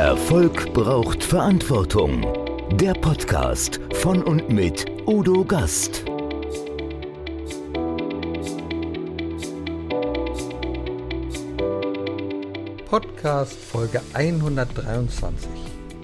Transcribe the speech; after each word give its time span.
Erfolg 0.00 0.72
braucht 0.72 1.22
Verantwortung. 1.22 2.26
Der 2.72 2.94
Podcast 2.94 3.78
von 3.96 4.22
und 4.22 4.48
mit 4.48 4.86
Udo 5.06 5.44
Gast. 5.44 6.06
Podcast 12.86 13.52
Folge 13.52 14.00
123. 14.14 15.50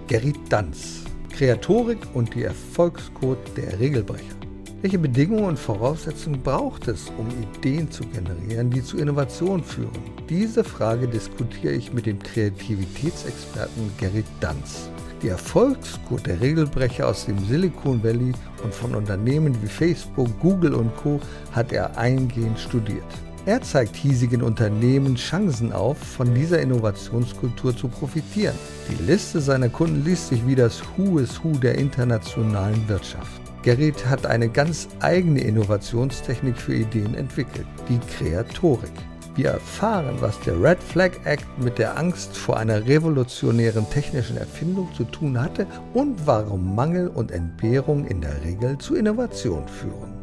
Gerrit 0.07 0.41
Danz. 0.51 1.05
Kreatorik 1.35 2.01
und 2.13 2.35
die 2.35 2.43
Erfolgscode 2.43 3.57
der 3.57 3.81
Regelbrecher. 3.81 4.36
Welche 4.83 4.99
Bedingungen 4.99 5.45
und 5.47 5.59
Voraussetzungen 5.59 6.43
braucht 6.43 6.87
es, 6.87 7.11
um 7.17 7.27
Ideen 7.43 7.91
zu 7.91 8.05
generieren, 8.05 8.71
die 8.71 8.85
zu 8.85 8.99
Innovationen 8.99 9.65
führen? 9.65 9.91
Diese 10.29 10.63
Frage 10.63 11.09
diskutiere 11.09 11.73
ich 11.73 11.95
mit 11.95 12.05
dem 12.05 12.19
Kreativitätsexperten 12.19 13.91
Gerrit 13.97 14.27
Danz. 14.41 14.91
Die 15.23 15.29
Erfolgscode 15.29 16.27
der 16.27 16.41
Regelbrecher 16.43 17.09
aus 17.09 17.25
dem 17.25 17.39
Silicon 17.47 18.05
Valley 18.05 18.33
und 18.63 18.75
von 18.75 18.95
Unternehmen 18.95 19.57
wie 19.63 19.67
Facebook, 19.67 20.29
Google 20.41 20.75
und 20.75 20.95
Co. 20.97 21.21
hat 21.53 21.73
er 21.73 21.97
eingehend 21.97 22.59
studiert. 22.59 23.03
Er 23.47 23.63
zeigt 23.63 23.97
hiesigen 23.97 24.43
Unternehmen 24.43 25.15
Chancen 25.15 25.73
auf, 25.73 25.97
von 25.97 26.35
dieser 26.35 26.61
Innovationskultur 26.61 27.75
zu 27.75 27.89
profitieren. 27.89 28.57
Die 28.91 29.03
Liste 29.05 29.41
seiner 29.41 29.71
Kunden 29.71 30.05
liest 30.05 30.29
sich 30.29 30.47
wie 30.47 30.55
das 30.55 30.83
Who 30.97 31.19
is 31.19 31.43
Who 31.43 31.53
der 31.53 31.77
internationalen 31.77 32.87
Wirtschaft. 32.89 33.46
Gerrit 33.67 34.07
hat 34.07 34.27
eine 34.27 34.49
ganz 34.49 34.87
eigene 35.01 35.41
Innovationstechnik 35.41 36.57
für 36.57 36.73
Ideen 36.73 37.17
entwickelt, 37.17 37.67
die 37.89 37.99
Kreatorik. 37.99 38.93
Wir 39.35 39.51
erfahren, 39.51 40.15
was 40.21 40.39
der 40.43 40.63
Red 40.63 40.81
Flag 40.81 41.11
Act 41.25 41.47
mit 41.59 41.77
der 41.77 41.99
Angst 41.99 42.37
vor 42.37 42.59
einer 42.59 42.87
revolutionären 42.87 43.91
technischen 43.91 44.37
Erfindung 44.37 44.89
zu 44.95 45.03
tun 45.03 45.41
hatte 45.41 45.67
und 45.95 46.29
warum 46.29 46.77
Mangel 46.77 47.09
und 47.09 47.33
Entbehrung 47.33 48.07
in 48.07 48.21
der 48.21 48.41
Regel 48.45 48.79
zu 48.79 48.95
Innovation 48.95 49.67
führen. 49.67 50.16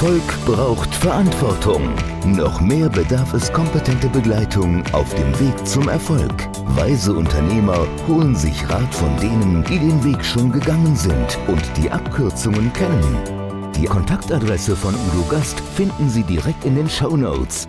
Erfolg 0.00 0.46
braucht 0.46 0.94
Verantwortung. 0.94 1.82
Noch 2.24 2.58
mehr 2.62 2.88
bedarf 2.88 3.34
es 3.34 3.52
kompetente 3.52 4.08
Begleitung 4.08 4.82
auf 4.94 5.14
dem 5.14 5.38
Weg 5.38 5.66
zum 5.66 5.90
Erfolg. 5.90 6.32
Weise 6.74 7.12
Unternehmer 7.12 7.86
holen 8.08 8.34
sich 8.34 8.66
Rat 8.70 8.94
von 8.94 9.14
denen, 9.18 9.62
die 9.64 9.78
den 9.78 10.02
Weg 10.02 10.24
schon 10.24 10.50
gegangen 10.52 10.96
sind 10.96 11.38
und 11.48 11.62
die 11.76 11.90
Abkürzungen 11.90 12.72
kennen. 12.72 13.72
Die 13.76 13.84
Kontaktadresse 13.84 14.74
von 14.74 14.94
Udo 14.94 15.28
Gast 15.28 15.60
finden 15.60 16.08
Sie 16.08 16.22
direkt 16.22 16.64
in 16.64 16.76
den 16.76 16.88
Show 16.88 17.14
Notes. 17.14 17.68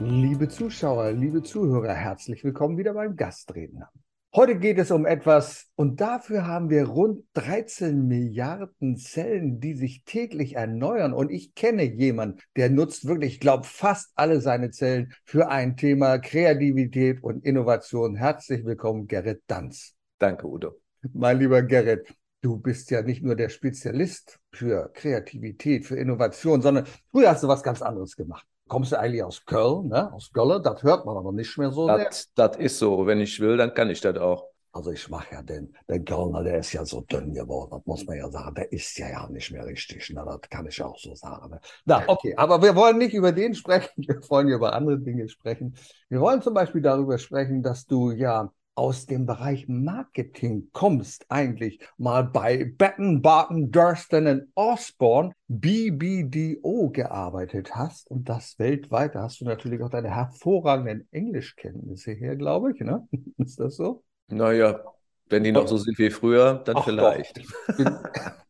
Liebe 0.00 0.48
Zuschauer, 0.48 1.12
liebe 1.12 1.42
Zuhörer, 1.44 1.94
herzlich 1.94 2.44
willkommen 2.44 2.76
wieder 2.76 2.92
beim 2.92 3.16
Gastredner. 3.16 3.88
Heute 4.36 4.58
geht 4.58 4.76
es 4.76 4.90
um 4.90 5.06
etwas 5.06 5.70
und 5.76 6.02
dafür 6.02 6.46
haben 6.46 6.68
wir 6.68 6.84
rund 6.88 7.24
13 7.32 8.06
Milliarden 8.06 8.98
Zellen, 8.98 9.60
die 9.60 9.72
sich 9.72 10.04
täglich 10.04 10.56
erneuern. 10.56 11.14
Und 11.14 11.30
ich 11.30 11.54
kenne 11.54 11.84
jemanden, 11.84 12.40
der 12.54 12.68
nutzt 12.68 13.06
wirklich, 13.06 13.32
ich 13.32 13.40
glaube, 13.40 13.64
fast 13.64 14.10
alle 14.14 14.42
seine 14.42 14.70
Zellen 14.70 15.14
für 15.24 15.48
ein 15.48 15.78
Thema 15.78 16.18
Kreativität 16.18 17.22
und 17.22 17.46
Innovation. 17.46 18.14
Herzlich 18.14 18.66
willkommen, 18.66 19.06
Gerrit 19.06 19.40
Danz. 19.46 19.94
Danke, 20.18 20.46
Udo. 20.46 20.72
Mein 21.14 21.38
lieber 21.38 21.62
Gerrit, 21.62 22.06
du 22.42 22.58
bist 22.58 22.90
ja 22.90 23.00
nicht 23.00 23.22
nur 23.22 23.36
der 23.36 23.48
Spezialist 23.48 24.38
für 24.52 24.90
Kreativität, 24.92 25.86
für 25.86 25.96
Innovation, 25.96 26.60
sondern 26.60 26.84
früher 27.10 27.30
hast 27.30 27.42
du 27.42 27.48
was 27.48 27.62
ganz 27.62 27.80
anderes 27.80 28.14
gemacht 28.16 28.46
kommst 28.68 28.92
du 28.92 28.98
eigentlich 28.98 29.22
aus 29.22 29.44
Köln, 29.44 29.88
ne? 29.88 30.12
aus 30.12 30.30
Köln, 30.32 30.62
das 30.62 30.82
hört 30.82 31.06
man 31.06 31.16
aber 31.16 31.32
nicht 31.32 31.56
mehr 31.58 31.70
so. 31.70 31.86
Das, 31.86 32.30
das 32.34 32.56
ist 32.56 32.78
so, 32.78 33.06
wenn 33.06 33.20
ich 33.20 33.40
will, 33.40 33.56
dann 33.56 33.74
kann 33.74 33.90
ich 33.90 34.00
das 34.00 34.16
auch. 34.18 34.44
Also 34.76 34.90
ich 34.92 35.08
mache 35.08 35.34
ja 35.34 35.42
den, 35.42 35.74
den 35.88 36.04
Kölner, 36.04 36.42
der 36.42 36.58
ist 36.58 36.74
ja 36.74 36.84
so 36.84 37.00
dünn 37.00 37.32
geworden, 37.32 37.70
das 37.70 37.86
muss 37.86 38.04
man 38.04 38.18
ja 38.18 38.28
sagen, 38.28 38.54
der 38.54 38.70
ist 38.70 38.98
ja 38.98 39.08
ja 39.08 39.26
nicht 39.26 39.50
mehr 39.50 39.64
richtig, 39.64 40.10
ne? 40.10 40.22
das 40.26 40.50
kann 40.50 40.66
ich 40.66 40.82
auch 40.82 40.98
so 40.98 41.14
sagen. 41.14 41.50
Ne? 41.50 41.60
Na, 41.86 42.02
okay, 42.06 42.34
aber 42.36 42.60
wir 42.60 42.76
wollen 42.76 42.98
nicht 42.98 43.14
über 43.14 43.32
den 43.32 43.54
sprechen, 43.54 43.88
wir 43.96 44.20
wollen 44.28 44.48
über 44.48 44.74
andere 44.74 44.98
Dinge 44.98 45.30
sprechen. 45.30 45.74
Wir 46.10 46.20
wollen 46.20 46.42
zum 46.42 46.52
Beispiel 46.52 46.82
darüber 46.82 47.16
sprechen, 47.16 47.62
dass 47.62 47.86
du 47.86 48.10
ja 48.10 48.52
aus 48.76 49.06
dem 49.06 49.26
Bereich 49.26 49.66
Marketing 49.68 50.68
kommst, 50.72 51.26
eigentlich 51.28 51.80
mal 51.96 52.22
bei 52.22 52.72
Batten, 52.76 53.22
Barton, 53.22 53.72
Durston 53.72 54.52
Osborne, 54.54 55.32
BBDO 55.48 56.90
gearbeitet 56.90 57.74
hast 57.74 58.10
und 58.10 58.28
das 58.28 58.58
weltweit. 58.58 59.14
Da 59.14 59.22
hast 59.22 59.40
du 59.40 59.44
natürlich 59.44 59.82
auch 59.82 59.90
deine 59.90 60.14
hervorragenden 60.14 61.08
Englischkenntnisse 61.10 62.12
her, 62.12 62.36
glaube 62.36 62.72
ich, 62.72 62.80
ne? 62.80 63.08
Ist 63.38 63.58
das 63.58 63.76
so? 63.76 64.04
Naja, 64.28 64.80
wenn 65.28 65.42
die 65.42 65.52
noch 65.52 65.66
so 65.66 65.76
sind 65.76 65.98
wie 65.98 66.10
früher, 66.10 66.62
dann 66.64 66.76
Ach 66.76 66.84
vielleicht. 66.84 67.42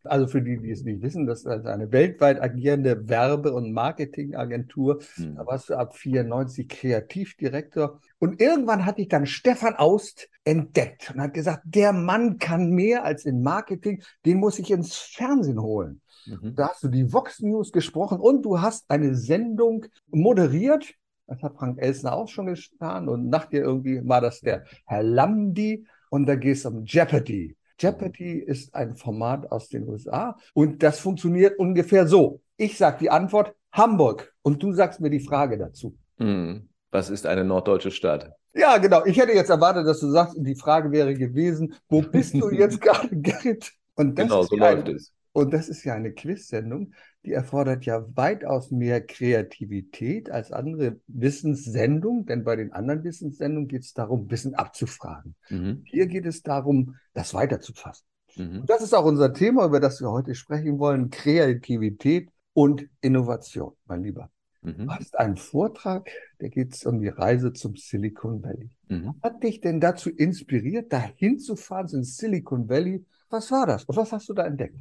Also 0.09 0.29
für 0.29 0.41
die, 0.41 0.59
die 0.59 0.71
es 0.71 0.85
nicht 0.85 1.03
wissen, 1.03 1.27
das 1.27 1.41
ist 1.41 1.47
also 1.47 1.69
eine 1.69 1.91
weltweit 1.91 2.41
agierende 2.41 3.09
Werbe- 3.09 3.53
und 3.53 3.73
Marketingagentur. 3.73 5.01
Hm. 5.15 5.35
Da 5.35 5.47
warst 5.47 5.69
du 5.69 5.75
ab 5.75 5.97
94 5.97 6.69
Kreativdirektor. 6.69 8.01
Und 8.19 8.41
irgendwann 8.41 8.87
hatte 8.87 9.03
ich 9.03 9.09
dann 9.09 9.27
Stefan 9.27 9.75
Aust 9.75 10.29
entdeckt 10.45 11.11
und 11.13 11.21
hat 11.21 11.35
gesagt, 11.35 11.63
der 11.65 11.93
Mann 11.93 12.39
kann 12.39 12.71
mehr 12.71 13.05
als 13.05 13.25
in 13.25 13.43
Marketing, 13.43 14.03
den 14.25 14.39
muss 14.39 14.59
ich 14.59 14.71
ins 14.71 14.95
Fernsehen 14.95 15.61
holen. 15.61 16.01
Mhm. 16.27 16.55
Da 16.55 16.69
hast 16.69 16.83
du 16.85 16.89
die 16.89 17.13
Vox 17.13 17.41
News 17.41 17.73
gesprochen 17.73 18.21
und 18.21 18.43
du 18.43 18.61
hast 18.61 18.89
eine 18.89 19.17
Sendung 19.17 19.87
moderiert. 20.09 20.95
Das 21.27 21.43
hat 21.43 21.57
Frank 21.57 21.81
Elsner 21.81 22.13
auch 22.13 22.29
schon 22.29 22.47
getan. 22.47 23.09
Und 23.09 23.29
nach 23.29 23.47
dir 23.47 23.63
irgendwie 23.63 24.07
war 24.07 24.21
das 24.21 24.41
der 24.41 24.65
Herr 24.85 25.03
Lamdi 25.03 25.85
und 26.11 26.27
da 26.27 26.35
geht 26.35 26.57
es 26.57 26.67
um 26.67 26.85
Jeopardy. 26.85 27.57
Jeopardy 27.79 28.39
ist 28.39 28.75
ein 28.75 28.97
Format 28.97 29.51
aus 29.51 29.69
den 29.69 29.89
USA 29.89 30.37
und 30.55 30.83
das 30.83 30.99
funktioniert 30.99 31.59
ungefähr 31.59 32.07
so. 32.07 32.41
Ich 32.57 32.79
sage 32.79 32.99
die 33.01 33.11
Antwort 33.11 33.55
Hamburg 33.73 34.33
und 34.43 34.63
du 34.63 34.73
sagst 34.73 35.01
mir 35.01 35.11
die 35.11 35.21
Frage 35.21 35.59
dazu. 35.59 35.97
Hm. 36.19 36.69
Was 36.91 37.11
ist 37.11 37.27
eine 37.27 37.45
norddeutsche 37.45 37.91
Stadt? 37.91 38.33
Ja, 38.55 38.79
genau. 38.79 39.05
Ich 39.05 39.19
hätte 39.19 39.33
jetzt 39.33 39.51
erwartet, 39.51 39.87
dass 39.87 40.01
du 40.01 40.11
sagst, 40.11 40.35
die 40.39 40.55
Frage 40.55 40.91
wäre 40.91 41.15
gewesen, 41.15 41.75
wo 41.89 42.01
bist 42.01 42.33
du 42.35 42.51
jetzt 42.51 42.81
gerade, 42.81 43.15
Gerrit? 43.15 43.73
Und 43.95 44.17
genau, 44.17 44.43
so 44.43 44.57
läuft 44.57 44.89
es. 44.89 45.13
Und 45.37 45.53
das 45.53 45.69
ist 45.69 45.85
ja 45.85 45.93
eine 45.93 46.13
Quiz-Sendung, 46.13 46.95
die 47.27 47.33
erfordert 47.33 47.85
ja 47.85 48.07
weitaus 48.17 48.71
mehr 48.71 49.03
Kreativität 49.03 50.31
als 50.31 50.51
andere 50.51 50.99
Wissenssendungen, 51.09 52.25
denn 52.25 52.43
bei 52.43 52.57
den 52.57 52.73
anderen 52.73 53.05
Wissenssendungen 53.05 53.69
geht 53.69 53.83
es 53.83 53.93
darum, 53.93 54.31
Wissen 54.31 54.55
abzufragen. 54.55 55.35
Mhm. 55.51 55.83
Hier 55.85 56.07
geht 56.07 56.25
es 56.25 56.43
darum, 56.43 56.97
das 57.13 57.35
weiterzufassen. 57.35 58.07
Mhm. 58.37 58.61
Und 58.61 58.71
das 58.71 58.81
ist 58.81 58.95
auch 58.95 59.05
unser 59.05 59.35
Thema, 59.35 59.67
über 59.67 59.79
das 59.79 60.01
wir 60.01 60.11
heute 60.11 60.35
sprechen 60.35 60.79
wollen, 60.79 61.11
Kreativität 61.11 62.31
und 62.55 62.89
Innovation, 63.03 63.73
mein 63.85 64.05
Lieber. 64.05 64.31
Mhm. 64.63 64.87
Du 64.87 64.91
hast 64.91 65.19
einen 65.19 65.37
Vortrag, 65.37 66.09
der 66.41 66.49
geht 66.49 66.87
um 66.87 66.99
die 66.99 67.09
Reise 67.09 67.53
zum 67.53 67.77
Silicon 67.77 68.43
Valley. 68.43 68.71
Mhm. 68.89 69.17
Was 69.21 69.33
hat 69.33 69.43
dich 69.43 69.61
denn 69.61 69.81
dazu 69.81 70.09
inspiriert, 70.09 70.95
dahin 70.95 71.39
zu 71.39 71.57
fahren 71.57 71.91
ins 71.93 72.17
Silicon 72.17 72.71
Valley? 72.71 73.05
Was 73.29 73.51
war 73.51 73.67
das? 73.67 73.85
Und 73.85 73.97
was 73.99 74.13
hast 74.13 74.31
du 74.31 74.33
da 74.33 74.47
entdeckt? 74.47 74.79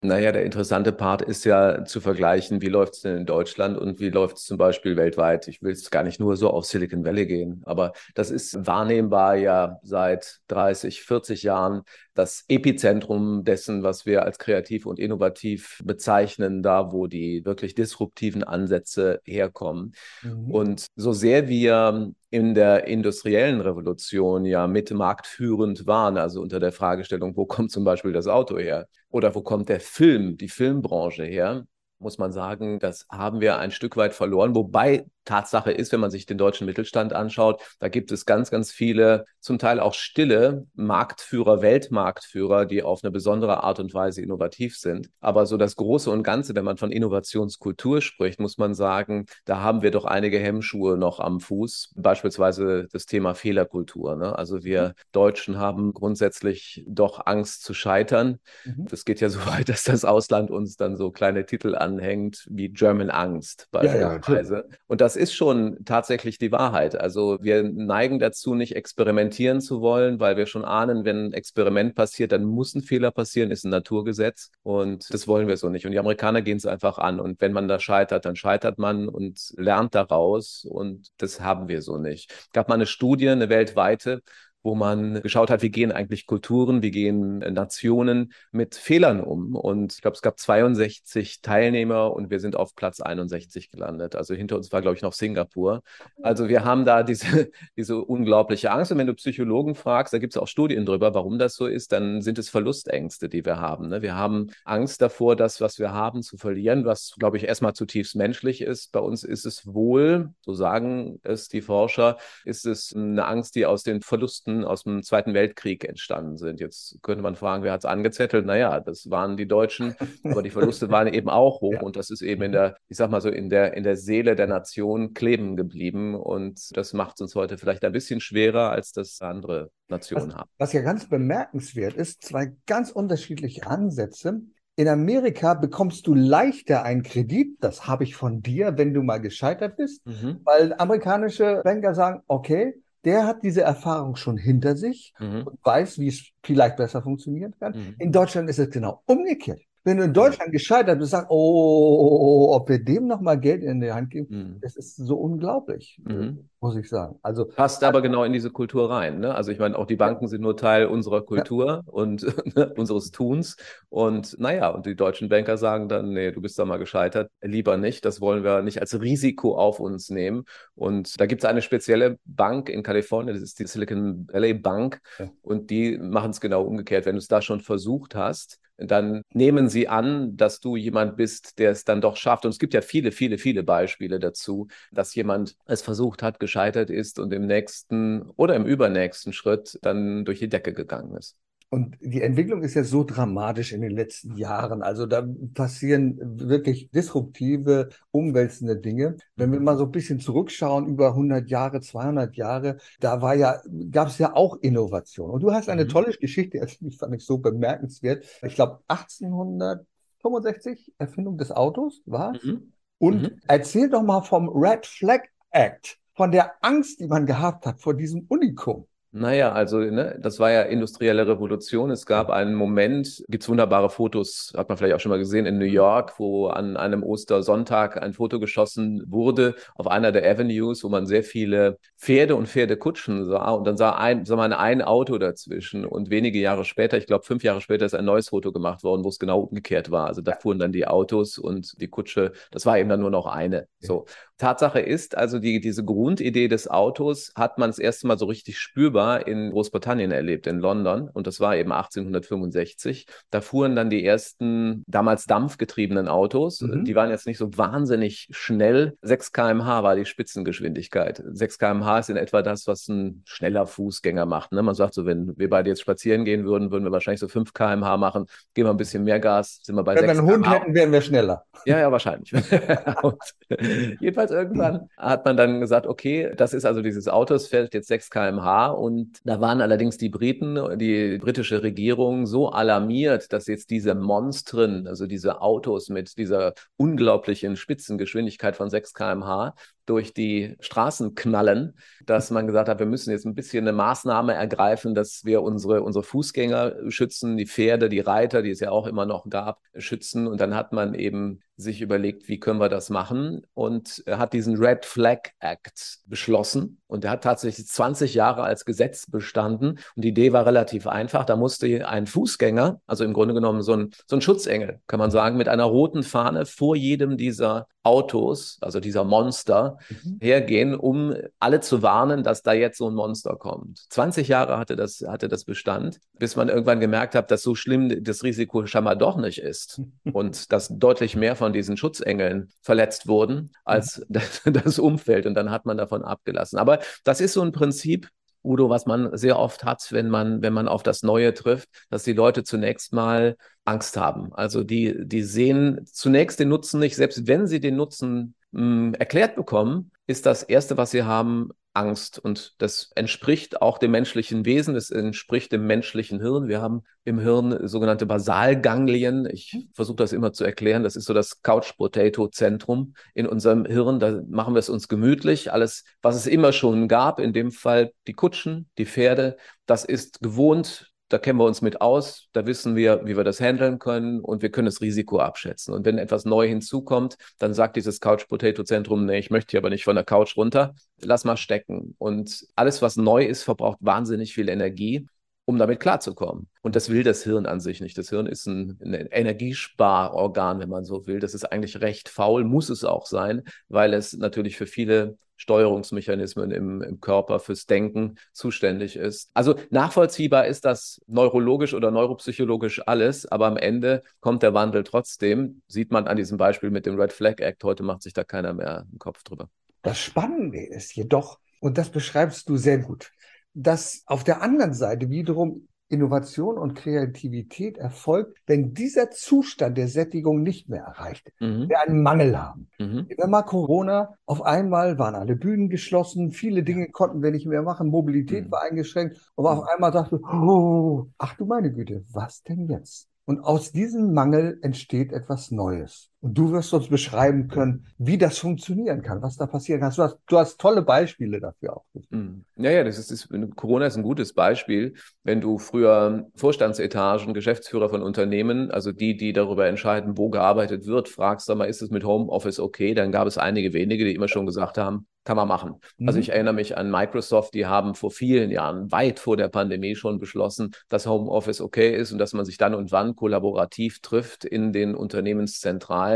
Naja, 0.00 0.30
der 0.30 0.44
interessante 0.44 0.92
Part 0.92 1.22
ist 1.22 1.44
ja 1.44 1.84
zu 1.84 2.00
vergleichen, 2.00 2.62
wie 2.62 2.68
läuft 2.68 2.94
es 2.94 3.00
denn 3.00 3.16
in 3.16 3.26
Deutschland 3.26 3.76
und 3.76 3.98
wie 3.98 4.10
läuft 4.10 4.36
es 4.36 4.44
zum 4.44 4.56
Beispiel 4.56 4.96
weltweit. 4.96 5.48
Ich 5.48 5.60
will 5.60 5.70
jetzt 5.72 5.90
gar 5.90 6.04
nicht 6.04 6.20
nur 6.20 6.36
so 6.36 6.50
auf 6.50 6.66
Silicon 6.66 7.04
Valley 7.04 7.26
gehen, 7.26 7.62
aber 7.64 7.92
das 8.14 8.30
ist 8.30 8.64
wahrnehmbar 8.64 9.34
ja 9.34 9.78
seit 9.82 10.38
30, 10.46 11.02
40 11.02 11.42
Jahren 11.42 11.82
das 12.14 12.44
Epizentrum 12.46 13.42
dessen, 13.42 13.82
was 13.82 14.06
wir 14.06 14.22
als 14.22 14.38
kreativ 14.38 14.86
und 14.86 15.00
innovativ 15.00 15.80
bezeichnen, 15.84 16.62
da 16.62 16.92
wo 16.92 17.08
die 17.08 17.44
wirklich 17.44 17.74
disruptiven 17.74 18.44
Ansätze 18.44 19.20
herkommen. 19.24 19.94
Mhm. 20.22 20.50
Und 20.50 20.86
so 20.94 21.12
sehr 21.12 21.48
wir 21.48 22.12
in 22.30 22.54
der 22.54 22.86
industriellen 22.86 23.60
Revolution 23.60 24.44
ja 24.44 24.66
mit 24.66 24.90
marktführend 24.90 25.86
waren, 25.86 26.18
also 26.18 26.40
unter 26.42 26.60
der 26.60 26.72
Fragestellung, 26.72 27.36
wo 27.36 27.46
kommt 27.46 27.70
zum 27.70 27.84
Beispiel 27.84 28.12
das 28.12 28.26
Auto 28.26 28.58
her 28.58 28.86
oder 29.08 29.34
wo 29.34 29.42
kommt 29.42 29.68
der 29.68 29.80
Film, 29.80 30.36
die 30.36 30.48
Filmbranche 30.48 31.24
her, 31.24 31.64
muss 31.98 32.18
man 32.18 32.32
sagen, 32.32 32.78
das 32.78 33.06
haben 33.10 33.40
wir 33.40 33.58
ein 33.58 33.70
Stück 33.70 33.96
weit 33.96 34.14
verloren, 34.14 34.54
wobei 34.54 35.06
Tatsache 35.28 35.70
ist, 35.70 35.92
wenn 35.92 36.00
man 36.00 36.10
sich 36.10 36.26
den 36.26 36.38
deutschen 36.38 36.66
Mittelstand 36.66 37.12
anschaut, 37.12 37.60
da 37.80 37.88
gibt 37.88 38.10
es 38.12 38.24
ganz, 38.24 38.50
ganz 38.50 38.72
viele, 38.72 39.26
zum 39.40 39.58
Teil 39.58 39.78
auch 39.78 39.94
stille 39.94 40.66
Marktführer, 40.74 41.60
Weltmarktführer, 41.60 42.64
die 42.64 42.82
auf 42.82 43.00
eine 43.02 43.10
besondere 43.10 43.62
Art 43.62 43.78
und 43.78 43.92
Weise 43.92 44.22
innovativ 44.22 44.78
sind. 44.78 45.10
Aber 45.20 45.46
so 45.46 45.56
das 45.56 45.76
Große 45.76 46.10
und 46.10 46.22
Ganze, 46.22 46.54
wenn 46.54 46.64
man 46.64 46.78
von 46.78 46.90
Innovationskultur 46.90 48.00
spricht, 48.00 48.40
muss 48.40 48.56
man 48.56 48.74
sagen, 48.74 49.26
da 49.44 49.60
haben 49.60 49.82
wir 49.82 49.90
doch 49.90 50.06
einige 50.06 50.38
Hemmschuhe 50.38 50.96
noch 50.96 51.20
am 51.20 51.40
Fuß. 51.40 51.92
Beispielsweise 51.96 52.88
das 52.90 53.04
Thema 53.04 53.34
Fehlerkultur. 53.34 54.16
Ne? 54.16 54.36
Also 54.36 54.64
wir 54.64 54.94
Deutschen 55.12 55.58
haben 55.58 55.92
grundsätzlich 55.92 56.84
doch 56.86 57.26
Angst 57.26 57.64
zu 57.64 57.74
scheitern. 57.74 58.38
Mhm. 58.64 58.86
Das 58.88 59.04
geht 59.04 59.20
ja 59.20 59.28
so 59.28 59.40
weit, 59.46 59.68
dass 59.68 59.84
das 59.84 60.06
Ausland 60.06 60.50
uns 60.50 60.76
dann 60.76 60.96
so 60.96 61.10
kleine 61.10 61.44
Titel 61.44 61.74
anhängt 61.74 62.46
wie 62.50 62.70
German 62.70 63.10
Angst 63.10 63.68
beispielsweise. 63.70 64.54
Ja, 64.54 64.60
ja, 64.60 64.78
und 64.86 65.00
das 65.00 65.17
ist 65.18 65.34
schon 65.34 65.84
tatsächlich 65.84 66.38
die 66.38 66.52
Wahrheit. 66.52 66.98
Also 66.98 67.38
wir 67.42 67.62
neigen 67.62 68.18
dazu, 68.18 68.54
nicht 68.54 68.74
experimentieren 68.76 69.60
zu 69.60 69.82
wollen, 69.82 70.20
weil 70.20 70.36
wir 70.36 70.46
schon 70.46 70.64
ahnen, 70.64 71.04
wenn 71.04 71.26
ein 71.26 71.32
Experiment 71.32 71.94
passiert, 71.94 72.32
dann 72.32 72.44
muss 72.44 72.74
ein 72.74 72.82
Fehler 72.82 73.10
passieren, 73.10 73.50
ist 73.50 73.64
ein 73.64 73.70
Naturgesetz. 73.70 74.50
Und 74.62 75.12
das 75.12 75.28
wollen 75.28 75.48
wir 75.48 75.56
so 75.56 75.68
nicht. 75.68 75.84
Und 75.84 75.92
die 75.92 75.98
Amerikaner 75.98 76.40
gehen 76.40 76.56
es 76.56 76.66
einfach 76.66 76.98
an. 76.98 77.20
Und 77.20 77.40
wenn 77.40 77.52
man 77.52 77.68
da 77.68 77.78
scheitert, 77.78 78.24
dann 78.24 78.36
scheitert 78.36 78.78
man 78.78 79.08
und 79.08 79.52
lernt 79.56 79.94
daraus. 79.94 80.64
Und 80.64 81.08
das 81.18 81.40
haben 81.40 81.68
wir 81.68 81.82
so 81.82 81.98
nicht. 81.98 82.32
Es 82.32 82.52
gab 82.52 82.68
mal 82.68 82.76
eine 82.76 82.86
Studie, 82.86 83.28
eine 83.28 83.48
weltweite, 83.48 84.22
wo 84.62 84.74
man 84.74 85.22
geschaut 85.22 85.50
hat, 85.50 85.62
wie 85.62 85.70
gehen 85.70 85.92
eigentlich 85.92 86.26
Kulturen, 86.26 86.82
wie 86.82 86.90
gehen 86.90 87.42
äh, 87.42 87.50
Nationen 87.50 88.32
mit 88.50 88.74
Fehlern 88.74 89.20
um. 89.20 89.54
Und 89.54 89.94
ich 89.94 90.00
glaube, 90.00 90.16
es 90.16 90.22
gab 90.22 90.38
62 90.38 91.40
Teilnehmer 91.42 92.12
und 92.12 92.30
wir 92.30 92.40
sind 92.40 92.56
auf 92.56 92.74
Platz 92.74 93.00
61 93.00 93.70
gelandet. 93.70 94.16
Also 94.16 94.34
hinter 94.34 94.56
uns 94.56 94.72
war, 94.72 94.82
glaube 94.82 94.96
ich, 94.96 95.02
noch 95.02 95.12
Singapur. 95.12 95.82
Also 96.22 96.48
wir 96.48 96.64
haben 96.64 96.84
da 96.84 97.02
diese, 97.02 97.50
diese 97.76 97.98
unglaubliche 97.98 98.70
Angst. 98.70 98.90
Und 98.90 98.98
wenn 98.98 99.06
du 99.06 99.14
Psychologen 99.14 99.74
fragst, 99.74 100.12
da 100.12 100.18
gibt 100.18 100.34
es 100.34 100.42
auch 100.42 100.48
Studien 100.48 100.84
drüber, 100.84 101.14
warum 101.14 101.38
das 101.38 101.54
so 101.54 101.66
ist, 101.66 101.92
dann 101.92 102.20
sind 102.20 102.38
es 102.38 102.48
Verlustängste, 102.48 103.28
die 103.28 103.44
wir 103.44 103.60
haben. 103.60 103.88
Ne? 103.88 104.02
Wir 104.02 104.16
haben 104.16 104.50
Angst 104.64 105.00
davor, 105.00 105.36
das, 105.36 105.60
was 105.60 105.78
wir 105.78 105.92
haben, 105.92 106.22
zu 106.22 106.36
verlieren, 106.36 106.84
was, 106.84 107.14
glaube 107.18 107.36
ich, 107.36 107.44
erstmal 107.44 107.74
zutiefst 107.74 108.16
menschlich 108.16 108.60
ist. 108.60 108.90
Bei 108.92 109.00
uns 109.00 109.22
ist 109.22 109.46
es 109.46 109.66
wohl, 109.66 110.30
so 110.40 110.52
sagen 110.52 111.20
es 111.22 111.48
die 111.48 111.62
Forscher, 111.62 112.18
ist 112.44 112.66
es 112.66 112.92
eine 112.94 113.24
Angst, 113.24 113.54
die 113.54 113.64
aus 113.64 113.82
den 113.82 114.02
Verlusten 114.02 114.47
Verlusten 114.48 114.64
aus 114.64 114.84
dem 114.84 115.02
Zweiten 115.02 115.34
Weltkrieg 115.34 115.84
entstanden 115.84 116.36
sind. 116.36 116.60
Jetzt 116.60 116.98
könnte 117.02 117.22
man 117.22 117.36
fragen, 117.36 117.62
wer 117.62 117.72
hat 117.72 117.80
es 117.80 117.84
angezettelt? 117.84 118.46
Naja, 118.46 118.80
das 118.80 119.10
waren 119.10 119.36
die 119.36 119.46
Deutschen, 119.46 119.94
aber 120.24 120.42
die 120.42 120.50
Verluste 120.50 120.90
waren 120.90 121.08
eben 121.08 121.28
auch 121.28 121.60
hoch 121.60 121.74
ja. 121.74 121.82
und 121.82 121.96
das 121.96 122.10
ist 122.10 122.22
eben 122.22 122.42
in 122.42 122.52
der, 122.52 122.76
ich 122.88 122.96
sag 122.96 123.10
mal 123.10 123.20
so, 123.20 123.28
in 123.28 123.50
der, 123.50 123.74
in 123.74 123.84
der 123.84 123.96
Seele 123.96 124.34
der 124.36 124.46
Nation 124.46 125.14
kleben 125.14 125.56
geblieben 125.56 126.14
und 126.14 126.76
das 126.76 126.92
macht 126.92 127.16
es 127.16 127.20
uns 127.20 127.34
heute 127.34 127.58
vielleicht 127.58 127.84
ein 127.84 127.92
bisschen 127.92 128.20
schwerer, 128.20 128.70
als 128.70 128.92
das 128.92 129.20
andere 129.20 129.70
Nationen 129.88 130.28
was, 130.28 130.36
haben. 130.36 130.50
Was 130.58 130.72
ja 130.72 130.82
ganz 130.82 131.08
bemerkenswert 131.08 131.94
ist, 131.94 132.22
zwei 132.22 132.52
ganz 132.66 132.90
unterschiedliche 132.90 133.66
Ansätze. 133.66 134.40
In 134.76 134.86
Amerika 134.86 135.54
bekommst 135.54 136.06
du 136.06 136.14
leichter 136.14 136.84
einen 136.84 137.02
Kredit, 137.02 137.56
das 137.60 137.88
habe 137.88 138.04
ich 138.04 138.14
von 138.14 138.42
dir, 138.42 138.78
wenn 138.78 138.94
du 138.94 139.02
mal 139.02 139.18
gescheitert 139.18 139.76
bist, 139.76 140.06
mhm. 140.06 140.38
weil 140.44 140.72
amerikanische 140.78 141.62
Banker 141.64 141.94
sagen, 141.94 142.22
okay, 142.28 142.74
der 143.04 143.26
hat 143.26 143.42
diese 143.42 143.62
Erfahrung 143.62 144.16
schon 144.16 144.36
hinter 144.36 144.76
sich 144.76 145.14
mhm. 145.18 145.42
und 145.46 145.58
weiß, 145.64 145.98
wie 145.98 146.08
es 146.08 146.30
vielleicht 146.42 146.76
besser 146.76 147.02
funktionieren 147.02 147.54
kann. 147.58 147.72
Mhm. 147.76 147.94
In 147.98 148.12
Deutschland 148.12 148.48
ist 148.50 148.58
es 148.58 148.70
genau 148.70 149.02
umgekehrt. 149.06 149.60
Wenn 149.84 149.96
du 149.96 150.04
in 150.04 150.12
Deutschland 150.12 150.52
gescheitert 150.52 150.98
bist, 150.98 151.12
sagst, 151.12 151.30
oh, 151.30 152.50
ob 152.54 152.68
wir 152.68 152.82
dem 152.82 153.06
nochmal 153.06 153.38
Geld 153.40 153.62
in 153.62 153.80
die 153.80 153.92
Hand 153.92 154.10
geben, 154.10 154.36
mhm. 154.36 154.60
das 154.60 154.76
ist 154.76 154.96
so 154.96 155.16
unglaublich, 155.16 156.00
mhm. 156.04 156.48
Muss 156.60 156.76
ich 156.76 156.88
sagen. 156.88 157.18
Also 157.22 157.46
passt 157.46 157.84
aber 157.84 158.02
genau 158.02 158.24
in 158.24 158.32
diese 158.32 158.50
Kultur 158.50 158.90
rein. 158.90 159.20
Ne? 159.20 159.34
Also 159.34 159.52
ich 159.52 159.58
meine, 159.58 159.78
auch 159.78 159.86
die 159.86 159.96
Banken 159.96 160.28
sind 160.28 160.40
nur 160.40 160.56
Teil 160.56 160.86
unserer 160.86 161.22
Kultur 161.22 161.66
ja. 161.66 161.82
und 161.86 162.22
ne, 162.56 162.72
unseres 162.76 163.10
Tuns. 163.10 163.56
Und 163.88 164.38
naja, 164.38 164.68
und 164.68 164.86
die 164.86 164.96
deutschen 164.96 165.28
Banker 165.28 165.56
sagen 165.56 165.88
dann, 165.88 166.12
nee, 166.12 166.32
du 166.32 166.40
bist 166.40 166.58
da 166.58 166.64
mal 166.64 166.78
gescheitert, 166.78 167.30
lieber 167.40 167.76
nicht. 167.76 168.04
Das 168.04 168.20
wollen 168.20 168.44
wir 168.44 168.62
nicht 168.62 168.80
als 168.80 169.00
Risiko 169.00 169.56
auf 169.56 169.80
uns 169.80 170.10
nehmen. 170.10 170.44
Und 170.74 171.20
da 171.20 171.26
gibt 171.26 171.42
es 171.42 171.48
eine 171.48 171.62
spezielle 171.62 172.18
Bank 172.24 172.68
in 172.68 172.82
Kalifornien, 172.82 173.34
das 173.34 173.42
ist 173.42 173.58
die 173.58 173.66
Silicon 173.66 174.26
Valley 174.32 174.54
Bank. 174.54 175.00
Ja. 175.18 175.28
Und 175.42 175.70
die 175.70 175.98
machen 175.98 176.30
es 176.30 176.40
genau 176.40 176.62
umgekehrt. 176.62 177.06
Wenn 177.06 177.14
du 177.14 177.20
es 177.20 177.28
da 177.28 177.40
schon 177.40 177.60
versucht 177.60 178.14
hast, 178.14 178.58
dann 178.78 179.22
nehmen 179.34 179.68
sie 179.68 179.88
an, 179.88 180.36
dass 180.36 180.60
du 180.60 180.76
jemand 180.76 181.16
bist, 181.16 181.58
der 181.58 181.72
es 181.72 181.84
dann 181.84 182.00
doch 182.00 182.16
schafft. 182.16 182.44
Und 182.44 182.50
es 182.50 182.58
gibt 182.58 182.74
ja 182.74 182.80
viele, 182.80 183.10
viele, 183.10 183.36
viele 183.36 183.64
Beispiele 183.64 184.20
dazu, 184.20 184.68
dass 184.92 185.14
jemand 185.14 185.56
es 185.66 185.82
versucht 185.82 186.22
hat, 186.22 186.38
gescheitert 186.48 186.88
ist 186.88 187.18
und 187.18 187.30
im 187.34 187.46
nächsten 187.46 188.22
oder 188.36 188.56
im 188.56 188.64
übernächsten 188.64 189.34
Schritt 189.34 189.78
dann 189.82 190.24
durch 190.24 190.38
die 190.38 190.48
Decke 190.48 190.72
gegangen 190.72 191.14
ist. 191.14 191.36
Und 191.70 191.98
die 192.00 192.22
Entwicklung 192.22 192.62
ist 192.62 192.72
ja 192.72 192.82
so 192.82 193.04
dramatisch 193.04 193.74
in 193.74 193.82
den 193.82 193.90
letzten 193.90 194.38
Jahren. 194.38 194.82
Also 194.82 195.04
da 195.04 195.28
passieren 195.52 196.18
wirklich 196.40 196.90
disruptive, 196.90 197.90
umwälzende 198.10 198.78
Dinge. 198.78 199.18
Wenn 199.36 199.52
wir 199.52 199.60
mal 199.60 199.76
so 199.76 199.84
ein 199.84 199.90
bisschen 199.90 200.18
zurückschauen, 200.18 200.86
über 200.86 201.08
100 201.08 201.50
Jahre, 201.50 201.82
200 201.82 202.34
Jahre, 202.36 202.78
da 203.00 203.20
war 203.20 203.34
ja, 203.34 203.60
gab 203.90 204.08
es 204.08 204.16
ja 204.16 204.34
auch 204.34 204.56
Innovation. 204.62 205.28
Und 205.28 205.42
du 205.42 205.52
hast 205.52 205.68
eine 205.68 205.84
mhm. 205.84 205.90
tolle 205.90 206.12
Geschichte, 206.12 206.66
die 206.80 206.92
fand 206.92 207.14
ich 207.14 207.26
so 207.26 207.36
bemerkenswert. 207.36 208.24
Ich 208.40 208.54
glaube, 208.54 208.80
1865 208.88 210.94
Erfindung 210.96 211.36
des 211.36 211.52
Autos 211.52 212.00
war 212.06 212.34
es. 212.34 212.44
Mhm. 212.44 212.72
Und 212.96 213.22
mhm. 213.22 213.40
erzähl 213.46 213.90
doch 213.90 214.02
mal 214.02 214.22
vom 214.22 214.48
Red 214.48 214.86
Flag 214.86 215.20
Act, 215.50 215.98
von 216.18 216.32
der 216.32 216.62
Angst, 216.64 216.98
die 216.98 217.06
man 217.06 217.26
gehabt 217.26 217.64
hat 217.64 217.80
vor 217.80 217.94
diesem 217.94 218.26
Unikum. 218.28 218.88
Naja, 219.10 219.52
also 219.52 219.78
ne, 219.78 220.18
das 220.20 220.38
war 220.38 220.50
ja 220.50 220.62
industrielle 220.62 221.26
Revolution. 221.26 221.90
Es 221.90 222.04
gab 222.04 222.28
einen 222.28 222.54
Moment, 222.54 223.24
gibt's 223.28 223.48
wunderbare 223.48 223.88
Fotos, 223.88 224.52
hat 224.54 224.68
man 224.68 224.76
vielleicht 224.76 224.94
auch 224.94 225.00
schon 225.00 225.08
mal 225.08 225.18
gesehen, 225.18 225.46
in 225.46 225.56
New 225.56 225.64
York, 225.64 226.18
wo 226.18 226.48
an 226.48 226.76
einem 226.76 227.02
Ostersonntag 227.02 228.02
ein 228.02 228.12
Foto 228.12 228.38
geschossen 228.38 229.02
wurde 229.06 229.54
auf 229.76 229.86
einer 229.86 230.12
der 230.12 230.30
Avenues, 230.30 230.84
wo 230.84 230.90
man 230.90 231.06
sehr 231.06 231.22
viele 231.22 231.78
Pferde 231.96 232.36
und 232.36 232.48
Pferdekutschen 232.48 233.24
sah. 233.24 233.52
Und 233.52 233.66
dann 233.66 233.78
sah, 233.78 233.92
ein, 233.92 234.26
sah 234.26 234.36
man 234.36 234.52
ein 234.52 234.82
Auto 234.82 235.16
dazwischen. 235.16 235.86
Und 235.86 236.10
wenige 236.10 236.38
Jahre 236.38 236.66
später, 236.66 236.98
ich 236.98 237.06
glaube 237.06 237.24
fünf 237.24 237.42
Jahre 237.42 237.62
später, 237.62 237.86
ist 237.86 237.94
ein 237.94 238.04
neues 238.04 238.28
Foto 238.28 238.52
gemacht 238.52 238.84
worden, 238.84 239.04
wo 239.04 239.08
es 239.08 239.18
genau 239.18 239.40
umgekehrt 239.40 239.90
war. 239.90 240.06
Also 240.06 240.20
da 240.20 240.32
fuhren 240.32 240.58
dann 240.58 240.72
die 240.72 240.86
Autos 240.86 241.38
und 241.38 241.80
die 241.80 241.88
Kutsche, 241.88 242.32
das 242.50 242.66
war 242.66 242.78
eben 242.78 242.90
dann 242.90 243.00
nur 243.00 243.10
noch 243.10 243.24
eine. 243.24 243.68
So. 243.80 244.04
Tatsache 244.36 244.80
ist, 244.80 245.16
also 245.16 245.38
die, 245.38 245.60
diese 245.60 245.84
Grundidee 245.84 246.46
des 246.46 246.68
Autos 246.68 247.32
hat 247.34 247.58
man 247.58 247.70
das 247.70 247.78
erste 247.78 248.06
Mal 248.06 248.18
so 248.18 248.26
richtig 248.26 248.58
spürbar 248.58 248.97
in 249.26 249.50
Großbritannien 249.50 250.12
erlebt, 250.12 250.46
in 250.46 250.60
London. 250.60 251.10
Und 251.12 251.26
das 251.26 251.40
war 251.40 251.56
eben 251.56 251.72
1865. 251.72 253.06
Da 253.30 253.40
fuhren 253.40 253.74
dann 253.74 253.90
die 253.90 254.04
ersten 254.04 254.84
damals 254.86 255.26
dampfgetriebenen 255.26 256.08
Autos. 256.08 256.60
Mhm. 256.60 256.84
Die 256.84 256.94
waren 256.94 257.10
jetzt 257.10 257.26
nicht 257.26 257.38
so 257.38 257.56
wahnsinnig 257.56 258.28
schnell. 258.30 258.96
6 259.02 259.32
km/h 259.32 259.82
war 259.82 259.96
die 259.96 260.04
Spitzengeschwindigkeit. 260.04 261.22
6 261.32 261.58
km/h 261.58 261.98
ist 261.98 262.10
in 262.10 262.16
etwa 262.16 262.42
das, 262.42 262.66
was 262.66 262.86
ein 262.88 263.22
schneller 263.24 263.66
Fußgänger 263.66 264.26
macht. 264.26 264.52
Ne? 264.52 264.62
Man 264.62 264.74
sagt 264.74 264.94
so, 264.94 265.06
wenn 265.06 265.36
wir 265.36 265.50
beide 265.50 265.70
jetzt 265.70 265.80
spazieren 265.80 266.24
gehen 266.24 266.44
würden, 266.44 266.70
würden 266.70 266.84
wir 266.84 266.92
wahrscheinlich 266.92 267.20
so 267.20 267.28
5 267.28 267.52
km/h 267.52 267.96
machen. 267.96 268.26
Gehen 268.54 268.66
wir 268.66 268.70
ein 268.70 268.76
bisschen 268.76 269.04
mehr 269.04 269.18
Gas, 269.18 269.60
sind 269.62 269.74
wir 269.74 269.82
bei 269.82 269.94
wenn 269.96 270.06
6 270.06 270.18
Wenn 270.18 270.26
wir 270.26 270.34
einen 270.34 270.44
Hund 270.44 270.54
hätten, 270.54 270.74
wären 270.74 270.92
wir 270.92 271.00
schneller. 271.00 271.44
Ja, 271.64 271.78
ja, 271.78 271.90
wahrscheinlich. 271.90 272.30
jedenfalls 274.00 274.28
jedenfalls 274.28 274.30
irgendwann 274.30 274.88
hat 274.96 275.24
man 275.24 275.36
dann 275.36 275.60
gesagt, 275.60 275.86
okay, 275.86 276.32
das 276.36 276.52
ist 276.52 276.64
also 276.64 276.82
dieses 276.82 277.08
Auto, 277.08 277.34
es 277.34 277.46
fährt 277.48 277.74
jetzt 277.74 277.88
6 277.88 278.10
km/h 278.10 278.68
und 278.68 278.87
da 279.24 279.40
waren 279.40 279.60
allerdings 279.60 279.96
die 279.98 280.08
Briten, 280.08 280.78
die 280.78 281.18
britische 281.18 281.62
Regierung 281.62 282.26
so 282.26 282.50
alarmiert, 282.50 283.32
dass 283.32 283.46
jetzt 283.46 283.70
diese 283.70 283.94
Monstren, 283.94 284.86
also 284.86 285.06
diese 285.06 285.40
Autos 285.40 285.88
mit 285.88 286.18
dieser 286.18 286.54
unglaublichen 286.76 287.56
Spitzengeschwindigkeit 287.56 288.56
von 288.56 288.70
6 288.70 288.94
km/h, 288.94 289.54
durch 289.88 290.12
die 290.12 290.56
Straßen 290.60 291.14
knallen, 291.14 291.74
dass 292.04 292.30
man 292.30 292.46
gesagt 292.46 292.68
hat, 292.68 292.78
wir 292.78 292.86
müssen 292.86 293.10
jetzt 293.10 293.24
ein 293.24 293.34
bisschen 293.34 293.66
eine 293.66 293.76
Maßnahme 293.76 294.34
ergreifen, 294.34 294.94
dass 294.94 295.24
wir 295.24 295.42
unsere, 295.42 295.82
unsere 295.82 296.02
Fußgänger 296.02 296.90
schützen, 296.90 297.36
die 297.36 297.46
Pferde, 297.46 297.88
die 297.88 298.00
Reiter, 298.00 298.42
die 298.42 298.50
es 298.50 298.60
ja 298.60 298.70
auch 298.70 298.86
immer 298.86 299.06
noch 299.06 299.28
gab, 299.28 299.60
schützen. 299.76 300.26
Und 300.26 300.40
dann 300.40 300.54
hat 300.54 300.72
man 300.72 300.94
eben 300.94 301.40
sich 301.56 301.80
überlegt, 301.80 302.28
wie 302.28 302.38
können 302.38 302.60
wir 302.60 302.68
das 302.68 302.88
machen? 302.88 303.42
Und 303.54 304.04
hat 304.08 304.32
diesen 304.32 304.56
Red 304.56 304.84
Flag 304.84 305.30
Act 305.40 305.98
beschlossen. 306.06 306.80
Und 306.86 307.04
der 307.04 307.10
hat 307.10 307.24
tatsächlich 307.24 307.66
20 307.66 308.14
Jahre 308.14 308.42
als 308.42 308.64
Gesetz 308.64 309.10
bestanden. 309.10 309.78
Und 309.96 310.04
die 310.04 310.08
Idee 310.08 310.32
war 310.32 310.46
relativ 310.46 310.86
einfach, 310.86 311.24
da 311.24 311.36
musste 311.36 311.88
ein 311.88 312.06
Fußgänger, 312.06 312.80
also 312.86 313.04
im 313.04 313.12
Grunde 313.12 313.34
genommen 313.34 313.62
so 313.62 313.74
ein, 313.74 313.90
so 314.06 314.16
ein 314.16 314.22
Schutzengel, 314.22 314.80
kann 314.86 315.00
man 315.00 315.10
sagen, 315.10 315.36
mit 315.36 315.48
einer 315.48 315.64
roten 315.64 316.02
Fahne 316.02 316.46
vor 316.46 316.76
jedem 316.76 317.16
dieser 317.16 317.66
Autos, 317.88 318.58
also 318.60 318.80
dieser 318.80 319.02
Monster, 319.02 319.78
mhm. 319.88 320.18
hergehen, 320.20 320.74
um 320.74 321.14
alle 321.38 321.60
zu 321.60 321.80
warnen, 321.80 322.22
dass 322.22 322.42
da 322.42 322.52
jetzt 322.52 322.76
so 322.76 322.90
ein 322.90 322.94
Monster 322.94 323.36
kommt. 323.36 323.78
20 323.88 324.28
Jahre 324.28 324.58
hatte 324.58 324.76
das, 324.76 325.02
hatte 325.08 325.28
das 325.28 325.44
Bestand, 325.44 325.98
bis 326.18 326.36
man 326.36 326.50
irgendwann 326.50 326.80
gemerkt 326.80 327.14
hat, 327.14 327.30
dass 327.30 327.42
so 327.42 327.54
schlimm 327.54 328.04
das 328.04 328.22
Risiko 328.24 328.66
scheinbar 328.66 328.94
doch 328.94 329.16
nicht 329.16 329.38
ist 329.38 329.80
und 330.12 330.52
dass 330.52 330.68
deutlich 330.68 331.16
mehr 331.16 331.34
von 331.34 331.54
diesen 331.54 331.78
Schutzengeln 331.78 332.50
verletzt 332.60 333.08
wurden 333.08 333.52
als 333.64 334.00
mhm. 334.00 334.04
das, 334.10 334.42
das 334.64 334.78
Umfeld. 334.78 335.24
Und 335.24 335.32
dann 335.32 335.50
hat 335.50 335.64
man 335.64 335.78
davon 335.78 336.04
abgelassen. 336.04 336.58
Aber 336.58 336.80
das 337.04 337.22
ist 337.22 337.32
so 337.32 337.40
ein 337.40 337.52
Prinzip, 337.52 338.10
Udo, 338.48 338.70
was 338.70 338.86
man 338.86 339.16
sehr 339.16 339.38
oft 339.38 339.64
hat, 339.64 339.86
wenn 339.92 340.08
man, 340.08 340.42
wenn 340.42 340.52
man 340.52 340.68
auf 340.68 340.82
das 340.82 341.02
Neue 341.02 341.34
trifft, 341.34 341.68
dass 341.90 342.02
die 342.02 342.14
Leute 342.14 342.44
zunächst 342.44 342.92
mal 342.92 343.36
Angst 343.64 343.96
haben. 343.96 344.32
Also 344.32 344.64
die, 344.64 344.94
die 345.06 345.22
sehen 345.22 345.84
zunächst 345.84 346.40
den 346.40 346.48
Nutzen 346.48 346.80
nicht, 346.80 346.96
selbst 346.96 347.26
wenn 347.26 347.46
sie 347.46 347.60
den 347.60 347.76
Nutzen 347.76 348.34
mh, 348.52 348.60
hm, 348.60 348.94
erklärt 348.94 349.36
bekommen, 349.36 349.90
ist 350.06 350.26
das 350.26 350.42
Erste, 350.42 350.76
was 350.76 350.90
sie 350.90 351.02
haben, 351.02 351.50
Angst. 351.78 352.18
Und 352.18 352.54
das 352.58 352.90
entspricht 352.94 353.62
auch 353.62 353.78
dem 353.78 353.92
menschlichen 353.92 354.44
Wesen, 354.44 354.74
es 354.74 354.90
entspricht 354.90 355.52
dem 355.52 355.66
menschlichen 355.66 356.20
Hirn. 356.20 356.48
Wir 356.48 356.60
haben 356.60 356.82
im 357.04 357.18
Hirn 357.18 357.66
sogenannte 357.68 358.04
Basalganglien. 358.04 359.26
Ich 359.32 359.54
mhm. 359.54 359.70
versuche 359.72 359.96
das 359.96 360.12
immer 360.12 360.32
zu 360.32 360.44
erklären. 360.44 360.82
Das 360.82 360.96
ist 360.96 361.04
so 361.04 361.14
das 361.14 361.42
Couch-Potato-Zentrum 361.42 362.94
in 363.14 363.26
unserem 363.26 363.64
Hirn. 363.64 364.00
Da 364.00 364.20
machen 364.28 364.54
wir 364.54 364.58
es 364.58 364.68
uns 364.68 364.88
gemütlich. 364.88 365.52
Alles, 365.52 365.84
was 366.02 366.16
es 366.16 366.26
immer 366.26 366.52
schon 366.52 366.88
gab, 366.88 367.20
in 367.20 367.32
dem 367.32 367.52
Fall 367.52 367.92
die 368.06 368.14
Kutschen, 368.14 368.68
die 368.76 368.86
Pferde, 368.86 369.36
das 369.66 369.84
ist 369.84 370.20
gewohnt 370.20 370.87
da 371.08 371.18
kennen 371.18 371.38
wir 371.38 371.44
uns 371.44 371.62
mit 371.62 371.80
aus, 371.80 372.28
da 372.32 372.46
wissen 372.46 372.76
wir, 372.76 373.00
wie 373.04 373.16
wir 373.16 373.24
das 373.24 373.40
handeln 373.40 373.78
können 373.78 374.20
und 374.20 374.42
wir 374.42 374.50
können 374.50 374.66
das 374.66 374.80
Risiko 374.80 375.18
abschätzen. 375.20 375.74
Und 375.74 375.86
wenn 375.86 375.98
etwas 375.98 376.24
neu 376.24 376.46
hinzukommt, 376.46 377.16
dann 377.38 377.54
sagt 377.54 377.76
dieses 377.76 378.00
Couch 378.00 378.28
Potato 378.28 378.62
Zentrum, 378.62 379.06
nee, 379.06 379.18
ich 379.18 379.30
möchte 379.30 379.52
hier 379.52 379.60
aber 379.60 379.70
nicht 379.70 379.84
von 379.84 379.96
der 379.96 380.04
Couch 380.04 380.36
runter, 380.36 380.74
lass 381.00 381.24
mal 381.24 381.36
stecken. 381.36 381.94
Und 381.98 382.46
alles, 382.56 382.82
was 382.82 382.96
neu 382.96 383.24
ist, 383.24 383.42
verbraucht 383.42 383.78
wahnsinnig 383.80 384.34
viel 384.34 384.48
Energie 384.48 385.06
um 385.48 385.56
damit 385.56 385.80
klarzukommen. 385.80 386.46
Und 386.60 386.76
das 386.76 386.90
will 386.90 387.02
das 387.02 387.24
Hirn 387.24 387.46
an 387.46 387.58
sich 387.58 387.80
nicht. 387.80 387.96
Das 387.96 388.10
Hirn 388.10 388.26
ist 388.26 388.44
ein, 388.44 388.78
ein, 388.82 388.92
Energiesparorgan, 388.92 390.60
wenn 390.60 390.68
man 390.68 390.84
so 390.84 391.06
will. 391.06 391.20
Das 391.20 391.32
ist 391.32 391.46
eigentlich 391.46 391.80
recht 391.80 392.10
faul, 392.10 392.44
muss 392.44 392.68
es 392.68 392.84
auch 392.84 393.06
sein, 393.06 393.44
weil 393.70 393.94
es 393.94 394.12
natürlich 394.12 394.58
für 394.58 394.66
viele 394.66 395.16
Steuerungsmechanismen 395.36 396.50
im, 396.50 396.82
im 396.82 397.00
Körper, 397.00 397.40
fürs 397.40 397.64
Denken 397.64 398.16
zuständig 398.34 398.96
ist. 398.96 399.30
Also 399.32 399.54
nachvollziehbar 399.70 400.46
ist 400.46 400.66
das 400.66 401.00
neurologisch 401.06 401.72
oder 401.72 401.90
neuropsychologisch 401.90 402.82
alles, 402.86 403.24
aber 403.24 403.46
am 403.46 403.56
Ende 403.56 404.02
kommt 404.20 404.42
der 404.42 404.52
Wandel 404.52 404.84
trotzdem. 404.84 405.62
Sieht 405.66 405.90
man 405.90 406.08
an 406.08 406.18
diesem 406.18 406.36
Beispiel 406.36 406.70
mit 406.70 406.84
dem 406.84 407.00
Red 407.00 407.14
Flag 407.14 407.40
Act. 407.40 407.64
Heute 407.64 407.84
macht 407.84 408.02
sich 408.02 408.12
da 408.12 408.22
keiner 408.22 408.52
mehr 408.52 408.80
einen 408.80 408.98
Kopf 408.98 409.22
drüber. 409.22 409.48
Das 409.80 409.98
Spannende 409.98 410.62
ist 410.62 410.94
jedoch, 410.94 411.38
und 411.60 411.78
das 411.78 411.88
beschreibst 411.88 412.50
du 412.50 412.58
sehr 412.58 412.78
gut, 412.78 413.12
dass 413.58 414.02
auf 414.06 414.24
der 414.24 414.42
anderen 414.42 414.72
Seite 414.72 415.10
wiederum 415.10 415.68
Innovation 415.88 416.58
und 416.58 416.74
Kreativität 416.74 417.78
erfolgt, 417.78 418.38
wenn 418.46 418.74
dieser 418.74 419.10
Zustand 419.10 419.78
der 419.78 419.88
Sättigung 419.88 420.42
nicht 420.42 420.68
mehr 420.68 420.82
erreicht, 420.82 421.32
mhm. 421.40 421.68
wir 421.68 421.80
einen 421.80 422.02
Mangel 422.02 422.38
haben. 422.38 422.68
Mhm. 422.78 423.06
Wenn 423.16 423.30
mal 423.30 423.42
Corona, 423.42 424.14
auf 424.26 424.42
einmal 424.42 424.98
waren 424.98 425.14
alle 425.14 425.34
Bühnen 425.34 425.70
geschlossen, 425.70 426.30
viele 426.30 426.62
Dinge 426.62 426.88
konnten 426.90 427.22
wir 427.22 427.30
nicht 427.30 427.46
mehr 427.46 427.62
machen, 427.62 427.88
Mobilität 427.88 428.46
mhm. 428.46 428.52
war 428.52 428.62
eingeschränkt, 428.62 429.18
aber 429.36 429.52
auf 429.52 429.62
mhm. 429.62 429.68
einmal 429.74 429.90
dachte, 429.90 430.20
oh, 430.22 431.06
ach 431.16 431.34
du 431.36 431.46
meine 431.46 431.72
Güte, 431.72 432.04
was 432.12 432.42
denn 432.42 432.68
jetzt? 432.68 433.08
Und 433.24 433.40
aus 433.40 433.72
diesem 433.72 434.14
Mangel 434.14 434.58
entsteht 434.62 435.12
etwas 435.12 435.50
Neues. 435.50 436.10
Und 436.20 436.36
du 436.36 436.50
wirst 436.50 436.74
uns 436.74 436.88
beschreiben 436.88 437.46
können, 437.46 437.86
wie 437.96 438.18
das 438.18 438.38
funktionieren 438.38 439.02
kann, 439.02 439.22
was 439.22 439.36
da 439.36 439.46
passieren 439.46 439.80
kann. 439.80 439.92
Du 439.94 440.02
hast, 440.02 440.18
du 440.26 440.38
hast 440.38 440.60
tolle 440.60 440.82
Beispiele 440.82 441.38
dafür 441.38 441.76
auch. 441.76 441.84
Mhm. 442.10 442.44
Ja, 442.56 442.72
ja, 442.72 442.82
das 442.82 442.98
ist, 442.98 443.12
das, 443.12 443.28
Corona 443.54 443.86
ist 443.86 443.96
ein 443.96 444.02
gutes 444.02 444.32
Beispiel. 444.32 444.94
Wenn 445.22 445.40
du 445.40 445.58
früher 445.58 446.26
Vorstandsetagen, 446.34 447.34
Geschäftsführer 447.34 447.88
von 447.88 448.02
Unternehmen, 448.02 448.72
also 448.72 448.90
die, 448.90 449.16
die 449.16 449.32
darüber 449.32 449.68
entscheiden, 449.68 450.18
wo 450.18 450.28
gearbeitet 450.28 450.86
wird, 450.86 451.08
fragst, 451.08 451.46
sag 451.46 451.56
mal, 451.56 451.66
ist 451.66 451.82
es 451.82 451.90
mit 451.90 452.04
Homeoffice 452.04 452.58
okay? 452.58 452.94
Dann 452.94 453.12
gab 453.12 453.28
es 453.28 453.38
einige 453.38 453.72
wenige, 453.72 454.04
die 454.04 454.14
immer 454.14 454.28
schon 454.28 454.46
gesagt 454.46 454.76
haben, 454.76 455.06
kann 455.28 455.36
man 455.36 455.46
machen. 455.46 455.74
Also 455.74 455.84
mhm. 455.98 456.08
Also 456.08 456.20
ich 456.20 456.30
erinnere 456.30 456.54
mich 456.54 456.78
an 456.78 456.90
Microsoft, 456.90 457.52
die 457.52 457.66
haben 457.66 457.94
vor 457.94 458.10
vielen 458.10 458.50
Jahren, 458.50 458.90
weit 458.90 459.18
vor 459.18 459.36
der 459.36 459.48
Pandemie 459.48 459.94
schon 459.94 460.18
beschlossen, 460.18 460.72
dass 460.88 461.06
Homeoffice 461.06 461.60
okay 461.60 461.94
ist 461.94 462.12
und 462.12 462.18
dass 462.18 462.32
man 462.32 462.46
sich 462.46 462.56
dann 462.56 462.74
und 462.74 462.92
wann 462.92 463.14
kollaborativ 463.14 464.00
trifft 464.00 464.46
in 464.46 464.72
den 464.72 464.94
Unternehmenszentralen, 464.94 466.07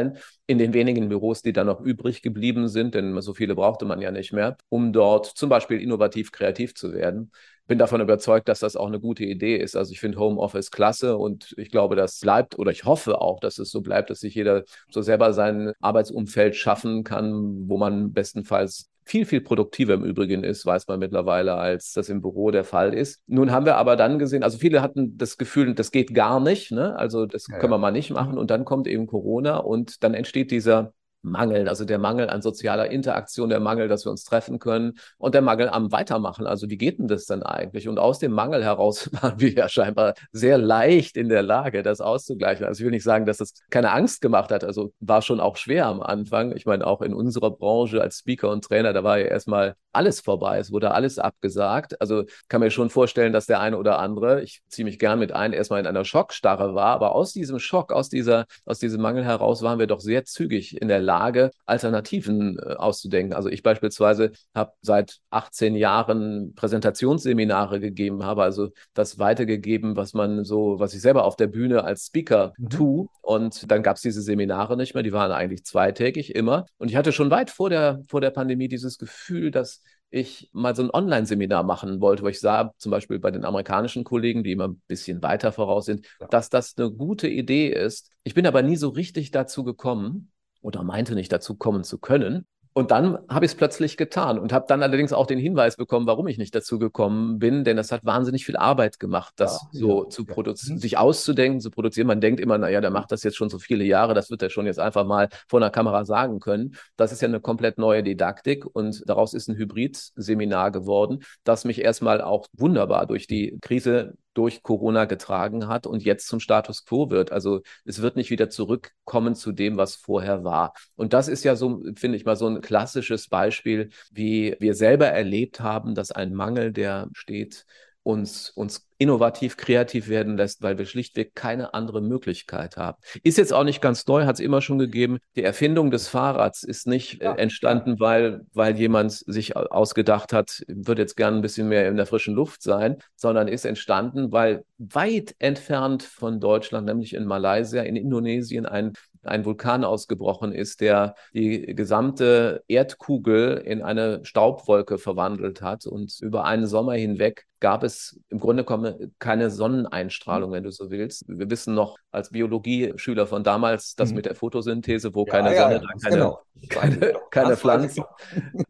in 0.46 0.58
den 0.58 0.74
wenigen 0.74 1.08
Büros, 1.08 1.42
die 1.42 1.52
dann 1.52 1.66
noch 1.66 1.80
übrig 1.80 2.22
geblieben 2.22 2.68
sind, 2.68 2.94
denn 2.94 3.20
so 3.20 3.34
viele 3.34 3.54
brauchte 3.54 3.84
man 3.84 4.00
ja 4.00 4.10
nicht 4.10 4.32
mehr, 4.32 4.56
um 4.68 4.92
dort 4.92 5.26
zum 5.26 5.48
Beispiel 5.48 5.80
innovativ 5.80 6.32
kreativ 6.32 6.74
zu 6.74 6.92
werden 6.92 7.30
bin 7.66 7.78
davon 7.78 8.00
überzeugt, 8.00 8.48
dass 8.48 8.60
das 8.60 8.76
auch 8.76 8.86
eine 8.88 9.00
gute 9.00 9.24
Idee 9.24 9.56
ist. 9.56 9.76
Also 9.76 9.92
ich 9.92 10.00
finde 10.00 10.18
Homeoffice 10.18 10.70
klasse 10.70 11.16
und 11.16 11.54
ich 11.56 11.70
glaube, 11.70 11.96
das 11.96 12.20
bleibt 12.20 12.58
oder 12.58 12.70
ich 12.70 12.84
hoffe 12.84 13.20
auch, 13.20 13.40
dass 13.40 13.58
es 13.58 13.70
so 13.70 13.80
bleibt, 13.80 14.10
dass 14.10 14.20
sich 14.20 14.34
jeder 14.34 14.64
so 14.90 15.00
selber 15.00 15.32
sein 15.32 15.72
Arbeitsumfeld 15.80 16.56
schaffen 16.56 17.04
kann, 17.04 17.68
wo 17.68 17.78
man 17.78 18.12
bestenfalls 18.12 18.90
viel, 19.04 19.24
viel 19.26 19.40
produktiver 19.40 19.94
im 19.94 20.04
Übrigen 20.04 20.44
ist, 20.44 20.64
weiß 20.64 20.86
man 20.88 20.98
mittlerweile, 20.98 21.54
als 21.54 21.92
das 21.92 22.08
im 22.08 22.22
Büro 22.22 22.50
der 22.50 22.64
Fall 22.64 22.94
ist. 22.94 23.20
Nun 23.26 23.50
haben 23.50 23.66
wir 23.66 23.76
aber 23.76 23.96
dann 23.96 24.18
gesehen, 24.18 24.42
also 24.42 24.58
viele 24.58 24.82
hatten 24.82 25.18
das 25.18 25.38
Gefühl, 25.38 25.74
das 25.74 25.90
geht 25.90 26.14
gar 26.14 26.40
nicht, 26.40 26.70
ne? 26.70 26.96
also 26.96 27.26
das 27.26 27.46
ja, 27.48 27.58
können 27.58 27.72
wir 27.72 27.78
mal 27.78 27.90
nicht 27.90 28.10
machen. 28.10 28.38
Und 28.38 28.50
dann 28.50 28.64
kommt 28.64 28.86
eben 28.86 29.06
Corona 29.06 29.58
und 29.58 30.02
dann 30.04 30.14
entsteht 30.14 30.50
dieser 30.50 30.92
Mangel, 31.22 31.68
also 31.68 31.84
der 31.84 31.98
Mangel 31.98 32.28
an 32.28 32.42
sozialer 32.42 32.90
Interaktion, 32.90 33.48
der 33.48 33.60
Mangel, 33.60 33.88
dass 33.88 34.04
wir 34.04 34.10
uns 34.10 34.24
treffen 34.24 34.58
können 34.58 34.98
und 35.18 35.34
der 35.34 35.42
Mangel 35.42 35.68
am 35.68 35.92
Weitermachen. 35.92 36.46
Also 36.46 36.68
wie 36.68 36.76
geht 36.76 36.98
denn 36.98 37.08
das 37.08 37.26
dann 37.26 37.42
eigentlich? 37.42 37.88
Und 37.88 37.98
aus 37.98 38.18
dem 38.18 38.32
Mangel 38.32 38.64
heraus 38.64 39.10
waren 39.22 39.40
wir 39.40 39.52
ja 39.52 39.68
scheinbar 39.68 40.14
sehr 40.32 40.58
leicht 40.58 41.16
in 41.16 41.28
der 41.28 41.42
Lage, 41.42 41.82
das 41.82 42.00
auszugleichen. 42.00 42.66
Also 42.66 42.80
ich 42.80 42.84
will 42.84 42.90
nicht 42.90 43.04
sagen, 43.04 43.26
dass 43.26 43.38
das 43.38 43.54
keine 43.70 43.92
Angst 43.92 44.20
gemacht 44.20 44.50
hat. 44.50 44.64
Also 44.64 44.92
war 45.00 45.22
schon 45.22 45.40
auch 45.40 45.56
schwer 45.56 45.86
am 45.86 46.02
Anfang. 46.02 46.56
Ich 46.56 46.66
meine, 46.66 46.86
auch 46.86 47.02
in 47.02 47.14
unserer 47.14 47.50
Branche 47.50 48.00
als 48.00 48.18
Speaker 48.18 48.50
und 48.50 48.64
Trainer, 48.64 48.92
da 48.92 49.04
war 49.04 49.18
ja 49.18 49.26
erstmal 49.26 49.76
alles 49.92 50.20
vorbei. 50.20 50.58
Es 50.58 50.72
wurde 50.72 50.92
alles 50.92 51.18
abgesagt. 51.18 52.00
Also 52.00 52.24
kann 52.48 52.60
mir 52.60 52.70
schon 52.70 52.90
vorstellen, 52.90 53.32
dass 53.32 53.46
der 53.46 53.60
eine 53.60 53.78
oder 53.78 53.98
andere, 53.98 54.42
ich 54.42 54.62
ziehe 54.68 54.84
mich 54.84 54.98
gern 54.98 55.18
mit 55.18 55.32
ein, 55.32 55.52
erstmal 55.52 55.80
in 55.80 55.86
einer 55.86 56.04
Schockstarre 56.04 56.74
war. 56.74 56.94
Aber 56.94 57.14
aus 57.14 57.32
diesem 57.32 57.58
Schock, 57.58 57.92
aus 57.92 58.08
dieser, 58.08 58.46
aus 58.64 58.78
diesem 58.78 59.00
Mangel 59.02 59.24
heraus 59.24 59.62
waren 59.62 59.78
wir 59.78 59.86
doch 59.86 60.00
sehr 60.00 60.24
zügig 60.24 60.80
in 60.80 60.88
der 60.88 61.00
Lage, 61.00 61.11
Lage, 61.12 61.50
Alternativen 61.66 62.58
äh, 62.58 62.72
auszudenken. 62.74 63.34
Also 63.34 63.50
ich 63.50 63.62
beispielsweise 63.62 64.32
habe 64.54 64.72
seit 64.80 65.18
18 65.30 65.74
Jahren 65.74 66.54
Präsentationsseminare 66.54 67.80
gegeben, 67.80 68.24
habe 68.24 68.42
also 68.42 68.70
das 68.94 69.18
weitergegeben, 69.18 69.94
was 69.94 70.14
man 70.14 70.44
so, 70.44 70.78
was 70.78 70.94
ich 70.94 71.02
selber 71.02 71.24
auf 71.24 71.36
der 71.36 71.48
Bühne 71.48 71.84
als 71.84 72.06
Speaker 72.06 72.54
mhm. 72.56 72.70
tue. 72.70 73.06
Und 73.20 73.70
dann 73.70 73.82
gab 73.82 73.96
es 73.96 74.02
diese 74.02 74.22
Seminare 74.22 74.76
nicht 74.78 74.94
mehr, 74.94 75.02
die 75.02 75.12
waren 75.12 75.32
eigentlich 75.32 75.64
zweitägig 75.64 76.34
immer. 76.34 76.64
Und 76.78 76.90
ich 76.90 76.96
hatte 76.96 77.12
schon 77.12 77.30
weit 77.30 77.50
vor 77.50 77.68
der, 77.68 78.00
vor 78.08 78.22
der 78.22 78.30
Pandemie 78.30 78.68
dieses 78.68 78.96
Gefühl, 78.96 79.50
dass 79.50 79.82
ich 80.08 80.50
mal 80.52 80.74
so 80.76 80.82
ein 80.82 80.90
Online-Seminar 80.90 81.62
machen 81.62 82.00
wollte, 82.00 82.22
wo 82.22 82.28
ich 82.28 82.40
sah, 82.40 82.72
zum 82.76 82.90
Beispiel 82.90 83.18
bei 83.18 83.30
den 83.30 83.44
amerikanischen 83.44 84.04
Kollegen, 84.04 84.44
die 84.44 84.52
immer 84.52 84.68
ein 84.68 84.82
bisschen 84.86 85.22
weiter 85.22 85.52
voraus 85.52 85.86
sind, 85.86 86.06
ja. 86.20 86.26
dass 86.28 86.50
das 86.50 86.74
eine 86.76 86.90
gute 86.90 87.28
Idee 87.28 87.68
ist. 87.68 88.10
Ich 88.22 88.34
bin 88.34 88.46
aber 88.46 88.62
nie 88.62 88.76
so 88.76 88.90
richtig 88.90 89.30
dazu 89.30 89.64
gekommen 89.64 90.32
oder 90.62 90.82
meinte 90.82 91.14
nicht 91.14 91.32
dazu 91.32 91.54
kommen 91.54 91.84
zu 91.84 91.98
können. 91.98 92.46
Und 92.74 92.90
dann 92.90 93.18
habe 93.28 93.44
ich 93.44 93.52
es 93.52 93.56
plötzlich 93.56 93.98
getan 93.98 94.38
und 94.38 94.52
habe 94.52 94.64
dann 94.66 94.82
allerdings 94.82 95.12
auch 95.12 95.26
den 95.26 95.38
Hinweis 95.38 95.76
bekommen, 95.76 96.06
warum 96.06 96.26
ich 96.26 96.38
nicht 96.38 96.54
dazu 96.54 96.78
gekommen 96.78 97.38
bin, 97.38 97.64
denn 97.64 97.76
das 97.76 97.92
hat 97.92 98.04
wahnsinnig 98.06 98.46
viel 98.46 98.56
Arbeit 98.56 98.98
gemacht, 98.98 99.34
das 99.36 99.60
ja, 99.72 99.80
so 99.80 100.04
ja, 100.04 100.08
zu 100.08 100.24
produzieren, 100.24 100.76
ja. 100.76 100.80
sich 100.80 100.96
auszudenken, 100.96 101.60
zu 101.60 101.70
produzieren. 101.70 102.06
Man 102.06 102.22
denkt 102.22 102.40
immer, 102.40 102.56
naja, 102.56 102.80
der 102.80 102.90
macht 102.90 103.12
das 103.12 103.24
jetzt 103.24 103.36
schon 103.36 103.50
so 103.50 103.58
viele 103.58 103.84
Jahre, 103.84 104.14
das 104.14 104.30
wird 104.30 104.40
er 104.40 104.48
schon 104.48 104.64
jetzt 104.64 104.78
einfach 104.78 105.04
mal 105.04 105.28
vor 105.48 105.60
einer 105.60 105.68
Kamera 105.68 106.06
sagen 106.06 106.40
können. 106.40 106.74
Das 106.96 107.12
ist 107.12 107.20
ja 107.20 107.28
eine 107.28 107.40
komplett 107.40 107.76
neue 107.76 108.02
Didaktik 108.02 108.64
und 108.64 109.02
daraus 109.06 109.34
ist 109.34 109.48
ein 109.48 109.56
Hybrid-Seminar 109.56 110.70
geworden, 110.70 111.24
das 111.44 111.66
mich 111.66 111.82
erstmal 111.82 112.22
auch 112.22 112.46
wunderbar 112.54 113.06
durch 113.06 113.26
die 113.26 113.58
Krise 113.60 114.14
durch 114.34 114.62
Corona 114.62 115.04
getragen 115.04 115.68
hat 115.68 115.86
und 115.86 116.02
jetzt 116.02 116.26
zum 116.26 116.40
Status 116.40 116.84
quo 116.84 117.10
wird. 117.10 117.32
Also 117.32 117.62
es 117.84 118.02
wird 118.02 118.16
nicht 118.16 118.30
wieder 118.30 118.50
zurückkommen 118.50 119.34
zu 119.34 119.52
dem, 119.52 119.76
was 119.76 119.96
vorher 119.96 120.44
war. 120.44 120.74
Und 120.96 121.12
das 121.12 121.28
ist 121.28 121.44
ja 121.44 121.56
so, 121.56 121.82
finde 121.96 122.16
ich 122.16 122.24
mal, 122.24 122.36
so 122.36 122.46
ein 122.46 122.60
klassisches 122.60 123.28
Beispiel, 123.28 123.90
wie 124.10 124.56
wir 124.60 124.74
selber 124.74 125.06
erlebt 125.06 125.60
haben, 125.60 125.94
dass 125.94 126.12
ein 126.12 126.34
Mangel, 126.34 126.72
der 126.72 127.08
steht, 127.14 127.66
uns, 128.02 128.50
uns 128.50 128.88
innovativ, 128.98 129.56
kreativ 129.56 130.08
werden 130.08 130.36
lässt, 130.36 130.62
weil 130.62 130.78
wir 130.78 130.86
schlichtweg 130.86 131.34
keine 131.34 131.74
andere 131.74 132.00
Möglichkeit 132.00 132.76
haben. 132.76 132.98
Ist 133.22 133.38
jetzt 133.38 133.52
auch 133.52 133.64
nicht 133.64 133.80
ganz 133.80 134.06
neu, 134.06 134.26
hat 134.26 134.36
es 134.36 134.40
immer 134.40 134.60
schon 134.60 134.78
gegeben. 134.78 135.18
Die 135.36 135.42
Erfindung 135.42 135.90
des 135.90 136.08
Fahrrads 136.08 136.62
ist 136.62 136.86
nicht 136.86 137.20
äh, 137.20 137.34
entstanden, 137.36 137.98
weil, 137.98 138.42
weil 138.52 138.76
jemand 138.76 139.12
sich 139.12 139.56
ausgedacht 139.56 140.32
hat, 140.32 140.62
wird 140.68 140.98
jetzt 140.98 141.16
gern 141.16 141.36
ein 141.36 141.42
bisschen 141.42 141.68
mehr 141.68 141.88
in 141.88 141.96
der 141.96 142.06
frischen 142.06 142.34
Luft 142.34 142.62
sein, 142.62 142.98
sondern 143.16 143.48
ist 143.48 143.64
entstanden, 143.64 144.30
weil 144.30 144.64
weit 144.78 145.34
entfernt 145.38 146.02
von 146.02 146.40
Deutschland, 146.40 146.86
nämlich 146.86 147.14
in 147.14 147.24
Malaysia, 147.24 147.82
in 147.82 147.96
Indonesien, 147.96 148.66
ein 148.66 148.92
ein 149.24 149.44
Vulkan 149.44 149.84
ausgebrochen 149.84 150.52
ist, 150.52 150.80
der 150.80 151.14
die 151.32 151.74
gesamte 151.76 152.64
Erdkugel 152.66 153.58
in 153.58 153.80
eine 153.80 154.24
Staubwolke 154.24 154.98
verwandelt 154.98 155.62
hat 155.62 155.86
und 155.86 156.18
über 156.20 156.44
einen 156.44 156.66
Sommer 156.66 156.94
hinweg 156.94 157.46
gab 157.62 157.84
es 157.84 158.18
im 158.28 158.40
Grunde 158.40 158.64
genommen 158.64 159.14
keine 159.20 159.48
Sonneneinstrahlung, 159.48 160.50
wenn 160.50 160.64
du 160.64 160.72
so 160.72 160.90
willst. 160.90 161.24
Wir 161.28 161.48
wissen 161.48 161.74
noch 161.74 161.96
als 162.10 162.30
Biologieschüler 162.30 163.28
von 163.28 163.44
damals, 163.44 163.94
dass 163.94 164.10
mhm. 164.10 164.16
mit 164.16 164.26
der 164.26 164.34
Photosynthese, 164.34 165.14
wo 165.14 165.24
ja, 165.26 165.32
keine 165.32 165.54
ja, 165.54 165.62
Sonne, 165.62 165.74
ja, 165.74 165.88
keine, 166.02 166.16
genau. 166.16 166.40
keine, 166.68 167.14
keine 167.30 167.56
Pflanzen, 167.56 168.04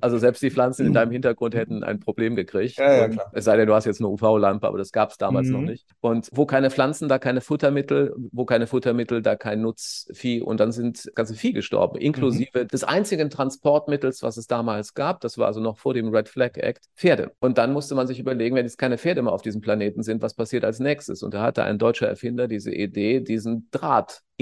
also 0.00 0.18
selbst 0.18 0.42
die 0.42 0.50
Pflanzen 0.50 0.86
in 0.86 0.92
deinem 0.92 1.10
Hintergrund 1.10 1.54
hätten 1.54 1.82
ein 1.82 2.00
Problem 2.00 2.36
gekriegt. 2.36 2.78
es 2.78 3.44
sei 3.44 3.56
denn, 3.56 3.66
du 3.66 3.74
hast 3.74 3.86
jetzt 3.86 4.00
eine 4.00 4.08
UV-Lampe, 4.08 4.66
aber 4.66 4.78
das 4.78 4.92
gab 4.92 5.10
es 5.10 5.16
damals 5.16 5.48
mhm. 5.48 5.52
noch 5.54 5.62
nicht. 5.62 5.86
Und 6.00 6.28
wo 6.32 6.44
keine 6.44 6.70
Pflanzen, 6.70 7.08
da 7.08 7.18
keine 7.18 7.40
Futtermittel, 7.40 8.14
wo 8.30 8.44
keine 8.44 8.66
Futtermittel, 8.66 9.22
da 9.22 9.36
kein 9.36 9.62
Nutzvieh 9.62 10.42
und 10.42 10.60
dann 10.60 10.70
sind 10.70 11.10
ganze 11.14 11.34
Vieh 11.34 11.52
gestorben, 11.52 11.98
inklusive 11.98 12.64
mhm. 12.64 12.68
des 12.68 12.84
einzigen 12.84 13.30
Transportmittels, 13.30 14.22
was 14.22 14.36
es 14.36 14.46
damals 14.46 14.92
gab, 14.92 15.20
das 15.22 15.38
war 15.38 15.46
also 15.46 15.60
noch 15.60 15.78
vor 15.78 15.94
dem 15.94 16.14
Red 16.14 16.28
Flag 16.28 16.56
Act, 16.56 16.84
Pferde. 16.94 17.32
Und 17.40 17.56
dann 17.56 17.72
musste 17.72 17.94
man 17.94 18.06
sich 18.06 18.20
überlegen, 18.20 18.54
wenn 18.54 18.66
es 18.66 18.76
keine 18.82 18.98
Pferde 18.98 19.22
mehr 19.22 19.32
auf 19.32 19.42
diesem 19.42 19.60
Planeten 19.60 20.02
sind, 20.02 20.22
was 20.22 20.34
passiert 20.34 20.64
als 20.64 20.80
nächstes? 20.80 21.22
Und 21.22 21.34
da 21.34 21.42
hatte 21.44 21.62
ein 21.62 21.78
deutscher 21.78 22.08
Erfinder 22.08 22.48
diese 22.48 22.74
Idee, 22.74 23.20
diesen 23.20 23.70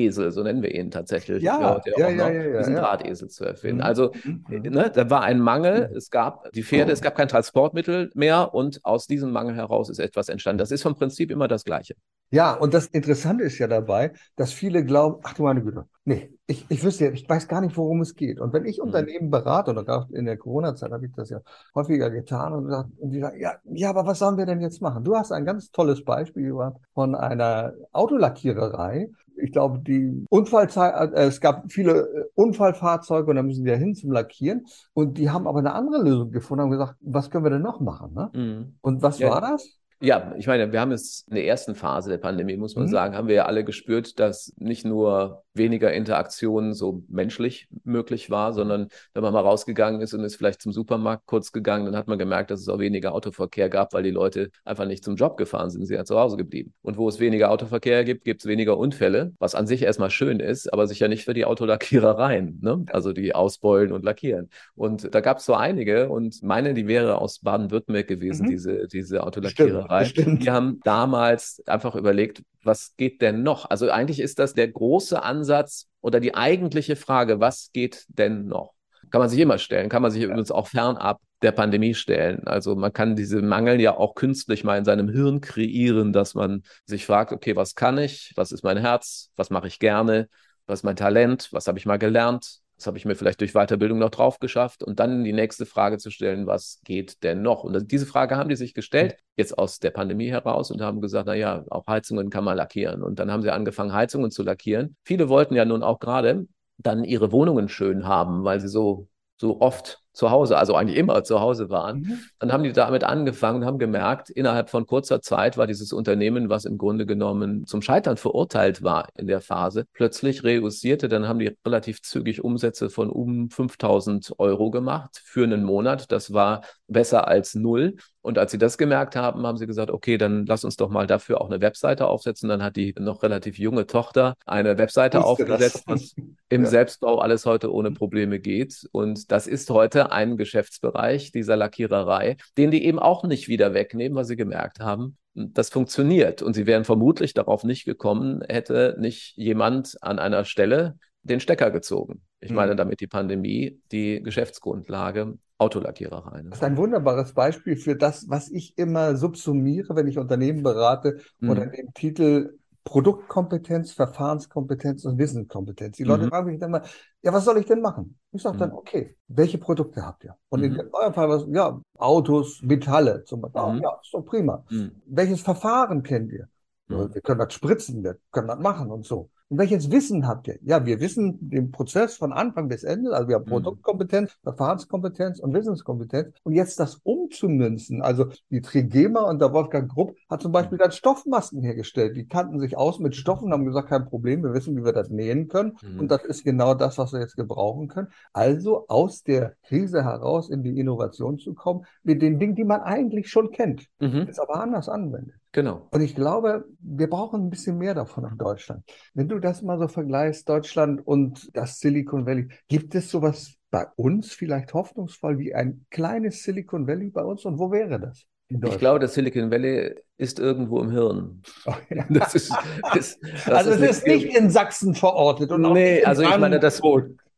Drahtesel, 0.01 0.33
so 0.33 0.43
nennen 0.43 0.63
wir 0.63 0.75
ihn 0.75 0.91
tatsächlich, 0.91 1.43
ja, 1.43 1.81
ja, 1.97 2.09
ja, 2.09 2.31
ja, 2.31 2.59
diesen 2.59 2.75
Drahtesel 2.75 3.29
zu 3.29 3.45
erfinden. 3.45 3.79
Mhm. 3.79 3.83
Also 3.83 4.13
mhm. 4.25 4.45
ne, 4.49 4.91
da 4.93 5.11
war 5.11 5.23
ein 5.23 5.41
Mangel, 5.41 5.91
es 5.97 6.11
gab 6.11 6.51
die 6.53 6.63
Pferde, 6.63 6.91
oh. 6.91 6.95
es 6.95 7.01
gab 7.01 7.17
kein 7.17 7.29
Transportmittel 7.29 8.11
mehr 8.15 8.55
und 8.55 8.81
aus 8.85 9.07
diesem 9.07 9.31
Mangel 9.33 9.55
heraus 9.55 9.89
ist 9.89 9.99
etwas 9.99 10.29
entstanden. 10.29 10.59
Das 10.59 10.71
ist 10.71 10.83
vom 10.83 10.95
Prinzip 10.95 11.31
immer 11.31 11.49
das 11.49 11.65
Gleiche. 11.65 11.95
Ja, 12.33 12.55
und 12.55 12.75
das 12.75 12.87
Interessante 12.87 13.43
ist 13.43 13.59
ja 13.59 13.67
dabei, 13.67 14.13
dass 14.37 14.53
viele 14.53 14.85
glauben, 14.85 15.21
ach 15.25 15.35
du 15.35 15.43
meine 15.43 15.63
Güte, 15.63 15.87
nee, 16.05 16.33
ich, 16.47 16.65
ich 16.69 16.85
wüsste 16.85 17.07
ja, 17.07 17.11
ich 17.11 17.29
weiß 17.29 17.49
gar 17.49 17.61
nicht, 17.61 17.77
worum 17.77 18.01
es 18.01 18.15
geht. 18.15 18.41
Und 18.41 18.53
wenn 18.53 18.67
ich 18.67 18.79
mhm. 18.79 18.85
Unternehmen 18.85 19.31
berate, 19.31 19.73
oder 19.73 19.85
gerade 19.85 20.07
in 20.15 20.27
der 20.27 20.37
Corona-Zeit 20.37 20.93
habe 20.93 21.07
ich 21.07 21.13
das 21.13 21.31
ja 21.31 21.41
häufiger 21.75 22.09
getan 22.11 22.53
und, 22.53 22.67
gesagt, 22.67 22.91
und 22.99 23.11
die 23.11 23.21
sagen, 23.21 23.41
ja, 23.41 23.55
ja, 23.65 23.91
aber 23.91 24.07
was 24.07 24.21
sollen 24.21 24.39
wir 24.39 24.47
denn 24.47 24.61
jetzt 24.61 24.81
machen? 24.81 25.03
Du 25.03 25.17
hast 25.17 25.33
ein 25.33 25.45
ganz 25.45 25.73
tolles 25.73 26.05
Beispiel 26.05 26.55
von 26.95 27.15
einer 27.17 27.73
Autolackiererei. 27.93 29.09
Ich 29.43 29.53
glaube, 29.53 29.79
die 29.81 30.25
Unfallzeit, 30.29 31.13
äh, 31.15 31.27
es 31.27 31.41
gab 31.41 31.71
viele 31.71 32.01
äh, 32.01 32.25
Unfallfahrzeuge 32.35 33.31
und 33.31 33.37
da 33.37 33.43
müssen 33.43 33.65
die 33.65 33.71
ja 33.71 33.77
hin 33.77 33.95
zum 33.95 34.13
Lackieren. 34.13 34.67
Und 34.93 35.19
die 35.19 35.31
haben 35.31 35.47
aber 35.47 35.59
eine 35.59 35.73
andere 35.73 36.03
Lösung 36.03 36.31
gefunden 36.31 36.65
und 36.65 36.71
gesagt, 36.71 36.97
was 37.01 37.31
können 37.31 37.45
wir 37.45 37.51
denn 37.51 37.63
noch 37.63 37.81
machen? 37.81 38.15
Ne? 38.15 38.31
Mhm. 38.35 38.75
Und 38.81 39.03
was 39.03 39.19
ja. 39.19 39.31
war 39.31 39.41
das? 39.41 39.80
Ja, 40.03 40.35
ich 40.39 40.47
meine, 40.47 40.73
wir 40.73 40.81
haben 40.81 40.93
es 40.93 41.27
in 41.29 41.35
der 41.35 41.45
ersten 41.45 41.75
Phase 41.75 42.09
der 42.09 42.17
Pandemie, 42.17 42.57
muss 42.57 42.75
man 42.75 42.87
mhm. 42.87 42.91
sagen, 42.91 43.15
haben 43.15 43.29
wir 43.29 43.35
ja 43.35 43.45
alle 43.45 43.65
gespürt, 43.65 44.19
dass 44.19 44.51
nicht 44.57 44.87
nur 44.87 45.43
weniger 45.53 45.93
Interaktion 45.93 46.73
so 46.73 47.03
menschlich 47.09 47.69
möglich 47.85 48.31
war, 48.31 48.55
sondern 48.55 48.89
wenn 49.13 49.23
man 49.23 49.35
mal 49.35 49.41
rausgegangen 49.41 50.01
ist 50.01 50.15
und 50.15 50.25
ist 50.25 50.37
vielleicht 50.37 50.63
zum 50.63 50.73
Supermarkt 50.73 51.27
kurz 51.27 51.53
gegangen, 51.53 51.85
dann 51.85 51.97
hat 51.97 52.07
man 52.07 52.19
gemerkt, 52.19 52.51
dass 52.51 52.61
es 52.61 52.69
auch 52.71 52.79
weniger 52.79 53.13
Autoverkehr 53.13 53.69
gab, 53.69 53.93
weil 53.93 54.03
die 54.03 54.11
Leute 54.11 54.51
einfach 54.65 54.87
nicht 54.87 55.05
zum 55.05 55.17
Job 55.17 55.37
gefahren 55.37 55.69
sind, 55.69 55.83
sie 55.83 55.89
sind 55.89 55.97
ja 55.97 56.05
zu 56.05 56.19
Hause 56.19 56.39
geblieben. 56.39 56.73
Und 56.81 56.97
wo 56.97 57.07
es 57.07 57.21
weniger 57.21 57.51
Autoverkehr 57.51 58.05
gibt, 58.05 58.25
gibt 58.25 58.41
es 58.41 58.47
weniger 58.47 58.79
Unfälle, 58.79 59.35
was 59.39 59.55
an 59.55 59.67
sich 59.67 59.83
erstmal 59.83 60.11
schön 60.11 60.41
ist, 60.41 60.73
aber 60.73 60.87
sicher 60.87 61.09
nicht 61.09 61.27
für 61.27 61.35
die 61.35 61.45
Autolackierereien, 61.45 62.61
ne? 62.63 62.87
also 62.91 63.13
die 63.13 63.35
ausbeulen 63.35 63.93
und 63.93 64.03
lackieren. 64.03 64.49
Und 64.77 65.15
da 65.15 65.21
gab 65.21 65.39
es 65.39 65.45
so 65.45 65.55
einige 65.55 66.09
und 66.09 66.43
meine, 66.43 66.73
die 66.73 66.87
wäre 66.87 67.19
aus 67.19 67.41
Baden-Württemberg 67.41 68.09
gewesen, 68.09 68.47
mhm. 68.47 68.51
diese, 68.51 68.89
diese 68.89 69.25
Autolackiererei. 69.25 69.90
Brauerei. 69.91 70.37
Die 70.37 70.51
haben 70.51 70.81
damals 70.85 71.63
einfach 71.67 71.95
überlegt, 71.95 72.43
was 72.63 72.95
geht 72.97 73.23
denn 73.23 73.43
noch? 73.43 73.69
Also 73.71 73.91
eigentlich 73.91 74.21
ist 74.21 74.39
das 74.39 74.55
der 74.55 74.69
große 74.69 75.23
Ansatz 75.23 75.89
oder 76.01 76.21
die 76.21 76.35
eigentliche 76.35 76.97
Frage, 76.97 77.41
was 77.41 77.71
geht 77.73 78.05
denn 78.09 78.47
noch? 78.47 78.73
Kann 79.11 79.21
man 79.21 79.29
sich 79.29 79.41
immer 79.41 79.59
stellen, 79.59 79.89
kann 79.89 80.03
man 80.03 80.11
sich 80.11 80.23
übrigens 80.23 80.51
auch 80.51 80.69
fernab 80.69 81.21
der 81.43 81.53
Pandemie 81.53 81.95
stellen. 81.95 82.47
Also 82.47 82.77
man 82.77 82.93
kann 82.93 83.17
diese 83.17 83.41
Mangel 83.41 83.81
ja 83.81 83.97
auch 83.97 84.15
künstlich 84.15 84.63
mal 84.63 84.79
in 84.79 84.85
seinem 84.85 85.09
Hirn 85.09 85.41
kreieren, 85.41 86.13
dass 86.13 86.35
man 86.35 86.63
sich 86.85 87.07
fragt, 87.07 87.33
okay, 87.33 87.57
was 87.57 87.75
kann 87.75 87.99
ich? 87.99 88.33
Was 88.37 88.53
ist 88.53 88.63
mein 88.63 88.77
Herz? 88.77 89.31
Was 89.37 89.51
mache 89.51 89.67
ich 89.67 89.79
gerne? 89.79 90.29
Was 90.67 90.81
ist 90.81 90.85
mein 90.85 90.97
Talent? 90.97 91.49
Was 91.51 91.67
habe 91.67 91.79
ich 91.79 91.87
mal 91.87 91.99
gelernt? 91.99 92.61
Das 92.81 92.87
habe 92.87 92.97
ich 92.97 93.05
mir 93.05 93.15
vielleicht 93.15 93.43
durch 93.43 93.53
Weiterbildung 93.53 93.99
noch 93.99 94.09
drauf 94.09 94.39
geschafft 94.39 94.83
und 94.83 95.01
dann 95.01 95.23
die 95.23 95.35
nächste 95.35 95.67
Frage 95.67 95.99
zu 95.99 96.11
stellen, 96.11 96.47
was 96.47 96.81
geht 96.83 97.23
denn 97.23 97.43
noch? 97.43 97.63
Und 97.63 97.93
diese 97.93 98.07
Frage 98.07 98.39
haben 98.39 98.49
die 98.49 98.57
sich 98.57 98.73
gestellt, 98.73 99.19
jetzt 99.37 99.59
aus 99.59 99.81
der 99.81 99.91
Pandemie 99.91 100.31
heraus 100.31 100.71
und 100.71 100.81
haben 100.81 101.03
gesagt, 101.03 101.27
na 101.27 101.35
ja, 101.35 101.63
auch 101.69 101.87
Heizungen 101.87 102.31
kann 102.31 102.43
man 102.43 102.57
lackieren. 102.57 103.03
Und 103.03 103.19
dann 103.19 103.31
haben 103.31 103.43
sie 103.43 103.53
angefangen, 103.53 103.93
Heizungen 103.93 104.31
zu 104.31 104.43
lackieren. 104.43 104.97
Viele 105.05 105.29
wollten 105.29 105.55
ja 105.57 105.67
nun 105.67 105.83
auch 105.83 105.99
gerade 105.99 106.47
dann 106.79 107.05
ihre 107.05 107.33
Wohnungen 107.33 107.69
schön 107.69 108.07
haben, 108.07 108.45
weil 108.45 108.61
sie 108.61 108.69
so, 108.69 109.09
so 109.41 109.59
oft 109.61 110.03
zu 110.13 110.31
Hause, 110.31 110.59
also 110.59 110.75
eigentlich 110.75 110.99
immer 110.99 111.25
zu 111.25 111.41
Hause 111.41 111.71
waren. 111.71 112.01
Mhm. 112.01 112.21
Dann 112.39 112.53
haben 112.53 112.63
die 112.63 112.73
damit 112.73 113.05
angefangen 113.05 113.63
und 113.63 113.65
haben 113.65 113.79
gemerkt, 113.79 114.29
innerhalb 114.29 114.69
von 114.69 114.87
kurzer 114.87 115.23
Zeit 115.23 115.57
war 115.57 115.67
dieses 115.67 115.95
Unternehmen, 115.95 116.51
was 116.51 116.67
im 116.67 116.77
Grunde 116.77 117.07
genommen 117.07 117.65
zum 117.67 117.81
Scheitern 117.81 118.19
verurteilt 118.19 118.83
war 118.83 119.09
in 119.17 119.27
der 119.27 119.41
Phase, 119.41 119.87
plötzlich 119.95 120.45
reüssierte. 120.45 121.09
Dann 121.09 121.27
haben 121.27 121.39
die 121.39 121.57
relativ 121.65 122.03
zügig 122.03 122.45
Umsätze 122.45 122.91
von 122.91 123.09
um 123.09 123.49
5000 123.49 124.35
Euro 124.37 124.71
gemacht 124.71 125.23
für 125.25 125.45
einen 125.45 125.65
Monat. 125.65 126.13
Das 126.13 126.35
war 126.35 126.63
besser 126.87 127.27
als 127.27 127.55
null. 127.55 127.97
Und 128.23 128.39
als 128.39 128.53
sie 128.53 128.59
das 128.59 128.77
gemerkt 128.77 129.17
haben, 129.17 129.47
haben 129.47 129.57
sie 129.57 129.67
gesagt, 129.67 129.91
okay, 129.91 130.19
dann 130.19 130.45
lass 130.47 130.65
uns 130.65 130.77
doch 130.77 130.91
mal 130.91 131.07
dafür 131.07 131.41
auch 131.41 131.47
eine 131.47 131.61
Webseite 131.61 132.07
aufsetzen. 132.07 132.49
Dann 132.49 132.63
hat 132.63 132.77
die 132.77 132.95
noch 132.99 133.23
relativ 133.23 133.59
junge 133.59 133.87
Tochter 133.87 134.35
eine 134.45 134.77
Webseite 134.77 135.25
aufgesetzt, 135.25 135.85
was 135.87 136.15
im 136.49 136.65
ja. 136.65 136.69
Selbstbau 136.69 137.19
alles 137.19 137.47
heute 137.47 137.73
ohne 137.73 137.93
Probleme 137.93 138.39
geht. 138.39 138.87
Und 138.93 139.33
das 139.33 139.47
ist 139.47 139.71
heute 139.71 140.13
ein 140.13 140.37
Geschäftsbereich 140.37 141.33
dieser 141.33 141.57
Lackiererei, 141.57 142.37
den 142.59 142.71
die 142.71 142.85
eben 142.85 142.99
auch 142.99 143.25
nicht 143.25 143.49
wieder 143.49 143.73
wegnehmen, 143.73 144.17
weil 144.17 144.25
sie 144.25 144.37
gemerkt 144.37 144.81
haben, 144.81 145.17
das 145.35 145.71
funktioniert. 145.71 146.43
Und 146.43 146.55
sie 146.55 146.67
wären 146.67 146.85
vermutlich 146.85 147.33
darauf 147.35 147.65
nicht 147.65 147.85
gekommen, 147.85 148.43
hätte 148.49 148.97
nicht 148.99 149.37
jemand 149.37 149.97
an 150.03 150.19
einer 150.19 150.45
Stelle 150.45 150.99
den 151.23 151.41
Stecker 151.41 151.71
gezogen. 151.71 152.23
Ich 152.41 152.53
meine 152.53 152.73
mhm. 152.73 152.79
damit 152.79 153.01
die 153.01 153.07
Pandemie, 153.07 153.81
die 153.93 154.23
Geschäftsgrundlage 154.23 155.39
Autolackiererei. 155.59 156.43
Das 156.45 156.59
ist 156.59 156.65
ein 156.65 156.79
wunderbares 156.79 157.35
Beispiel 157.35 157.77
für 157.77 157.95
das, 157.95 158.31
was 158.31 158.51
ich 158.51 158.79
immer 158.79 159.17
subsumiere, 159.17 159.95
wenn 159.95 160.07
ich 160.07 160.19
Unternehmen 160.19 160.63
berate 160.63 161.21
mhm. 161.39 161.51
unter 161.51 161.67
dem 161.67 161.93
Titel 161.93 162.59
Produktkompetenz, 162.85 163.93
Verfahrenskompetenz 163.93 165.05
und 165.05 165.19
Wissenskompetenz. 165.19 165.99
Die 165.99 166.05
Leute 166.05 166.25
mhm. 166.25 166.29
fragen 166.31 166.47
mich 166.47 166.59
dann 166.59 166.71
mal, 166.71 166.83
ja, 167.23 167.33
was 167.33 167.45
soll 167.45 167.59
ich 167.59 167.67
denn 167.67 167.83
machen? 167.83 168.19
Ich 168.33 168.43
sage 168.43 168.57
dann, 168.57 168.71
mhm. 168.71 168.77
okay, 168.77 169.17
welche 169.29 169.59
Produkte 169.59 170.05
habt 170.05 170.25
ihr? 170.25 170.35
Und 170.49 170.61
mhm. 170.61 170.81
in 170.81 170.89
eurem 170.93 171.13
Fall, 171.13 171.29
was, 171.29 171.45
ja, 171.51 171.79
Autos, 171.99 172.63
Metalle 172.63 173.25
zum 173.25 173.43
Beispiel. 173.43 173.75
Mhm. 173.75 173.83
Ja, 173.83 174.01
ist 174.03 174.15
doch 174.15 174.25
prima. 174.25 174.65
Mhm. 174.71 174.93
Welches 175.07 175.43
Verfahren 175.43 176.03
kennt 176.03 176.33
ihr? 176.33 176.49
Wir 176.89 177.21
können 177.21 177.39
das 177.39 177.55
spritzen, 177.55 178.03
wir 178.03 178.19
können 178.33 178.49
das 178.49 178.59
machen 178.59 178.91
und 178.91 179.07
so. 179.07 179.31
Und 179.51 179.59
welches 179.59 179.91
Wissen 179.91 180.29
habt 180.29 180.47
ihr? 180.47 180.61
Ja, 180.63 180.87
wir 180.87 181.01
wissen 181.01 181.51
den 181.51 181.73
Prozess 181.73 182.17
von 182.17 182.33
Anfang 182.33 182.69
bis 182.69 182.85
Ende. 182.85 183.13
Also 183.13 183.27
wir 183.27 183.35
haben 183.35 183.47
mhm. 183.47 183.51
Produktkompetenz, 183.51 184.39
Verfahrenskompetenz 184.45 185.41
und 185.41 185.53
Wissenskompetenz. 185.53 186.37
Und 186.45 186.53
jetzt 186.53 186.79
das 186.79 187.01
umzumünzen. 187.03 188.01
Also 188.01 188.27
die 188.51 188.61
Trigema 188.61 189.29
und 189.29 189.41
der 189.41 189.53
Wolfgang 189.53 189.91
Grupp 189.91 190.15
hat 190.31 190.41
zum 190.41 190.53
Beispiel 190.53 190.79
dann 190.79 190.93
Stoffmasken 190.93 191.63
hergestellt. 191.63 192.17
Die 192.17 192.29
kannten 192.29 192.61
sich 192.61 192.77
aus 192.77 193.01
mit 193.01 193.17
Stoffen, 193.17 193.53
haben 193.53 193.65
gesagt, 193.65 193.89
kein 193.89 194.07
Problem, 194.07 194.45
wir 194.45 194.55
wissen, 194.55 194.77
wie 194.77 194.85
wir 194.85 194.93
das 194.93 195.11
nähen 195.11 195.49
können. 195.49 195.77
Mhm. 195.83 195.99
Und 195.99 196.13
das 196.13 196.25
ist 196.25 196.45
genau 196.45 196.75
das, 196.75 196.97
was 196.99 197.13
wir 197.13 197.19
jetzt 197.19 197.35
gebrauchen 197.35 197.89
können. 197.89 198.09
Also 198.33 198.87
aus 198.87 199.25
der 199.25 199.57
Krise 199.65 200.05
heraus 200.05 200.49
in 200.49 200.63
die 200.63 200.79
Innovation 200.79 201.41
zu 201.41 201.55
kommen 201.55 201.87
mit 202.05 202.23
den 202.23 202.39
Dingen, 202.39 202.55
die 202.55 202.63
man 202.63 202.83
eigentlich 202.83 203.29
schon 203.29 203.51
kennt, 203.51 203.89
mhm. 203.99 204.29
ist 204.29 204.39
aber 204.39 204.63
anders 204.63 204.89
anwendet. 204.89 205.35
Genau. 205.53 205.89
Und 205.91 206.01
ich 206.01 206.15
glaube, 206.15 206.65
wir 206.79 207.11
brauchen 207.11 207.47
ein 207.47 207.51
bisschen 207.51 207.77
mehr 207.77 207.95
davon 207.95 208.25
in 208.25 208.39
Deutschland. 208.39 208.85
Wenn 209.15 209.29
du 209.29 209.40
das 209.41 209.63
mal 209.63 209.79
so 209.79 209.89
vergleichst, 209.89 210.49
Deutschland 210.49 211.07
und 211.07 211.51
das 211.55 211.81
Silicon 211.81 212.27
Valley, 212.27 212.49
gibt 212.69 212.95
es 212.95 213.11
sowas 213.11 213.55
bei 213.71 213.87
uns 213.97 214.33
vielleicht 214.33 214.75
hoffnungsvoll 214.75 215.39
wie 215.39 215.55
ein 215.55 215.87
kleines 215.91 216.43
Silicon 216.43 216.87
Valley 216.87 217.11
bei 217.11 217.23
uns? 217.23 217.45
Und 217.45 217.59
wo 217.59 217.71
wäre 217.71 218.01
das? 218.01 218.27
Ich 218.51 218.79
glaube, 218.79 218.99
das 218.99 219.15
Silicon 219.15 219.51
Valley 219.51 219.95
ist 220.19 220.41
irgendwo 220.41 220.81
im 220.81 220.91
Hirn. 220.91 221.43
Oh, 221.67 221.75
ja. 221.89 222.05
das 222.11 222.35
ist, 222.35 222.53
das, 222.93 223.19
das 223.47 223.49
also 223.49 223.71
es 223.71 223.99
ist 223.99 224.07
nicht 224.07 224.37
in 224.37 224.51
Sachsen 224.51 224.95
verortet. 224.95 225.53
Und 225.53 225.63
nee, 225.73 226.05
also 226.05 226.23
ich 226.23 226.37
meine, 226.37 226.59
das, 226.59 226.83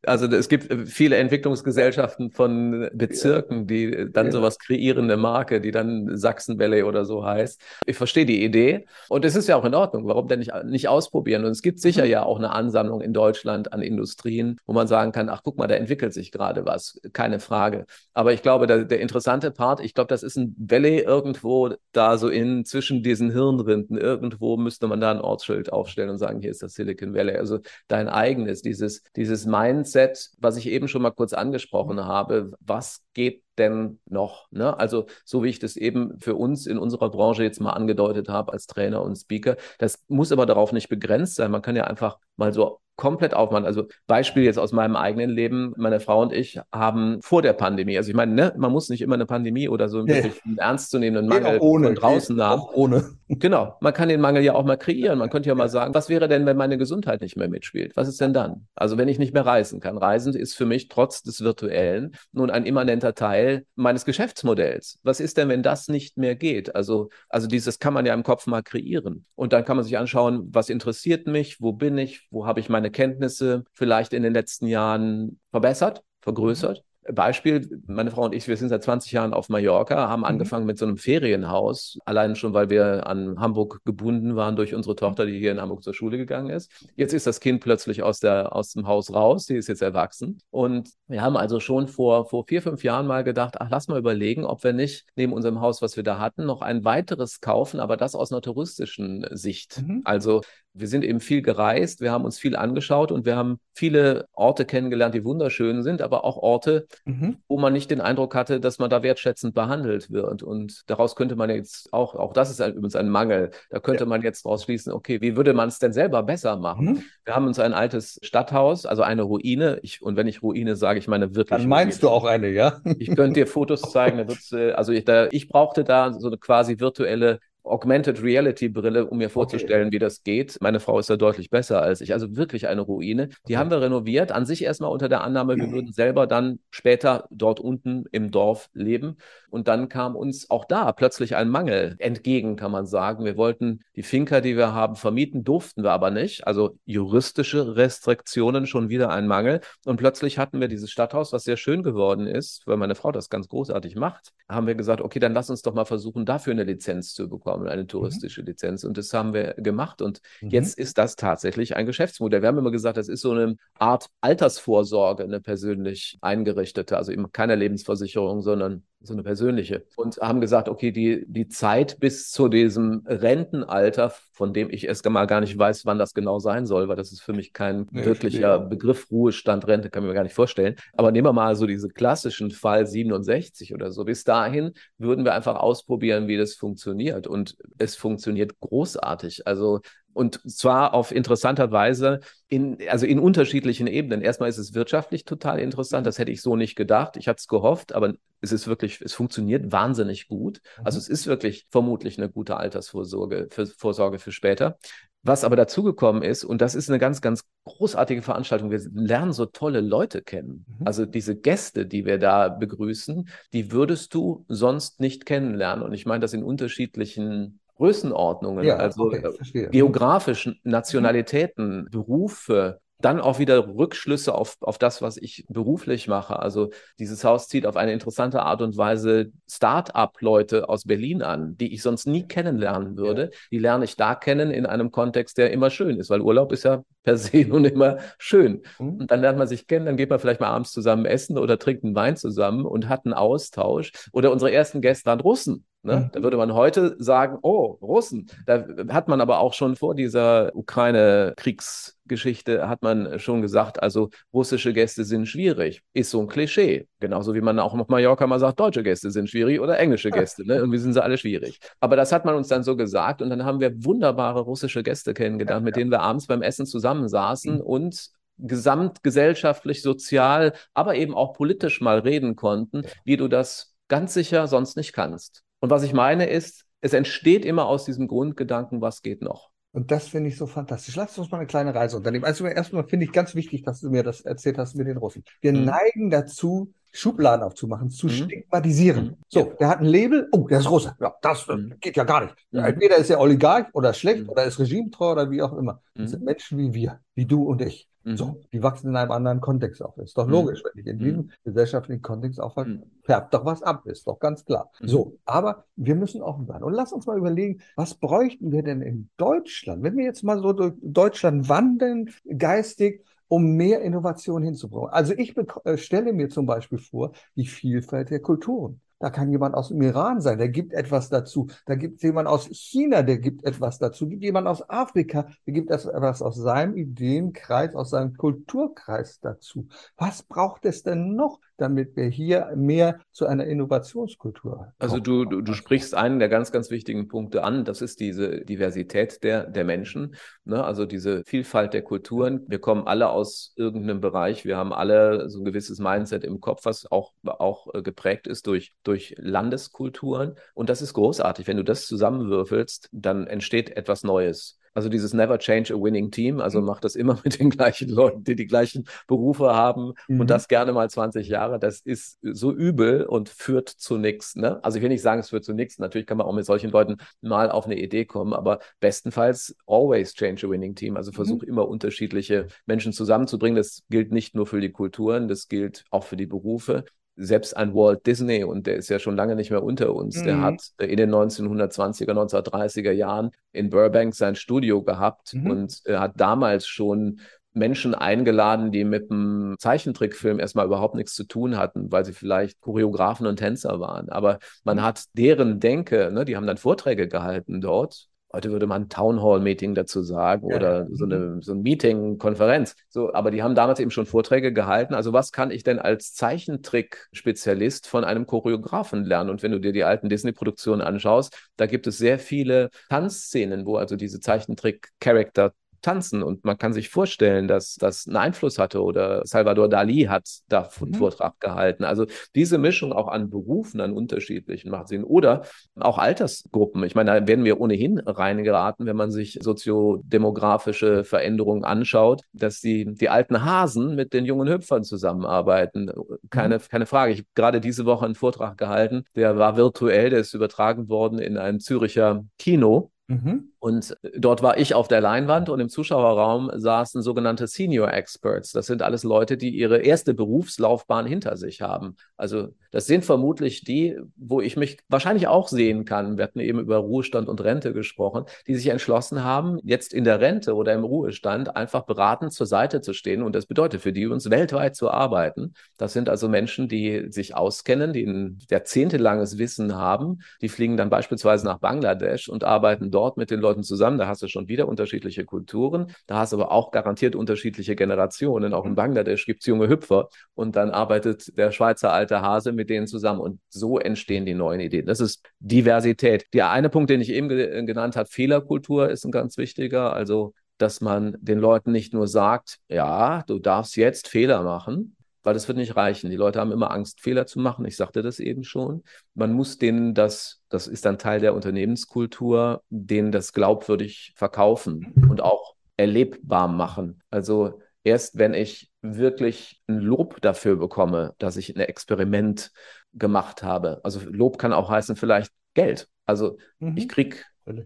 Also 0.04 0.26
es 0.26 0.48
gibt 0.48 0.88
viele 0.88 1.16
Entwicklungsgesellschaften 1.16 2.30
von 2.32 2.90
Bezirken, 2.92 3.66
die 3.66 4.08
dann 4.10 4.26
ja. 4.26 4.32
sowas 4.32 4.58
kreieren, 4.58 5.04
eine 5.04 5.16
Marke, 5.16 5.60
die 5.60 5.70
dann 5.70 6.16
Sachsen 6.16 6.58
Valley 6.58 6.82
oder 6.82 7.04
so 7.04 7.24
heißt. 7.24 7.60
Ich 7.86 7.96
verstehe 7.96 8.26
die 8.26 8.44
Idee 8.44 8.86
und 9.08 9.24
es 9.24 9.36
ist 9.36 9.48
ja 9.48 9.56
auch 9.56 9.64
in 9.64 9.74
Ordnung. 9.74 10.06
Warum 10.06 10.26
denn 10.26 10.40
nicht, 10.40 10.52
nicht 10.64 10.88
ausprobieren? 10.88 11.44
Und 11.44 11.52
es 11.52 11.62
gibt 11.62 11.78
sicher 11.78 12.04
mhm. 12.04 12.10
ja 12.10 12.22
auch 12.24 12.38
eine 12.38 12.50
Ansammlung 12.50 13.00
in 13.00 13.12
Deutschland 13.12 13.72
an 13.72 13.80
Industrien, 13.80 14.58
wo 14.66 14.72
man 14.72 14.88
sagen 14.88 15.12
kann, 15.12 15.28
ach 15.28 15.42
guck 15.44 15.56
mal, 15.56 15.68
da 15.68 15.76
entwickelt 15.76 16.12
sich 16.12 16.32
gerade 16.32 16.66
was. 16.66 17.00
Keine 17.12 17.38
Frage. 17.38 17.86
Aber 18.12 18.32
ich 18.32 18.42
glaube, 18.42 18.66
der, 18.66 18.84
der 18.84 19.00
interessante 19.00 19.52
Part, 19.52 19.80
ich 19.80 19.94
glaube, 19.94 20.08
das 20.08 20.24
ist 20.24 20.36
ein 20.36 20.56
Valley 20.58 20.98
irgendwo 20.98 21.74
da 21.92 22.18
so 22.18 22.28
in 22.28 22.64
zwischen 22.64 23.04
diesen 23.04 23.30
Hirnrinden. 23.30 23.96
Irgendwo 23.96 24.56
müsste 24.56 24.88
man 24.88 25.00
da 25.00 25.12
ein 25.12 25.20
Ortsschild 25.20 25.72
aufstellen 25.72 26.10
und 26.10 26.18
sagen, 26.18 26.40
hier 26.40 26.50
ist 26.50 26.62
das 26.62 26.74
Silicon 26.74 27.14
Valley. 27.14 27.36
Also 27.36 27.60
dein 27.86 28.08
eigenes, 28.08 28.62
dieses, 28.62 29.02
dieses 29.14 29.46
Mindset, 29.46 29.91
Mindset, 29.92 30.30
was 30.38 30.56
ich 30.56 30.66
eben 30.66 30.88
schon 30.88 31.02
mal 31.02 31.10
kurz 31.10 31.32
angesprochen 31.32 31.96
mhm. 31.96 32.04
habe, 32.04 32.52
was 32.60 33.02
geht 33.14 33.42
denn 33.58 34.00
noch? 34.06 34.46
Ne? 34.50 34.78
Also 34.78 35.06
so 35.24 35.42
wie 35.42 35.48
ich 35.48 35.58
das 35.58 35.76
eben 35.76 36.18
für 36.18 36.34
uns 36.34 36.66
in 36.66 36.78
unserer 36.78 37.10
Branche 37.10 37.42
jetzt 37.42 37.60
mal 37.60 37.70
angedeutet 37.70 38.28
habe 38.28 38.52
als 38.52 38.66
Trainer 38.66 39.02
und 39.02 39.16
Speaker, 39.16 39.56
das 39.78 40.04
muss 40.08 40.32
aber 40.32 40.46
darauf 40.46 40.72
nicht 40.72 40.88
begrenzt 40.88 41.36
sein. 41.36 41.50
Man 41.50 41.62
kann 41.62 41.76
ja 41.76 41.84
einfach 41.84 42.18
mal 42.36 42.52
so 42.52 42.80
komplett 42.96 43.34
aufmachen. 43.34 43.64
Also 43.64 43.88
Beispiel 44.06 44.44
jetzt 44.44 44.58
aus 44.58 44.72
meinem 44.72 44.96
eigenen 44.96 45.30
Leben. 45.30 45.72
Meine 45.76 46.00
Frau 46.00 46.20
und 46.22 46.32
ich 46.32 46.60
haben 46.72 47.20
vor 47.22 47.42
der 47.42 47.52
Pandemie, 47.52 47.96
also 47.96 48.10
ich 48.10 48.16
meine, 48.16 48.32
ne, 48.32 48.52
man 48.56 48.70
muss 48.70 48.88
nicht 48.88 49.00
immer 49.00 49.14
eine 49.14 49.26
Pandemie 49.26 49.68
oder 49.68 49.88
so 49.88 50.00
ja. 50.00 50.06
wirklich 50.06 50.40
einen 50.44 50.58
ernstzunehmenden 50.58 51.26
Mangel 51.26 51.58
ohne, 51.60 51.88
von 51.88 51.94
draußen 51.96 52.42
haben. 52.42 52.62
ohne. 52.74 53.04
Genau, 53.28 53.76
man 53.80 53.94
kann 53.94 54.08
den 54.08 54.20
Mangel 54.20 54.42
ja 54.42 54.54
auch 54.54 54.64
mal 54.64 54.76
kreieren. 54.76 55.18
Man 55.18 55.30
könnte 55.30 55.48
ja 55.48 55.54
mal 55.54 55.68
sagen, 55.68 55.94
was 55.94 56.08
wäre 56.08 56.28
denn, 56.28 56.44
wenn 56.44 56.56
meine 56.56 56.76
Gesundheit 56.76 57.22
nicht 57.22 57.36
mehr 57.36 57.48
mitspielt? 57.48 57.96
Was 57.96 58.08
ist 58.08 58.20
denn 58.20 58.34
dann? 58.34 58.66
Also 58.74 58.98
wenn 58.98 59.08
ich 59.08 59.18
nicht 59.18 59.32
mehr 59.32 59.46
reisen 59.46 59.80
kann. 59.80 59.96
Reisen 59.96 60.34
ist 60.34 60.54
für 60.54 60.66
mich 60.66 60.88
trotz 60.88 61.22
des 61.22 61.40
Virtuellen 61.40 62.14
nun 62.32 62.50
ein 62.50 62.66
immanenter 62.66 63.14
Teil 63.14 63.51
meines 63.74 64.04
Geschäftsmodells. 64.04 64.98
Was 65.02 65.20
ist 65.20 65.36
denn, 65.36 65.48
wenn 65.48 65.62
das 65.62 65.88
nicht 65.88 66.16
mehr 66.16 66.34
geht? 66.34 66.74
Also, 66.74 67.10
also 67.28 67.46
dieses 67.46 67.78
kann 67.78 67.94
man 67.94 68.06
ja 68.06 68.14
im 68.14 68.22
Kopf 68.22 68.46
mal 68.46 68.62
kreieren. 68.62 69.26
Und 69.34 69.52
dann 69.52 69.64
kann 69.64 69.76
man 69.76 69.84
sich 69.84 69.98
anschauen, 69.98 70.48
was 70.52 70.68
interessiert 70.68 71.26
mich, 71.26 71.60
wo 71.60 71.72
bin 71.72 71.98
ich, 71.98 72.26
wo 72.30 72.46
habe 72.46 72.60
ich 72.60 72.68
meine 72.68 72.90
Kenntnisse 72.90 73.64
vielleicht 73.72 74.12
in 74.12 74.22
den 74.22 74.32
letzten 74.32 74.66
Jahren 74.66 75.40
verbessert, 75.50 76.02
vergrößert. 76.20 76.84
Beispiel, 77.10 77.82
meine 77.86 78.10
Frau 78.10 78.24
und 78.24 78.34
ich, 78.34 78.46
wir 78.46 78.56
sind 78.56 78.68
seit 78.68 78.84
20 78.84 79.10
Jahren 79.12 79.34
auf 79.34 79.48
Mallorca, 79.48 80.08
haben 80.08 80.20
mhm. 80.20 80.26
angefangen 80.26 80.66
mit 80.66 80.78
so 80.78 80.86
einem 80.86 80.96
Ferienhaus, 80.96 81.98
allein 82.04 82.36
schon, 82.36 82.54
weil 82.54 82.70
wir 82.70 83.06
an 83.06 83.40
Hamburg 83.40 83.80
gebunden 83.84 84.36
waren 84.36 84.54
durch 84.54 84.74
unsere 84.74 84.94
Tochter, 84.94 85.26
die 85.26 85.38
hier 85.38 85.50
in 85.52 85.60
Hamburg 85.60 85.82
zur 85.82 85.94
Schule 85.94 86.16
gegangen 86.16 86.50
ist. 86.50 86.70
Jetzt 86.94 87.12
ist 87.12 87.26
das 87.26 87.40
Kind 87.40 87.60
plötzlich 87.60 88.02
aus, 88.02 88.20
der, 88.20 88.54
aus 88.54 88.72
dem 88.72 88.86
Haus 88.86 89.12
raus, 89.12 89.46
die 89.46 89.56
ist 89.56 89.68
jetzt 89.68 89.82
erwachsen. 89.82 90.38
Und 90.50 90.90
wir 91.08 91.22
haben 91.22 91.36
also 91.36 91.58
schon 91.58 91.88
vor, 91.88 92.26
vor 92.26 92.44
vier, 92.46 92.62
fünf 92.62 92.84
Jahren 92.84 93.06
mal 93.06 93.24
gedacht, 93.24 93.60
ach, 93.60 93.68
lass 93.70 93.88
mal 93.88 93.98
überlegen, 93.98 94.44
ob 94.44 94.62
wir 94.62 94.72
nicht 94.72 95.04
neben 95.16 95.32
unserem 95.32 95.60
Haus, 95.60 95.82
was 95.82 95.96
wir 95.96 96.04
da 96.04 96.18
hatten, 96.18 96.46
noch 96.46 96.62
ein 96.62 96.84
weiteres 96.84 97.40
kaufen, 97.40 97.80
aber 97.80 97.96
das 97.96 98.14
aus 98.14 98.30
einer 98.32 98.42
touristischen 98.42 99.26
Sicht. 99.32 99.82
Mhm. 99.82 100.02
Also 100.04 100.42
wir 100.74 100.88
sind 100.88 101.04
eben 101.04 101.20
viel 101.20 101.42
gereist, 101.42 102.00
wir 102.00 102.12
haben 102.12 102.24
uns 102.24 102.38
viel 102.38 102.56
angeschaut 102.56 103.12
und 103.12 103.26
wir 103.26 103.36
haben 103.36 103.58
viele 103.74 104.26
Orte 104.32 104.64
kennengelernt, 104.64 105.14
die 105.14 105.24
wunderschön 105.24 105.82
sind, 105.82 106.02
aber 106.02 106.24
auch 106.24 106.36
Orte, 106.36 106.86
mhm. 107.04 107.38
wo 107.48 107.58
man 107.58 107.72
nicht 107.72 107.90
den 107.90 108.00
Eindruck 108.00 108.34
hatte, 108.34 108.60
dass 108.60 108.78
man 108.78 108.90
da 108.90 109.02
wertschätzend 109.02 109.54
behandelt 109.54 110.10
wird. 110.10 110.42
Und 110.42 110.82
daraus 110.86 111.16
könnte 111.16 111.36
man 111.36 111.50
jetzt 111.50 111.92
auch, 111.92 112.14
auch 112.14 112.32
das 112.32 112.50
ist 112.50 112.60
übrigens 112.60 112.96
ein 112.96 113.08
Mangel, 113.08 113.50
da 113.70 113.80
könnte 113.80 114.04
ja. 114.04 114.08
man 114.08 114.22
jetzt 114.22 114.44
daraus 114.44 114.64
schließen, 114.64 114.92
okay, 114.92 115.20
wie 115.20 115.36
würde 115.36 115.52
man 115.52 115.68
es 115.68 115.78
denn 115.78 115.92
selber 115.92 116.22
besser 116.22 116.56
machen? 116.56 116.86
Mhm. 116.86 117.02
Wir 117.24 117.34
haben 117.34 117.46
uns 117.46 117.58
ein 117.58 117.74
altes 117.74 118.18
Stadthaus, 118.22 118.86
also 118.86 119.02
eine 119.02 119.22
Ruine, 119.22 119.78
ich, 119.82 120.02
und 120.02 120.16
wenn 120.16 120.26
ich 120.26 120.42
Ruine 120.42 120.76
sage, 120.76 120.98
ich 120.98 121.08
meine 121.08 121.34
wirklich. 121.34 121.60
Dann 121.60 121.68
meinst 121.68 122.02
Ruine. 122.02 122.10
du 122.10 122.16
auch 122.16 122.24
eine, 122.24 122.48
ja? 122.50 122.80
Ich 122.98 123.14
könnte 123.14 123.40
dir 123.40 123.46
Fotos 123.52 123.82
zeigen, 123.82 124.26
äh, 124.52 124.72
also 124.72 124.92
ich, 124.92 125.04
da, 125.04 125.28
ich 125.30 125.48
brauchte 125.48 125.84
da 125.84 126.12
so 126.12 126.28
eine 126.28 126.38
quasi 126.38 126.80
virtuelle 126.80 127.40
Augmented 127.64 128.22
Reality 128.22 128.68
Brille, 128.68 129.06
um 129.06 129.18
mir 129.18 129.30
vorzustellen, 129.30 129.88
okay. 129.88 129.94
wie 129.94 129.98
das 130.00 130.22
geht. 130.24 130.58
Meine 130.60 130.80
Frau 130.80 130.98
ist 130.98 131.08
da 131.10 131.16
deutlich 131.16 131.48
besser 131.48 131.80
als 131.80 132.00
ich. 132.00 132.12
Also 132.12 132.36
wirklich 132.36 132.66
eine 132.66 132.80
Ruine. 132.80 133.28
Die 133.28 133.34
okay. 133.44 133.56
haben 133.56 133.70
wir 133.70 133.80
renoviert. 133.80 134.32
An 134.32 134.46
sich 134.46 134.64
erstmal 134.64 134.90
unter 134.90 135.08
der 135.08 135.22
Annahme, 135.22 135.56
wir 135.56 135.70
würden 135.70 135.92
selber 135.92 136.26
dann 136.26 136.58
später 136.70 137.28
dort 137.30 137.60
unten 137.60 138.04
im 138.10 138.30
Dorf 138.32 138.68
leben. 138.72 139.16
Und 139.48 139.68
dann 139.68 139.88
kam 139.88 140.16
uns 140.16 140.50
auch 140.50 140.64
da 140.64 140.92
plötzlich 140.92 141.36
ein 141.36 141.48
Mangel 141.48 141.94
entgegen, 141.98 142.56
kann 142.56 142.72
man 142.72 142.86
sagen. 142.86 143.24
Wir 143.24 143.36
wollten 143.36 143.80
die 143.94 144.02
Finca, 144.02 144.40
die 144.40 144.56
wir 144.56 144.72
haben, 144.74 144.96
vermieten, 144.96 145.44
durften 145.44 145.84
wir 145.84 145.92
aber 145.92 146.10
nicht. 146.10 146.46
Also 146.46 146.78
juristische 146.84 147.76
Restriktionen, 147.76 148.66
schon 148.66 148.88
wieder 148.88 149.10
ein 149.10 149.28
Mangel. 149.28 149.60
Und 149.84 149.98
plötzlich 149.98 150.38
hatten 150.38 150.60
wir 150.60 150.68
dieses 150.68 150.90
Stadthaus, 150.90 151.32
was 151.32 151.44
sehr 151.44 151.56
schön 151.56 151.84
geworden 151.84 152.26
ist, 152.26 152.66
weil 152.66 152.76
meine 152.76 152.96
Frau 152.96 153.12
das 153.12 153.28
ganz 153.28 153.46
großartig 153.46 153.94
macht. 153.94 154.32
Haben 154.48 154.66
wir 154.66 154.74
gesagt, 154.74 155.00
okay, 155.00 155.20
dann 155.20 155.32
lass 155.32 155.48
uns 155.48 155.62
doch 155.62 155.74
mal 155.74 155.84
versuchen, 155.84 156.26
dafür 156.26 156.52
eine 156.52 156.64
Lizenz 156.64 157.14
zu 157.14 157.28
bekommen 157.28 157.51
bekommen, 157.52 157.68
eine 157.68 157.82
mhm. 157.82 157.88
touristische. 157.88 158.42
Lizenz. 158.42 158.84
Und 158.84 158.98
das 158.98 159.12
haben 159.12 159.34
wir 159.34 159.54
gemacht. 159.54 160.02
Und 160.02 160.20
mhm. 160.40 160.50
jetzt 160.50 160.78
ist 160.78 160.98
das 160.98 161.16
tatsächlich 161.16 161.76
ein 161.76 161.86
Geschäftsmodell. 161.86 162.42
Wir 162.42 162.48
haben 162.48 162.58
immer 162.58 162.70
gesagt, 162.70 162.96
das 162.96 163.08
ist 163.08 163.22
so 163.22 163.32
eine 163.32 163.56
Art 163.78 164.08
Altersvorsorge, 164.20 165.24
eine 165.24 165.40
persönlich 165.40 166.18
eingerichtete, 166.20 166.96
also 166.96 167.12
eben 167.12 167.30
keine 167.32 167.54
Lebensversicherung, 167.56 168.42
sondern 168.42 168.84
so 169.02 169.12
eine 169.12 169.22
persönliche. 169.22 169.84
Und 169.96 170.16
haben 170.18 170.40
gesagt, 170.40 170.68
okay, 170.68 170.92
die, 170.92 171.24
die 171.26 171.48
Zeit 171.48 171.98
bis 172.00 172.30
zu 172.30 172.48
diesem 172.48 173.02
Rentenalter, 173.06 174.12
von 174.32 174.52
dem 174.52 174.70
ich 174.70 174.86
erst 174.86 175.08
mal 175.08 175.26
gar 175.26 175.40
nicht 175.40 175.58
weiß, 175.58 175.84
wann 175.86 175.98
das 175.98 176.14
genau 176.14 176.38
sein 176.38 176.66
soll, 176.66 176.88
weil 176.88 176.96
das 176.96 177.12
ist 177.12 177.22
für 177.22 177.32
mich 177.32 177.52
kein 177.52 177.86
nee, 177.90 178.04
wirklicher 178.04 178.58
Begriff, 178.58 179.10
Ruhestand, 179.10 179.66
Rente, 179.66 179.90
kann 179.90 180.02
ich 180.02 180.08
mir 180.08 180.14
gar 180.14 180.22
nicht 180.22 180.34
vorstellen. 180.34 180.76
Aber 180.94 181.12
nehmen 181.12 181.26
wir 181.26 181.32
mal 181.32 181.54
so 181.56 181.66
diese 181.66 181.88
klassischen 181.88 182.50
Fall 182.50 182.86
67 182.86 183.74
oder 183.74 183.92
so. 183.92 184.04
Bis 184.04 184.24
dahin 184.24 184.72
würden 184.98 185.24
wir 185.24 185.34
einfach 185.34 185.56
ausprobieren, 185.56 186.28
wie 186.28 186.36
das 186.36 186.54
funktioniert. 186.54 187.26
Und 187.26 187.56
es 187.78 187.96
funktioniert 187.96 188.58
großartig. 188.60 189.46
Also 189.46 189.80
und 190.14 190.40
zwar 190.50 190.94
auf 190.94 191.12
interessanter 191.12 191.70
Weise 191.70 192.20
in, 192.48 192.78
also 192.88 193.06
in 193.06 193.18
unterschiedlichen 193.18 193.86
Ebenen. 193.86 194.20
Erstmal 194.20 194.48
ist 194.48 194.58
es 194.58 194.74
wirtschaftlich 194.74 195.24
total 195.24 195.58
interessant. 195.58 196.06
Das 196.06 196.18
hätte 196.18 196.32
ich 196.32 196.42
so 196.42 196.56
nicht 196.56 196.76
gedacht. 196.76 197.16
Ich 197.16 197.28
hatte 197.28 197.40
es 197.40 197.48
gehofft, 197.48 197.94
aber 197.94 198.14
es 198.40 198.52
ist 198.52 198.66
wirklich, 198.66 199.00
es 199.00 199.14
funktioniert 199.14 199.72
wahnsinnig 199.72 200.28
gut. 200.28 200.60
Also 200.84 200.96
mhm. 200.96 201.02
es 201.02 201.08
ist 201.08 201.26
wirklich 201.26 201.66
vermutlich 201.70 202.18
eine 202.18 202.28
gute 202.28 202.56
Altersvorsorge 202.56 203.48
für, 203.50 203.66
Vorsorge 203.66 204.18
für 204.18 204.32
später. 204.32 204.78
Was 205.24 205.44
aber 205.44 205.54
dazugekommen 205.54 206.22
ist, 206.22 206.42
und 206.42 206.60
das 206.60 206.74
ist 206.74 206.90
eine 206.90 206.98
ganz, 206.98 207.20
ganz 207.20 207.44
großartige 207.64 208.22
Veranstaltung, 208.22 208.72
wir 208.72 208.80
lernen 208.92 209.32
so 209.32 209.46
tolle 209.46 209.80
Leute 209.80 210.20
kennen. 210.20 210.66
Mhm. 210.66 210.86
Also 210.86 211.06
diese 211.06 211.36
Gäste, 211.36 211.86
die 211.86 212.04
wir 212.04 212.18
da 212.18 212.48
begrüßen, 212.48 213.28
die 213.52 213.70
würdest 213.70 214.14
du 214.14 214.44
sonst 214.48 214.98
nicht 214.98 215.24
kennenlernen. 215.24 215.84
Und 215.84 215.92
ich 215.92 216.06
meine 216.06 216.20
das 216.20 216.32
in 216.32 216.42
unterschiedlichen 216.42 217.60
Größenordnungen, 217.76 218.64
ja, 218.64 218.76
also 218.76 219.04
okay, 219.04 219.22
äh, 219.54 219.68
geografischen 219.68 220.60
Nationalitäten, 220.62 221.88
Berufe, 221.90 222.80
dann 223.04 223.20
auch 223.20 223.38
wieder 223.38 223.66
Rückschlüsse 223.66 224.34
auf, 224.34 224.56
auf 224.60 224.78
das, 224.78 225.02
was 225.02 225.16
ich 225.16 225.44
beruflich 225.48 226.08
mache. 226.08 226.38
Also 226.38 226.70
dieses 226.98 227.24
Haus 227.24 227.48
zieht 227.48 227.66
auf 227.66 227.76
eine 227.76 227.92
interessante 227.92 228.42
Art 228.42 228.62
und 228.62 228.76
Weise 228.76 229.32
Start-up-Leute 229.48 230.68
aus 230.68 230.84
Berlin 230.84 231.22
an, 231.22 231.56
die 231.56 231.74
ich 231.74 231.82
sonst 231.82 232.06
nie 232.06 232.22
kennenlernen 232.26 232.96
würde. 232.96 233.24
Ja. 233.24 233.38
Die 233.50 233.58
lerne 233.58 233.84
ich 233.84 233.96
da 233.96 234.14
kennen 234.14 234.50
in 234.50 234.66
einem 234.66 234.90
Kontext, 234.90 235.36
der 235.38 235.50
immer 235.50 235.70
schön 235.70 235.98
ist, 235.98 236.10
weil 236.10 236.20
Urlaub 236.20 236.52
ist 236.52 236.64
ja 236.64 236.82
per 237.02 237.16
se 237.16 237.44
nun 237.48 237.64
immer 237.64 237.98
schön. 238.18 238.62
Mhm. 238.78 239.00
Und 239.00 239.10
dann 239.10 239.20
lernt 239.20 239.38
man 239.38 239.48
sich 239.48 239.66
kennen, 239.66 239.86
dann 239.86 239.96
geht 239.96 240.10
man 240.10 240.18
vielleicht 240.18 240.40
mal 240.40 240.48
abends 240.48 240.72
zusammen 240.72 241.04
essen 241.04 241.38
oder 241.38 241.58
trinkt 241.58 241.84
einen 241.84 241.94
Wein 241.94 242.16
zusammen 242.16 242.64
und 242.64 242.88
hat 242.88 243.04
einen 243.04 243.14
Austausch. 243.14 243.92
Oder 244.12 244.30
unsere 244.30 244.52
ersten 244.52 244.80
Gäste 244.80 245.06
waren 245.06 245.20
Russen. 245.20 245.64
Ne? 245.84 245.96
Mhm. 245.96 246.10
Da 246.12 246.22
würde 246.22 246.36
man 246.36 246.54
heute 246.54 246.94
sagen, 246.98 247.38
oh, 247.42 247.76
Russen. 247.82 248.28
Da 248.46 248.64
hat 248.88 249.08
man 249.08 249.20
aber 249.20 249.40
auch 249.40 249.52
schon 249.52 249.74
vor 249.74 249.96
dieser 249.96 250.54
Ukraine-Kriegsgeschichte, 250.54 252.68
hat 252.68 252.82
man 252.82 253.18
schon 253.18 253.42
gesagt, 253.42 253.82
also 253.82 254.10
russische 254.32 254.72
Gäste 254.72 255.04
sind 255.04 255.26
schwierig. 255.26 255.82
Ist 255.92 256.10
so 256.10 256.20
ein 256.20 256.28
Klischee. 256.28 256.86
Genauso 257.00 257.34
wie 257.34 257.40
man 257.40 257.58
auch 257.58 257.76
auf 257.76 257.88
Mallorca 257.88 258.28
mal 258.28 258.38
sagt, 258.38 258.60
deutsche 258.60 258.84
Gäste 258.84 259.10
sind 259.10 259.28
schwierig 259.28 259.58
oder 259.58 259.76
englische 259.78 260.10
Gäste. 260.10 260.46
Ne? 260.46 260.54
Irgendwie 260.54 260.78
sind 260.78 260.92
sie 260.92 261.02
alle 261.02 261.18
schwierig. 261.18 261.58
Aber 261.80 261.96
das 261.96 262.12
hat 262.12 262.24
man 262.24 262.36
uns 262.36 262.46
dann 262.46 262.62
so 262.62 262.76
gesagt 262.76 263.20
und 263.20 263.30
dann 263.30 263.44
haben 263.44 263.58
wir 263.58 263.84
wunderbare 263.84 264.40
russische 264.40 264.84
Gäste 264.84 265.14
kennengelernt, 265.14 265.62
ja, 265.62 265.64
mit 265.64 265.76
ja. 265.76 265.80
denen 265.80 265.90
wir 265.90 266.00
abends 266.00 266.28
beim 266.28 266.42
Essen 266.42 266.66
zusammensaßen 266.66 267.56
mhm. 267.56 267.60
und 267.60 268.10
gesamtgesellschaftlich, 268.38 269.82
sozial, 269.82 270.52
aber 270.74 270.94
eben 270.94 271.14
auch 271.14 271.32
politisch 271.32 271.80
mal 271.80 271.98
reden 271.98 272.36
konnten, 272.36 272.82
wie 273.04 273.16
du 273.16 273.28
das 273.28 273.74
ganz 273.88 274.14
sicher 274.14 274.46
sonst 274.46 274.76
nicht 274.76 274.92
kannst. 274.92 275.44
Und 275.62 275.70
was 275.70 275.84
ich 275.84 275.92
meine 275.92 276.26
ist, 276.26 276.66
es 276.80 276.92
entsteht 276.92 277.44
immer 277.44 277.66
aus 277.66 277.84
diesem 277.84 278.08
Grundgedanken, 278.08 278.80
was 278.80 279.00
geht 279.00 279.22
noch. 279.22 279.50
Und 279.70 279.92
das 279.92 280.08
finde 280.08 280.28
ich 280.28 280.36
so 280.36 280.48
fantastisch. 280.48 280.96
Lass 280.96 281.16
uns 281.16 281.30
mal 281.30 281.38
eine 281.38 281.46
kleine 281.46 281.72
Reise 281.72 281.96
unternehmen. 281.96 282.24
Also 282.24 282.44
erstmal 282.46 282.84
finde 282.88 283.06
ich 283.06 283.12
ganz 283.12 283.36
wichtig, 283.36 283.62
dass 283.62 283.80
du 283.80 283.88
mir 283.88 284.02
das 284.02 284.22
erzählt 284.22 284.58
hast 284.58 284.74
mit 284.74 284.88
den 284.88 284.96
Russen. 284.96 285.22
Wir 285.40 285.52
mhm. 285.52 285.64
neigen 285.64 286.10
dazu, 286.10 286.74
Schubladen 286.92 287.42
aufzumachen, 287.42 287.90
zu 287.90 288.06
mhm. 288.06 288.10
stigmatisieren. 288.10 289.04
Mhm. 289.04 289.16
So, 289.28 289.40
ja. 289.40 289.46
der 289.58 289.68
hat 289.68 289.80
ein 289.80 289.86
Label, 289.86 290.28
oh, 290.32 290.46
der 290.46 290.60
ist 290.60 290.70
Russe. 290.70 290.94
Ja, 291.00 291.14
das 291.22 291.46
mhm. 291.48 291.74
geht 291.80 291.96
ja 291.96 292.04
gar 292.04 292.22
nicht. 292.22 292.36
Mhm. 292.50 292.60
Entweder 292.60 292.96
ist 292.96 293.10
er 293.10 293.20
Oligarch 293.20 293.66
oder 293.72 293.92
schlecht 293.94 294.28
oder 294.28 294.44
ist 294.44 294.58
regimetreu 294.58 295.12
oder 295.12 295.30
wie 295.30 295.42
auch 295.42 295.56
immer. 295.56 295.80
Das 295.94 296.10
sind 296.10 296.24
Menschen 296.24 296.58
wie 296.58 296.72
wir, 296.72 297.00
wie 297.14 297.26
du 297.26 297.44
und 297.44 297.60
ich. 297.60 297.88
So, 298.04 298.40
die 298.52 298.62
wachsen 298.62 298.88
in 298.88 298.96
einem 298.96 299.12
anderen 299.12 299.40
Kontext 299.40 299.80
auf. 299.80 299.96
Ist 299.98 300.18
doch 300.18 300.26
logisch, 300.26 300.62
wenn 300.64 300.80
ich 300.80 300.86
in 300.88 300.98
diesem 300.98 301.30
gesellschaftlichen 301.44 302.02
Kontext 302.02 302.40
aufwachse, 302.40 302.82
färbt 303.04 303.32
doch 303.32 303.44
was 303.44 303.62
ab, 303.62 303.86
ist 303.86 304.08
doch 304.08 304.18
ganz 304.18 304.44
klar. 304.44 304.70
So, 304.80 305.18
aber 305.24 305.66
wir 305.76 305.94
müssen 305.94 306.20
offen 306.20 306.46
sein. 306.46 306.64
Und 306.64 306.72
lass 306.72 306.92
uns 306.92 307.06
mal 307.06 307.16
überlegen, 307.16 307.60
was 307.76 307.94
bräuchten 307.94 308.50
wir 308.50 308.64
denn 308.64 308.82
in 308.82 309.08
Deutschland, 309.18 309.84
wenn 309.84 309.96
wir 309.96 310.04
jetzt 310.04 310.24
mal 310.24 310.40
so 310.40 310.52
durch 310.52 310.74
Deutschland 310.82 311.48
wandeln, 311.48 312.10
geistig, 312.36 313.04
um 313.32 313.56
mehr 313.56 313.80
Innovation 313.80 314.42
hinzubekommen. 314.42 314.92
Also 314.92 315.14
ich 315.14 315.34
äh, 315.64 315.78
stelle 315.78 316.12
mir 316.12 316.28
zum 316.28 316.44
Beispiel 316.44 316.76
vor, 316.76 317.12
die 317.34 317.46
Vielfalt 317.46 318.10
der 318.10 318.20
Kulturen. 318.20 318.82
Da 318.98 319.08
kann 319.08 319.30
jemand 319.30 319.54
aus 319.54 319.68
dem 319.68 319.80
Iran 319.80 320.20
sein, 320.20 320.36
der 320.36 320.50
gibt 320.50 320.74
etwas 320.74 321.08
dazu. 321.08 321.46
Da 321.64 321.74
gibt 321.74 322.02
jemand 322.02 322.28
aus 322.28 322.46
China, 322.52 323.00
der 323.00 323.16
gibt 323.16 323.42
etwas 323.44 323.78
dazu. 323.78 324.06
Gibt 324.06 324.22
jemand 324.22 324.46
aus 324.48 324.68
Afrika, 324.68 325.28
der 325.46 325.54
gibt 325.54 325.70
etwas 325.70 326.20
aus 326.20 326.36
seinem 326.36 326.76
Ideenkreis, 326.76 327.74
aus 327.74 327.88
seinem 327.88 328.18
Kulturkreis 328.18 329.18
dazu. 329.20 329.66
Was 329.96 330.22
braucht 330.22 330.66
es 330.66 330.82
denn 330.82 331.14
noch? 331.14 331.40
Damit 331.62 331.96
wir 331.96 332.06
hier 332.06 332.52
mehr 332.56 332.98
zu 333.12 333.26
einer 333.26 333.46
Innovationskultur 333.46 334.56
kommen. 334.56 334.72
Also 334.78 334.98
du, 334.98 335.24
du, 335.24 335.40
du 335.40 335.54
sprichst 335.54 335.94
einen 335.94 336.18
der 336.18 336.28
ganz, 336.28 336.50
ganz 336.50 336.70
wichtigen 336.70 337.08
Punkte 337.08 337.44
an. 337.44 337.64
Das 337.64 337.80
ist 337.80 338.00
diese 338.00 338.44
Diversität 338.44 339.22
der, 339.22 339.46
der 339.46 339.64
Menschen, 339.64 340.16
ne? 340.44 340.64
also 340.64 340.84
diese 340.84 341.22
Vielfalt 341.24 341.72
der 341.72 341.82
Kulturen. 341.82 342.44
Wir 342.48 342.58
kommen 342.58 342.86
alle 342.86 343.10
aus 343.10 343.52
irgendeinem 343.56 344.00
Bereich. 344.00 344.44
Wir 344.44 344.56
haben 344.56 344.72
alle 344.72 345.30
so 345.30 345.40
ein 345.40 345.44
gewisses 345.44 345.78
Mindset 345.78 346.24
im 346.24 346.40
Kopf, 346.40 346.64
was 346.64 346.90
auch, 346.90 347.12
auch 347.24 347.72
äh, 347.72 347.82
geprägt 347.82 348.26
ist 348.26 348.46
durch, 348.46 348.74
durch 348.82 349.14
Landeskulturen. 349.18 350.34
Und 350.54 350.68
das 350.68 350.82
ist 350.82 350.94
großartig. 350.94 351.46
Wenn 351.46 351.56
du 351.56 351.64
das 351.64 351.86
zusammenwürfelst, 351.86 352.88
dann 352.92 353.26
entsteht 353.28 353.70
etwas 353.76 354.02
Neues. 354.02 354.58
Also 354.74 354.88
dieses 354.88 355.12
Never 355.12 355.38
Change 355.38 355.74
a 355.74 355.76
Winning 355.76 356.10
Team, 356.10 356.40
also 356.40 356.60
mhm. 356.60 356.66
macht 356.66 356.84
das 356.84 356.96
immer 356.96 357.18
mit 357.24 357.38
den 357.38 357.50
gleichen 357.50 357.88
Leuten, 357.88 358.24
die 358.24 358.36
die 358.36 358.46
gleichen 358.46 358.86
Berufe 359.06 359.54
haben 359.54 359.92
mhm. 360.08 360.20
und 360.20 360.30
das 360.30 360.48
gerne 360.48 360.72
mal 360.72 360.88
20 360.88 361.28
Jahre. 361.28 361.58
Das 361.58 361.80
ist 361.80 362.18
so 362.22 362.52
übel 362.52 363.04
und 363.04 363.28
führt 363.28 363.68
zu 363.68 363.98
nichts. 363.98 364.36
Ne? 364.36 364.62
Also 364.64 364.76
ich 364.76 364.82
will 364.82 364.88
nicht 364.88 365.02
sagen, 365.02 365.20
es 365.20 365.30
führt 365.30 365.44
zu 365.44 365.52
nichts. 365.52 365.78
Natürlich 365.78 366.06
kann 366.06 366.18
man 366.18 366.26
auch 366.26 366.34
mit 366.34 366.46
solchen 366.46 366.70
Leuten 366.70 366.96
mal 367.20 367.50
auf 367.50 367.66
eine 367.66 367.78
Idee 367.78 368.04
kommen, 368.04 368.32
aber 368.32 368.60
bestenfalls 368.80 369.56
always 369.66 370.14
change 370.14 370.46
a 370.46 370.50
winning 370.50 370.74
team. 370.74 370.96
Also 370.96 371.12
versuch 371.12 371.42
mhm. 371.42 371.48
immer 371.48 371.68
unterschiedliche 371.68 372.48
Menschen 372.66 372.92
zusammenzubringen. 372.92 373.56
Das 373.56 373.82
gilt 373.90 374.12
nicht 374.12 374.34
nur 374.34 374.46
für 374.46 374.60
die 374.60 374.72
Kulturen, 374.72 375.28
das 375.28 375.48
gilt 375.48 375.84
auch 375.90 376.04
für 376.04 376.16
die 376.16 376.26
Berufe 376.26 376.84
selbst 377.16 377.56
ein 377.56 377.74
Walt 377.74 378.06
Disney, 378.06 378.44
und 378.44 378.66
der 378.66 378.76
ist 378.76 378.88
ja 378.88 378.98
schon 378.98 379.16
lange 379.16 379.36
nicht 379.36 379.50
mehr 379.50 379.62
unter 379.62 379.94
uns, 379.94 380.20
mhm. 380.20 380.24
der 380.24 380.40
hat 380.40 380.62
in 380.78 380.96
den 380.96 381.10
1920er, 381.10 382.10
1930er 382.10 382.92
Jahren 382.92 383.30
in 383.52 383.70
Burbank 383.70 384.14
sein 384.14 384.34
Studio 384.34 384.82
gehabt 384.82 385.34
mhm. 385.34 385.50
und 385.50 385.80
er 385.84 386.00
hat 386.00 386.12
damals 386.16 386.66
schon 386.66 387.20
Menschen 387.54 387.94
eingeladen, 387.94 388.72
die 388.72 388.84
mit 388.84 389.10
dem 389.10 389.56
Zeichentrickfilm 389.58 390.40
erstmal 390.40 390.66
überhaupt 390.66 390.94
nichts 390.94 391.14
zu 391.14 391.24
tun 391.24 391.58
hatten, 391.58 391.92
weil 391.92 392.04
sie 392.04 392.14
vielleicht 392.14 392.60
Choreografen 392.60 393.26
und 393.26 393.36
Tänzer 393.36 393.78
waren. 393.78 394.08
Aber 394.08 394.38
man 394.64 394.78
mhm. 394.78 394.82
hat 394.82 395.04
deren 395.14 395.60
Denke, 395.60 396.10
ne, 396.12 396.24
die 396.24 396.36
haben 396.36 396.46
dann 396.46 396.56
Vorträge 396.56 397.08
gehalten 397.08 397.60
dort 397.60 398.08
heute 398.32 398.50
würde 398.50 398.66
man 398.66 398.88
Town 398.88 399.22
Hall 399.22 399.40
Meeting 399.40 399.74
dazu 399.74 400.02
sagen 400.02 400.48
ja, 400.50 400.56
oder 400.56 400.86
so, 400.90 401.04
eine, 401.04 401.18
mhm. 401.18 401.42
so 401.42 401.52
ein 401.52 401.62
Meeting, 401.62 402.18
Konferenz. 402.18 402.74
So, 402.88 403.12
aber 403.12 403.30
die 403.30 403.42
haben 403.42 403.54
damals 403.54 403.80
eben 403.80 403.90
schon 403.90 404.06
Vorträge 404.06 404.52
gehalten. 404.52 404.94
Also 404.94 405.12
was 405.12 405.32
kann 405.32 405.50
ich 405.50 405.62
denn 405.62 405.78
als 405.78 406.14
Zeichentrick-Spezialist 406.14 407.86
von 407.86 408.04
einem 408.04 408.26
Choreografen 408.26 409.04
lernen? 409.04 409.30
Und 409.30 409.42
wenn 409.42 409.52
du 409.52 409.60
dir 409.60 409.72
die 409.72 409.84
alten 409.84 410.08
Disney-Produktionen 410.08 410.82
anschaust, 410.82 411.36
da 411.56 411.66
gibt 411.66 411.86
es 411.86 411.98
sehr 411.98 412.18
viele 412.18 412.70
Tanzszenen, 412.88 413.66
wo 413.66 413.76
also 413.76 413.96
diese 413.96 414.20
Zeichentrick-Charakter 414.20 415.52
tanzen. 415.82 416.22
Und 416.22 416.44
man 416.44 416.58
kann 416.58 416.72
sich 416.72 416.88
vorstellen, 416.88 417.48
dass 417.48 417.74
das 417.74 418.06
einen 418.06 418.16
Einfluss 418.16 418.58
hatte 418.58 418.82
oder 418.82 419.26
Salvador 419.26 419.68
Dali 419.68 420.02
hat 420.04 420.28
da 420.48 420.68
einen 420.80 420.92
mhm. 420.92 420.94
Vortrag 420.94 421.38
gehalten. 421.40 421.84
Also 421.84 422.06
diese 422.34 422.58
Mischung 422.58 422.92
auch 422.92 423.08
an 423.08 423.30
Berufen, 423.30 423.80
an 423.80 423.92
unterschiedlichen 423.92 424.70
macht 424.70 424.88
Sinn. 424.88 425.04
Oder 425.04 425.42
auch 425.78 425.98
Altersgruppen. 425.98 426.82
Ich 426.84 426.94
meine, 426.94 427.20
da 427.20 427.26
werden 427.26 427.44
wir 427.44 427.60
ohnehin 427.60 427.98
reingeraten, 427.98 428.86
wenn 428.86 428.96
man 428.96 429.10
sich 429.10 429.38
soziodemografische 429.42 431.04
Veränderungen 431.04 431.64
anschaut, 431.64 432.22
dass 432.32 432.60
die, 432.60 432.94
die 432.94 433.08
alten 433.08 433.44
Hasen 433.44 433.94
mit 433.94 434.12
den 434.12 434.24
jungen 434.24 434.48
Hüpfern 434.48 434.84
zusammenarbeiten. 434.84 435.90
Keine, 436.30 436.58
mhm. 436.58 436.62
keine 436.70 436.86
Frage. 436.86 437.12
Ich 437.12 437.18
habe 437.18 437.28
gerade 437.34 437.60
diese 437.60 437.84
Woche 437.84 438.04
einen 438.04 438.14
Vortrag 438.14 438.56
gehalten, 438.56 439.04
der 439.16 439.36
war 439.36 439.56
virtuell, 439.56 440.10
der 440.10 440.20
ist 440.20 440.34
übertragen 440.34 440.88
worden 440.88 441.18
in 441.18 441.36
ein 441.36 441.60
Züricher 441.60 442.24
Kino. 442.38 442.90
Mhm. 443.08 443.51
Und 443.62 443.96
dort 444.18 444.42
war 444.42 444.58
ich 444.58 444.74
auf 444.74 444.88
der 444.88 445.00
Leinwand 445.00 445.48
und 445.48 445.60
im 445.60 445.68
Zuschauerraum 445.68 446.50
saßen 446.52 447.00
sogenannte 447.00 447.46
Senior 447.46 447.92
Experts. 447.92 448.50
Das 448.50 448.66
sind 448.66 448.82
alles 448.82 449.04
Leute, 449.04 449.36
die 449.36 449.50
ihre 449.50 449.78
erste 449.78 450.14
Berufslaufbahn 450.14 451.06
hinter 451.06 451.36
sich 451.36 451.62
haben. 451.62 451.94
Also 452.16 452.48
das 452.72 452.86
sind 452.86 453.04
vermutlich 453.04 453.62
die, 453.62 453.96
wo 454.16 454.40
ich 454.40 454.56
mich 454.56 454.78
wahrscheinlich 454.88 455.28
auch 455.28 455.46
sehen 455.46 455.84
kann. 455.84 456.16
Wir 456.16 456.24
hatten 456.24 456.40
eben 456.40 456.58
über 456.58 456.78
Ruhestand 456.78 457.28
und 457.28 457.40
Rente 457.40 457.72
gesprochen, 457.72 458.24
die 458.48 458.56
sich 458.56 458.66
entschlossen 458.66 459.22
haben, 459.22 459.58
jetzt 459.62 459.94
in 459.94 460.02
der 460.02 460.18
Rente 460.18 460.56
oder 460.56 460.72
im 460.72 460.82
Ruhestand 460.82 461.54
einfach 461.54 461.82
beratend 461.82 462.32
zur 462.32 462.46
Seite 462.46 462.80
zu 462.80 462.94
stehen. 462.94 463.22
Und 463.22 463.36
das 463.36 463.46
bedeutet 463.46 463.80
für 463.80 463.92
die 463.92 464.08
uns 464.08 464.28
weltweit 464.28 464.74
zu 464.74 464.90
arbeiten. 464.90 465.54
Das 465.76 465.92
sind 465.92 466.08
also 466.08 466.28
Menschen, 466.28 466.66
die 466.66 467.12
sich 467.12 467.36
auskennen, 467.36 467.92
die 467.92 468.06
ein 468.06 468.40
jahrzehntelanges 468.50 469.38
Wissen 469.38 469.76
haben. 469.76 470.20
Die 470.40 470.48
fliegen 470.48 470.76
dann 470.76 470.90
beispielsweise 470.90 471.44
nach 471.44 471.58
Bangladesch 471.58 472.28
und 472.28 472.42
arbeiten 472.42 472.90
dort 472.90 473.18
mit 473.18 473.30
den 473.30 473.38
Leuten 473.38 473.51
Leuten 473.52 473.62
zusammen, 473.62 473.98
da 473.98 474.08
hast 474.08 474.22
du 474.22 474.28
schon 474.28 474.48
wieder 474.48 474.66
unterschiedliche 474.68 475.24
Kulturen, 475.24 475.92
da 476.06 476.18
hast 476.18 476.32
du 476.32 476.36
aber 476.36 476.50
auch 476.50 476.70
garantiert 476.70 477.14
unterschiedliche 477.14 477.76
Generationen. 477.76 478.54
Auch 478.54 478.64
in 478.64 478.74
Bangladesch 478.74 479.26
gibt 479.26 479.40
es 479.40 479.46
junge 479.46 479.68
Hüpfer 479.68 480.08
und 480.34 480.56
dann 480.56 480.70
arbeitet 480.70 481.36
der 481.36 481.52
Schweizer 481.52 481.92
alte 481.92 482.22
Hase 482.22 482.52
mit 482.52 482.70
denen 482.70 482.86
zusammen 482.86 483.20
und 483.20 483.40
so 483.48 483.78
entstehen 483.78 484.26
die 484.26 484.34
neuen 484.34 484.60
Ideen. 484.60 484.86
Das 484.86 485.00
ist 485.00 485.22
Diversität. 485.38 486.26
Der 486.32 486.50
eine 486.50 486.70
Punkt, 486.70 486.90
den 486.90 487.00
ich 487.00 487.10
eben 487.10 487.28
ge 487.28 487.64
genannt 487.64 487.96
habe, 487.96 488.08
Fehlerkultur 488.08 488.88
ist 488.88 489.04
ein 489.04 489.12
ganz 489.12 489.36
wichtiger. 489.36 489.92
Also 489.92 490.32
dass 490.58 490.80
man 490.80 491.16
den 491.20 491.38
Leuten 491.38 491.72
nicht 491.72 491.92
nur 491.92 492.06
sagt, 492.06 492.58
ja, 492.68 493.24
du 493.26 493.40
darfst 493.40 493.76
jetzt 493.76 494.06
Fehler 494.06 494.42
machen, 494.42 494.96
weil 495.22 495.34
das 495.34 495.48
wird 495.48 495.58
nicht 495.58 495.76
reichen. 495.76 496.10
Die 496.10 496.16
Leute 496.16 496.40
haben 496.40 496.52
immer 496.52 496.70
Angst, 496.70 497.00
Fehler 497.00 497.26
zu 497.26 497.38
machen. 497.40 497.64
Ich 497.64 497.76
sagte 497.76 498.02
das 498.02 498.18
eben 498.18 498.44
schon. 498.44 498.82
Man 499.14 499.32
muss 499.32 499.58
denen 499.58 499.94
das, 499.94 500.42
das 500.48 500.66
ist 500.66 500.84
dann 500.84 500.98
Teil 500.98 501.20
der 501.20 501.34
Unternehmenskultur, 501.34 502.62
denen 502.70 503.12
das 503.12 503.32
glaubwürdig 503.32 504.12
verkaufen 504.16 504.92
und 505.08 505.22
auch 505.22 505.54
erlebbar 505.76 506.48
machen. 506.48 507.02
Also 507.10 507.60
erst 507.84 508.18
wenn 508.18 508.34
ich 508.34 508.70
wirklich 508.80 509.62
ein 509.66 509.78
Lob 509.78 510.20
dafür 510.20 510.56
bekomme, 510.56 511.14
dass 511.18 511.36
ich 511.36 511.54
ein 511.54 511.60
Experiment 511.60 512.50
gemacht 512.92 513.42
habe. 513.42 513.80
Also 513.84 514.00
Lob 514.10 514.38
kann 514.38 514.52
auch 514.52 514.70
heißen 514.70 514.96
vielleicht 514.96 515.32
Geld. 515.54 515.88
Also 516.06 516.38
mhm. 516.58 516.76
ich 516.76 516.88
kriege 516.88 517.18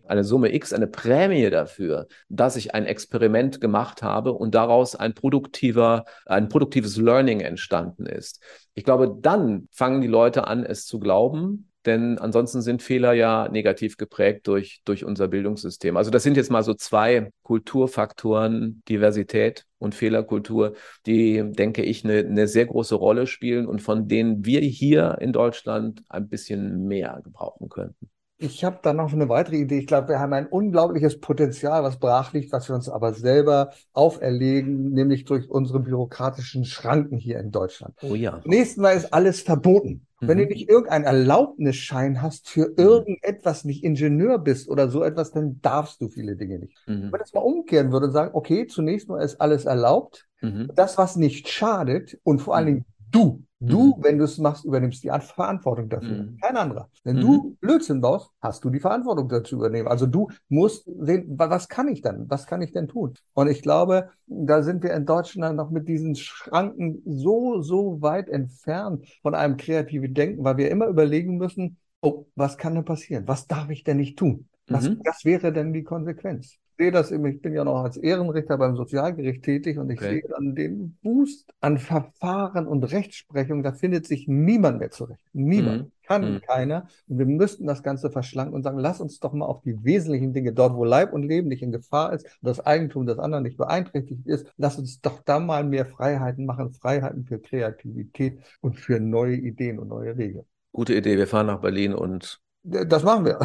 eine 0.07 0.25
Summe 0.25 0.55
X, 0.55 0.73
eine 0.73 0.87
Prämie 0.87 1.51
dafür, 1.51 2.07
dass 2.29 2.57
ich 2.57 2.75
ein 2.75 2.87
Experiment 2.87 3.61
gemacht 3.61 4.03
habe 4.03 4.33
und 4.33 4.55
daraus 4.55 4.97
ein 4.97 5.15
produktiver, 5.15 6.05
ein 6.25 6.49
produktives 6.49 6.97
Learning 6.97 7.41
entstanden 7.41 8.07
ist. 8.07 8.43
Ich 8.75 8.85
glaube, 8.85 9.17
dann 9.21 9.69
fangen 9.73 10.01
die 10.01 10.07
Leute 10.07 10.47
an, 10.47 10.65
es 10.65 10.87
zu 10.87 10.99
glauben, 10.99 11.71
denn 11.87 12.19
ansonsten 12.19 12.63
sind 12.63 12.83
Fehler 12.83 13.13
ja 13.13 13.49
negativ 13.49 13.97
geprägt 13.97 14.49
durch, 14.49 14.83
durch 14.85 15.05
unser 15.05 15.29
Bildungssystem. 15.29 15.97
Also 15.97 16.11
das 16.11 16.25
sind 16.25 16.37
jetzt 16.37 16.51
mal 16.51 16.65
so 16.65 16.75
zwei 16.75 17.31
Kulturfaktoren, 17.43 18.83
Diversität 18.89 19.65
und 19.79 19.95
Fehlerkultur, 19.95 20.75
die, 21.07 21.43
denke 21.53 21.83
ich, 21.83 22.05
eine, 22.05 22.19
eine 22.19 22.49
sehr 22.49 22.67
große 22.67 22.97
Rolle 22.97 23.27
spielen 23.27 23.67
und 23.67 23.83
von 23.83 24.09
denen 24.09 24.45
wir 24.45 24.61
hier 24.61 25.19
in 25.21 25.33
Deutschland 25.33 26.03
ein 26.09 26.29
bisschen 26.29 26.87
mehr 26.87 27.21
gebrauchen 27.23 27.69
könnten. 27.69 28.11
Ich 28.39 28.65
habe 28.65 28.79
da 28.83 28.93
noch 28.93 29.13
eine 29.13 29.31
weitere 29.31 29.57
Idee. 29.57 29.79
Ich 29.79 29.87
glaube, 29.87 30.09
wir 30.09 30.19
haben 30.19 30.35
ein 30.35 30.47
unglaubliches 30.47 31.21
Potenzial, 31.21 31.83
was 31.83 31.99
brach 31.99 32.35
liegt, 32.35 32.53
was 32.53 32.69
wir 32.69 32.77
uns 32.77 32.89
aber 32.89 33.15
selber 33.15 33.71
auferlegen, 33.95 34.93
nämlich 34.93 35.25
durch 35.25 35.49
unsere 35.49 35.81
bürokratischen 35.81 36.67
Schranken 36.67 37.17
hier 37.17 37.41
in 37.41 37.51
Deutschland. 37.51 37.95
Oh 38.03 38.15
ja. 38.15 38.43
Nächsten 38.45 38.83
Mal 38.83 38.93
ist 38.93 39.15
alles 39.15 39.41
verboten. 39.41 40.07
Mhm. 40.21 40.29
Wenn 40.29 40.39
du 40.39 40.47
nicht 40.47 40.69
irgendeinen 40.69 41.05
Erlaubnisschein 41.05 42.21
hast 42.21 42.49
für 42.49 42.69
mhm. 42.69 42.75
irgendetwas, 42.77 43.65
nicht 43.65 43.83
Ingenieur 43.83 44.39
bist 44.39 44.69
oder 44.69 44.91
so 44.91 45.03
etwas, 45.03 45.33
dann 45.33 45.61
darfst 45.63 46.03
du 46.03 46.09
viele 46.09 46.37
Dinge 46.37 46.59
nicht. 46.59 46.77
Mhm. 46.87 47.11
Wenn 47.13 47.21
das 47.21 47.33
mal 47.33 47.41
umkehren 47.41 47.91
würde 47.91 48.07
und 48.07 48.13
sagen, 48.13 48.31
okay, 48.35 48.67
zunächst 48.67 49.09
mal 49.09 49.23
ist 49.23 49.41
alles 49.41 49.65
erlaubt, 49.65 50.27
mhm. 50.43 50.71
das, 50.75 50.99
was 50.99 51.17
nicht 51.17 51.49
schadet 51.49 52.19
und 52.23 52.41
vor 52.41 52.55
allen 52.55 52.67
mhm. 52.67 52.71
Dingen 52.71 52.85
du 53.11 53.46
Du, 53.59 53.97
mhm. 53.97 54.05
wenn 54.05 54.19
du 54.19 54.25
es 54.25 54.37
machst, 54.37 54.67
übernimmst 54.67 55.03
die 55.03 55.09
Verantwortung 55.09 55.89
dafür. 55.89 56.25
Mhm. 56.25 56.39
Kein 56.43 56.57
anderer. 56.57 56.91
Wenn 57.05 57.17
mhm. 57.17 57.21
du 57.21 57.57
Blödsinn 57.61 58.03
baust, 58.03 58.31
hast 58.43 58.63
du 58.65 58.71
die 58.71 58.81
Verantwortung 58.81 59.29
dazu 59.29 59.57
übernehmen. 59.57 59.89
Also 59.89 60.07
du 60.07 60.29
musst 60.49 60.85
sehen, 61.01 61.25
was 61.39 61.69
kann 61.69 61.89
ich 61.89 62.03
dann? 62.03 62.29
Was 62.29 62.47
kann 62.47 62.61
ich 62.61 62.73
denn 62.73 62.87
tun? 62.87 63.15
Und 63.33 63.49
ich 63.49 63.63
glaube, 63.63 64.11
da 64.27 64.63
sind 64.63 64.83
wir 64.83 64.93
in 64.93 65.07
Deutschland 65.07 65.57
noch 65.57 65.71
mit 65.71 65.89
diesen 65.89 66.17
Schranken 66.17 67.03
so, 67.07 67.63
so 67.63 68.03
weit 68.03 68.29
entfernt 68.29 69.07
von 69.23 69.35
einem 69.35 69.57
kreativen 69.57 70.13
Denken, 70.13 70.45
weil 70.45 70.59
wir 70.59 70.71
immer 70.71 70.87
überlegen 70.87 71.39
müssen, 71.39 71.79
oh, 72.03 72.27
was 72.35 72.59
kann 72.59 72.75
denn 72.75 72.85
passieren? 72.85 73.27
Was 73.27 73.47
darf 73.47 73.71
ich 73.71 73.85
denn 73.85 73.97
nicht 73.97 74.19
tun? 74.19 74.49
Was, 74.69 74.89
mhm. 74.89 75.01
was 75.05 75.25
wäre 75.25 75.53
denn 75.53 75.73
die 75.73 75.85
Konsequenz? 75.85 76.59
Sehe 76.77 76.91
das, 76.91 77.11
ich 77.11 77.43
bin 77.43 77.55
ja 77.55 77.65
noch 77.65 77.83
als 77.83 77.97
Ehrenrichter 77.97 78.59
beim 78.59 78.77
Sozialgericht 78.77 79.43
tätig 79.43 79.79
und 79.79 79.91
ich 79.91 79.99
okay. 79.99 80.21
sehe 80.21 80.29
dann 80.29 80.55
den 80.55 80.97
Boost 81.03 81.51
an 81.61 81.79
Verfahren 81.79 82.67
und 82.67 82.85
Rechtsprechung, 82.85 83.63
da 83.63 83.73
findet 83.73 84.07
sich 84.07 84.29
niemand 84.29 84.79
mehr 84.79 84.91
zurecht. 84.91 85.21
Niemand. 85.33 85.85
Mhm. 85.85 85.93
Kann 86.07 86.35
mhm. 86.35 86.41
keiner. 86.41 86.87
Und 87.09 87.19
wir 87.19 87.27
müssten 87.27 87.67
das 87.67 87.83
Ganze 87.83 88.11
verschlanken 88.11 88.55
und 88.55 88.63
sagen, 88.63 88.79
lass 88.79 89.01
uns 89.01 89.19
doch 89.19 89.33
mal 89.33 89.47
auf 89.47 89.63
die 89.63 89.83
wesentlichen 89.85 90.33
Dinge, 90.33 90.53
dort 90.53 90.75
wo 90.75 90.85
Leib 90.85 91.13
und 91.13 91.25
Leben 91.25 91.49
nicht 91.49 91.63
in 91.63 91.73
Gefahr 91.73 92.13
ist 92.13 92.25
und 92.25 92.49
das 92.49 92.65
Eigentum 92.65 93.07
des 93.07 93.19
anderen 93.19 93.43
nicht 93.43 93.57
beeinträchtigt 93.57 94.25
ist, 94.27 94.53
lass 94.57 94.79
uns 94.79 95.01
doch 95.01 95.21
da 95.25 95.41
mal 95.41 95.65
mehr 95.65 95.85
Freiheiten 95.85 96.47
machen, 96.47 96.73
Freiheiten 96.73 97.25
für 97.25 97.41
Kreativität 97.41 98.39
und 98.61 98.77
für 98.79 99.01
neue 99.01 99.35
Ideen 99.35 99.81
und 99.81 99.89
neue 99.89 100.17
Wege. 100.17 100.45
Gute 100.73 100.95
Idee, 100.95 101.17
wir 101.17 101.27
fahren 101.27 101.47
nach 101.47 101.61
Berlin 101.61 101.93
und 101.93 102.41
das 102.63 103.03
machen 103.03 103.25
wir. 103.25 103.41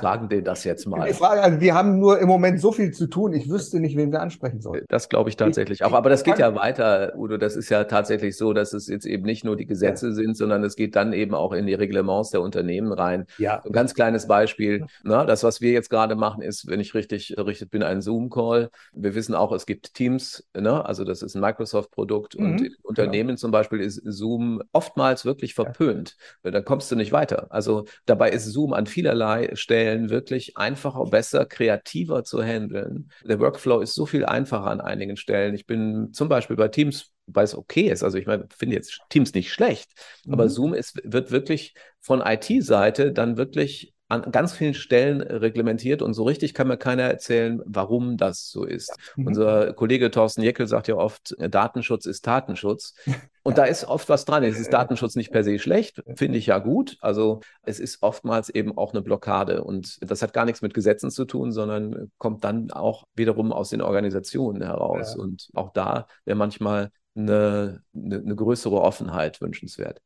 Sagen 0.00 0.28
denen 0.28 0.44
das 0.44 0.64
jetzt 0.64 0.86
mal. 0.86 1.08
Die 1.08 1.14
Frage, 1.14 1.42
also 1.42 1.60
wir 1.60 1.74
haben 1.74 1.98
nur 1.98 2.20
im 2.20 2.28
Moment 2.28 2.60
so 2.60 2.70
viel 2.70 2.92
zu 2.92 3.08
tun, 3.08 3.32
ich 3.32 3.50
wüsste 3.50 3.80
nicht, 3.80 3.96
wen 3.96 4.12
wir 4.12 4.20
ansprechen 4.20 4.60
sollen. 4.60 4.84
Das 4.88 5.08
glaube 5.08 5.28
ich 5.28 5.36
tatsächlich 5.36 5.84
auch. 5.84 5.92
Aber 5.92 6.08
das 6.08 6.22
geht 6.22 6.38
ja 6.38 6.54
weiter, 6.54 7.14
Udo. 7.16 7.36
Das 7.36 7.56
ist 7.56 7.68
ja 7.68 7.84
tatsächlich 7.84 8.36
so, 8.36 8.52
dass 8.52 8.72
es 8.72 8.86
jetzt 8.86 9.06
eben 9.06 9.24
nicht 9.24 9.44
nur 9.44 9.56
die 9.56 9.66
Gesetze 9.66 10.08
ja. 10.08 10.12
sind, 10.12 10.36
sondern 10.36 10.62
es 10.62 10.76
geht 10.76 10.94
dann 10.94 11.12
eben 11.12 11.34
auch 11.34 11.52
in 11.52 11.66
die 11.66 11.74
Reglements 11.74 12.30
der 12.30 12.42
Unternehmen 12.42 12.92
rein. 12.92 13.26
Ja. 13.38 13.60
Ein 13.64 13.72
ganz 13.72 13.94
kleines 13.94 14.26
Beispiel. 14.28 14.86
Na, 15.02 15.24
das, 15.24 15.42
was 15.42 15.60
wir 15.60 15.72
jetzt 15.72 15.90
gerade 15.90 16.14
machen, 16.14 16.42
ist, 16.42 16.68
wenn 16.68 16.80
ich 16.80 16.94
richtig 16.94 17.36
errichtet 17.36 17.70
bin, 17.70 17.82
ein 17.82 18.00
Zoom-Call. 18.00 18.70
Wir 18.92 19.14
wissen 19.14 19.34
auch, 19.34 19.52
es 19.52 19.66
gibt 19.66 19.94
Teams, 19.94 20.48
ne? 20.54 20.84
also 20.84 21.04
das 21.04 21.22
ist 21.22 21.34
ein 21.34 21.40
Microsoft-Produkt 21.40 22.38
mhm. 22.38 22.44
und 22.44 22.60
in 22.60 22.74
Unternehmen 22.82 23.28
genau. 23.28 23.38
zum 23.38 23.50
Beispiel 23.50 23.80
ist 23.80 24.00
Zoom 24.04 24.62
oftmals 24.72 25.24
wirklich 25.24 25.54
verpönt. 25.54 26.16
Ja. 26.44 26.52
Dann 26.52 26.64
kommst 26.64 26.90
du 26.90 26.96
nicht 26.96 27.12
weiter. 27.12 27.48
Also 27.50 27.84
dabei 28.06 28.30
ist 28.30 28.46
Zoom 28.46 28.72
an 28.72 28.86
vielerlei 28.86 29.49
Stellen 29.56 30.10
wirklich 30.10 30.56
einfacher, 30.56 31.04
besser, 31.04 31.46
kreativer 31.46 32.24
zu 32.24 32.42
handeln. 32.42 33.10
Der 33.24 33.40
Workflow 33.40 33.80
ist 33.80 33.94
so 33.94 34.06
viel 34.06 34.24
einfacher 34.24 34.66
an 34.66 34.80
einigen 34.80 35.16
Stellen. 35.16 35.54
Ich 35.54 35.66
bin 35.66 36.12
zum 36.12 36.28
Beispiel 36.28 36.56
bei 36.56 36.68
Teams 36.68 37.12
weil 37.32 37.44
es 37.44 37.54
okay 37.54 37.88
ist. 37.90 38.02
Also 38.02 38.18
ich 38.18 38.26
meine, 38.26 38.46
finde 38.56 38.76
jetzt 38.76 39.00
Teams 39.08 39.34
nicht 39.34 39.52
schlecht, 39.52 39.90
mhm. 40.24 40.34
aber 40.34 40.48
Zoom 40.48 40.74
ist, 40.74 41.00
wird 41.04 41.30
wirklich 41.30 41.74
von 42.00 42.20
IT-Seite 42.20 43.12
dann 43.12 43.36
wirklich 43.36 43.94
an 44.10 44.32
ganz 44.32 44.52
vielen 44.52 44.74
Stellen 44.74 45.22
reglementiert 45.22 46.02
und 46.02 46.14
so 46.14 46.24
richtig 46.24 46.52
kann 46.52 46.68
mir 46.68 46.76
keiner 46.76 47.04
erzählen, 47.04 47.62
warum 47.64 48.16
das 48.16 48.50
so 48.50 48.64
ist. 48.64 48.94
Mhm. 49.16 49.28
Unser 49.28 49.72
Kollege 49.72 50.10
Thorsten 50.10 50.42
Jeckel 50.42 50.66
sagt 50.66 50.88
ja 50.88 50.96
oft, 50.96 51.34
Datenschutz 51.38 52.06
ist 52.06 52.26
Datenschutz. 52.26 52.94
Und 53.42 53.56
da 53.56 53.64
ist 53.64 53.86
oft 53.86 54.10
was 54.10 54.26
dran. 54.26 54.44
Es 54.44 54.60
ist 54.60 54.70
Datenschutz 54.70 55.16
nicht 55.16 55.32
per 55.32 55.42
se 55.44 55.58
schlecht, 55.58 56.02
finde 56.14 56.36
ich 56.36 56.44
ja 56.46 56.58
gut. 56.58 56.98
Also 57.00 57.40
es 57.62 57.80
ist 57.80 58.02
oftmals 58.02 58.50
eben 58.50 58.76
auch 58.76 58.92
eine 58.92 59.00
Blockade. 59.00 59.64
Und 59.64 59.98
das 60.02 60.20
hat 60.20 60.34
gar 60.34 60.44
nichts 60.44 60.60
mit 60.60 60.74
Gesetzen 60.74 61.10
zu 61.10 61.24
tun, 61.24 61.50
sondern 61.50 62.12
kommt 62.18 62.44
dann 62.44 62.70
auch 62.70 63.04
wiederum 63.14 63.50
aus 63.50 63.70
den 63.70 63.80
Organisationen 63.80 64.62
heraus. 64.62 65.14
Ja. 65.16 65.22
Und 65.22 65.48
auch 65.54 65.72
da 65.72 66.06
wäre 66.26 66.36
manchmal 66.36 66.90
eine, 67.16 67.82
eine, 67.94 68.16
eine, 68.18 68.36
größere 68.36 68.80
Offenheit 68.80 69.40
wünschenswert. 69.40 70.00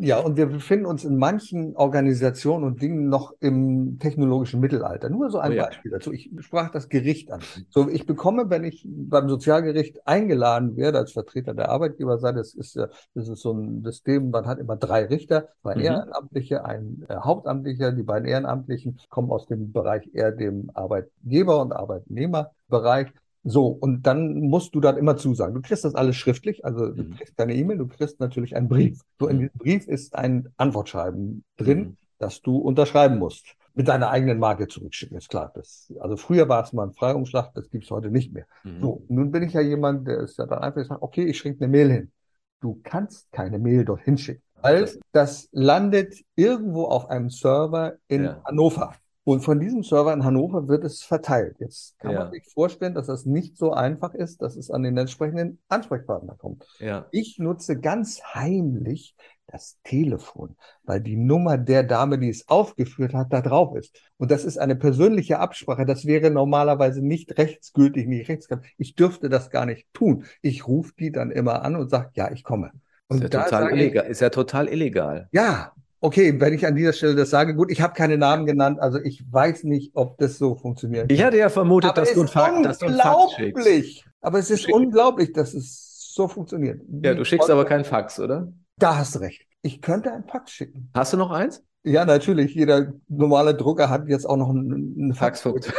Ja, 0.00 0.18
und 0.18 0.36
wir 0.36 0.46
befinden 0.46 0.86
uns 0.86 1.04
in 1.04 1.16
manchen 1.16 1.76
Organisationen 1.76 2.64
und 2.64 2.82
Dingen 2.82 3.08
noch 3.08 3.32
im 3.38 3.98
technologischen 4.00 4.58
Mittelalter. 4.58 5.08
Nur 5.08 5.30
so 5.30 5.38
ein 5.38 5.52
oh 5.52 5.54
ja. 5.54 5.66
Beispiel 5.66 5.92
dazu. 5.92 6.12
Ich 6.12 6.30
sprach 6.40 6.70
das 6.70 6.88
Gericht 6.88 7.30
an. 7.30 7.40
So, 7.68 7.88
ich 7.88 8.06
bekomme, 8.06 8.50
wenn 8.50 8.64
ich 8.64 8.84
beim 8.88 9.28
Sozialgericht 9.28 10.06
eingeladen 10.06 10.76
werde 10.76 10.98
als 10.98 11.12
Vertreter 11.12 11.54
der 11.54 11.68
Arbeitgeberseite, 11.68 12.38
das 12.38 12.54
ist, 12.54 12.76
das 12.76 13.28
ist 13.28 13.40
so 13.40 13.52
ein 13.52 13.82
System, 13.84 14.30
man 14.30 14.46
hat 14.46 14.58
immer 14.58 14.76
drei 14.76 15.04
Richter, 15.04 15.48
zwei 15.62 15.76
mhm. 15.76 15.82
Ehrenamtliche, 15.82 16.64
ein 16.64 17.04
äh, 17.08 17.14
Hauptamtlicher. 17.14 17.92
Die 17.92 18.02
beiden 18.02 18.26
Ehrenamtlichen 18.26 18.98
kommen 19.10 19.30
aus 19.30 19.46
dem 19.46 19.70
Bereich 19.70 20.10
eher 20.12 20.32
dem 20.32 20.70
Arbeitgeber- 20.74 21.62
und 21.62 21.72
Arbeitnehmerbereich. 21.72 23.12
So, 23.44 23.68
und 23.68 24.02
dann 24.02 24.40
musst 24.40 24.74
du 24.74 24.80
dann 24.80 24.96
immer 24.96 25.16
zusagen. 25.16 25.54
Du 25.54 25.62
kriegst 25.62 25.84
das 25.84 25.94
alles 25.94 26.16
schriftlich, 26.16 26.64
also 26.64 26.88
du 26.88 27.04
mhm. 27.04 27.14
kriegst 27.14 27.36
keine 27.36 27.54
E-Mail, 27.54 27.78
du 27.78 27.86
kriegst 27.86 28.20
natürlich 28.20 28.56
einen 28.56 28.68
Brief. 28.68 29.00
So, 29.18 29.28
in 29.28 29.36
mhm. 29.36 29.40
diesem 29.40 29.58
Brief 29.58 29.88
ist 29.88 30.14
ein 30.14 30.48
Antwortschreiben 30.56 31.44
drin, 31.56 31.78
mhm. 31.78 31.96
das 32.18 32.42
du 32.42 32.56
unterschreiben 32.56 33.18
musst. 33.18 33.54
Mit 33.74 33.86
deiner 33.86 34.10
eigenen 34.10 34.40
Marke 34.40 34.66
zurückschicken, 34.66 35.16
ist 35.16 35.28
klar. 35.28 35.52
Das, 35.54 35.92
also 36.00 36.16
früher 36.16 36.48
war 36.48 36.64
es 36.64 36.72
mal 36.72 36.82
ein 36.84 36.92
Freiumschlag, 36.92 37.54
das 37.54 37.70
gibt's 37.70 37.90
heute 37.90 38.10
nicht 38.10 38.32
mehr. 38.32 38.46
Mhm. 38.64 38.80
So, 38.80 39.04
nun 39.08 39.30
bin 39.30 39.44
ich 39.44 39.52
ja 39.52 39.60
jemand, 39.60 40.08
der 40.08 40.18
ist 40.18 40.36
ja 40.36 40.46
dann 40.46 40.58
einfach 40.58 40.80
gesagt, 40.80 41.00
okay, 41.00 41.24
ich 41.24 41.38
schicke 41.38 41.64
eine 41.64 41.70
Mail 41.70 41.90
hin. 41.90 42.12
Du 42.60 42.80
kannst 42.82 43.30
keine 43.30 43.60
Mail 43.60 43.84
dorthin 43.84 44.18
schicken, 44.18 44.42
weil 44.60 44.90
das 45.12 45.48
landet 45.52 46.16
irgendwo 46.34 46.86
auf 46.86 47.08
einem 47.08 47.30
Server 47.30 47.94
in 48.08 48.24
ja. 48.24 48.42
Hannover. 48.44 48.94
Und 49.28 49.42
von 49.42 49.60
diesem 49.60 49.82
Server 49.82 50.14
in 50.14 50.24
Hannover 50.24 50.68
wird 50.68 50.84
es 50.84 51.02
verteilt. 51.02 51.56
Jetzt 51.58 51.98
kann 51.98 52.12
ja. 52.12 52.20
man 52.20 52.32
sich 52.32 52.46
vorstellen, 52.46 52.94
dass 52.94 53.08
das 53.08 53.26
nicht 53.26 53.58
so 53.58 53.74
einfach 53.74 54.14
ist, 54.14 54.40
dass 54.40 54.56
es 54.56 54.70
an 54.70 54.82
den 54.82 54.96
entsprechenden 54.96 55.58
Ansprechpartner 55.68 56.34
kommt. 56.38 56.66
Ja. 56.78 57.04
Ich 57.10 57.38
nutze 57.38 57.78
ganz 57.78 58.22
heimlich 58.32 59.14
das 59.46 59.76
Telefon, 59.84 60.56
weil 60.82 61.02
die 61.02 61.18
Nummer 61.18 61.58
der 61.58 61.82
Dame, 61.82 62.18
die 62.18 62.30
es 62.30 62.48
aufgeführt 62.48 63.12
hat, 63.12 63.30
da 63.30 63.42
drauf 63.42 63.76
ist. 63.76 64.00
Und 64.16 64.30
das 64.30 64.46
ist 64.46 64.56
eine 64.56 64.76
persönliche 64.76 65.40
Absprache. 65.40 65.84
Das 65.84 66.06
wäre 66.06 66.30
normalerweise 66.30 67.02
nicht 67.02 67.36
rechtsgültig, 67.36 68.06
nicht 68.06 68.30
rechtskräftig. 68.30 68.76
Ich 68.78 68.94
dürfte 68.94 69.28
das 69.28 69.50
gar 69.50 69.66
nicht 69.66 69.92
tun. 69.92 70.24
Ich 70.40 70.66
rufe 70.66 70.94
die 70.98 71.12
dann 71.12 71.30
immer 71.32 71.60
an 71.66 71.76
und 71.76 71.90
sage, 71.90 72.08
ja, 72.14 72.32
ich 72.32 72.44
komme. 72.44 72.72
Und 73.08 73.22
ist 73.22 73.34
ja, 73.34 73.42
total 73.42 73.72
illegal. 73.72 74.06
ist 74.06 74.20
ja 74.22 74.30
total 74.30 74.68
illegal. 74.68 75.28
Ja, 75.32 75.72
Okay, 76.00 76.40
wenn 76.40 76.52
ich 76.52 76.64
an 76.64 76.76
dieser 76.76 76.92
Stelle 76.92 77.16
das 77.16 77.30
sage, 77.30 77.54
gut, 77.54 77.70
ich 77.72 77.80
habe 77.80 77.92
keine 77.94 78.16
Namen 78.16 78.46
genannt, 78.46 78.78
also 78.80 78.98
ich 79.00 79.24
weiß 79.30 79.64
nicht, 79.64 79.92
ob 79.94 80.16
das 80.18 80.38
so 80.38 80.54
funktioniert. 80.54 81.10
Ich 81.10 81.22
hatte 81.24 81.38
ja 81.38 81.48
vermutet, 81.48 81.96
dass 81.96 82.12
du, 82.12 82.22
ein 82.22 82.28
Fakt, 82.28 82.64
dass 82.64 82.78
du 82.78 82.86
ein 82.86 82.94
Fakt 82.94 83.32
schickst. 83.32 84.04
Aber 84.20 84.38
es 84.38 84.50
ist 84.50 84.62
Schick. 84.62 84.74
unglaublich, 84.74 85.32
dass 85.32 85.54
es 85.54 86.12
so 86.14 86.28
funktioniert. 86.28 86.80
Ja, 87.02 87.14
du 87.14 87.24
schickst 87.24 87.50
aber 87.50 87.64
kein 87.64 87.84
Fax, 87.84 88.20
oder? 88.20 88.52
Da 88.76 88.96
hast 88.96 89.16
du 89.16 89.20
recht. 89.20 89.42
Ich 89.62 89.82
könnte 89.82 90.12
ein 90.12 90.24
Fax 90.24 90.52
schicken. 90.52 90.90
Hast 90.94 91.12
du 91.12 91.16
noch 91.16 91.30
eins? 91.30 91.64
Ja, 91.82 92.04
natürlich. 92.04 92.54
Jeder 92.54 92.92
normale 93.08 93.54
Drucker 93.54 93.90
hat 93.90 94.08
jetzt 94.08 94.24
auch 94.24 94.36
noch 94.36 94.50
einen, 94.50 95.14
Fax. 95.14 95.40
Faxfunktion. 95.42 95.74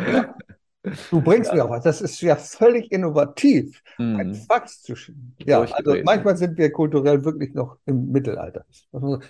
Ja. 0.00 0.34
Du 1.10 1.20
bringst 1.20 1.50
ja. 1.50 1.56
mir 1.56 1.64
auch 1.64 1.70
was. 1.70 1.84
Das 1.84 2.00
ist 2.00 2.20
ja 2.20 2.36
völlig 2.36 2.92
innovativ, 2.92 3.82
mhm. 3.98 4.16
ein 4.16 4.34
Fax 4.34 4.82
zu 4.82 4.94
schicken. 4.94 5.34
Ja, 5.44 5.60
also 5.60 5.96
manchmal 6.04 6.36
sind 6.36 6.58
wir 6.58 6.70
kulturell 6.70 7.24
wirklich 7.24 7.54
noch 7.54 7.78
im 7.86 8.10
Mittelalter. 8.10 8.64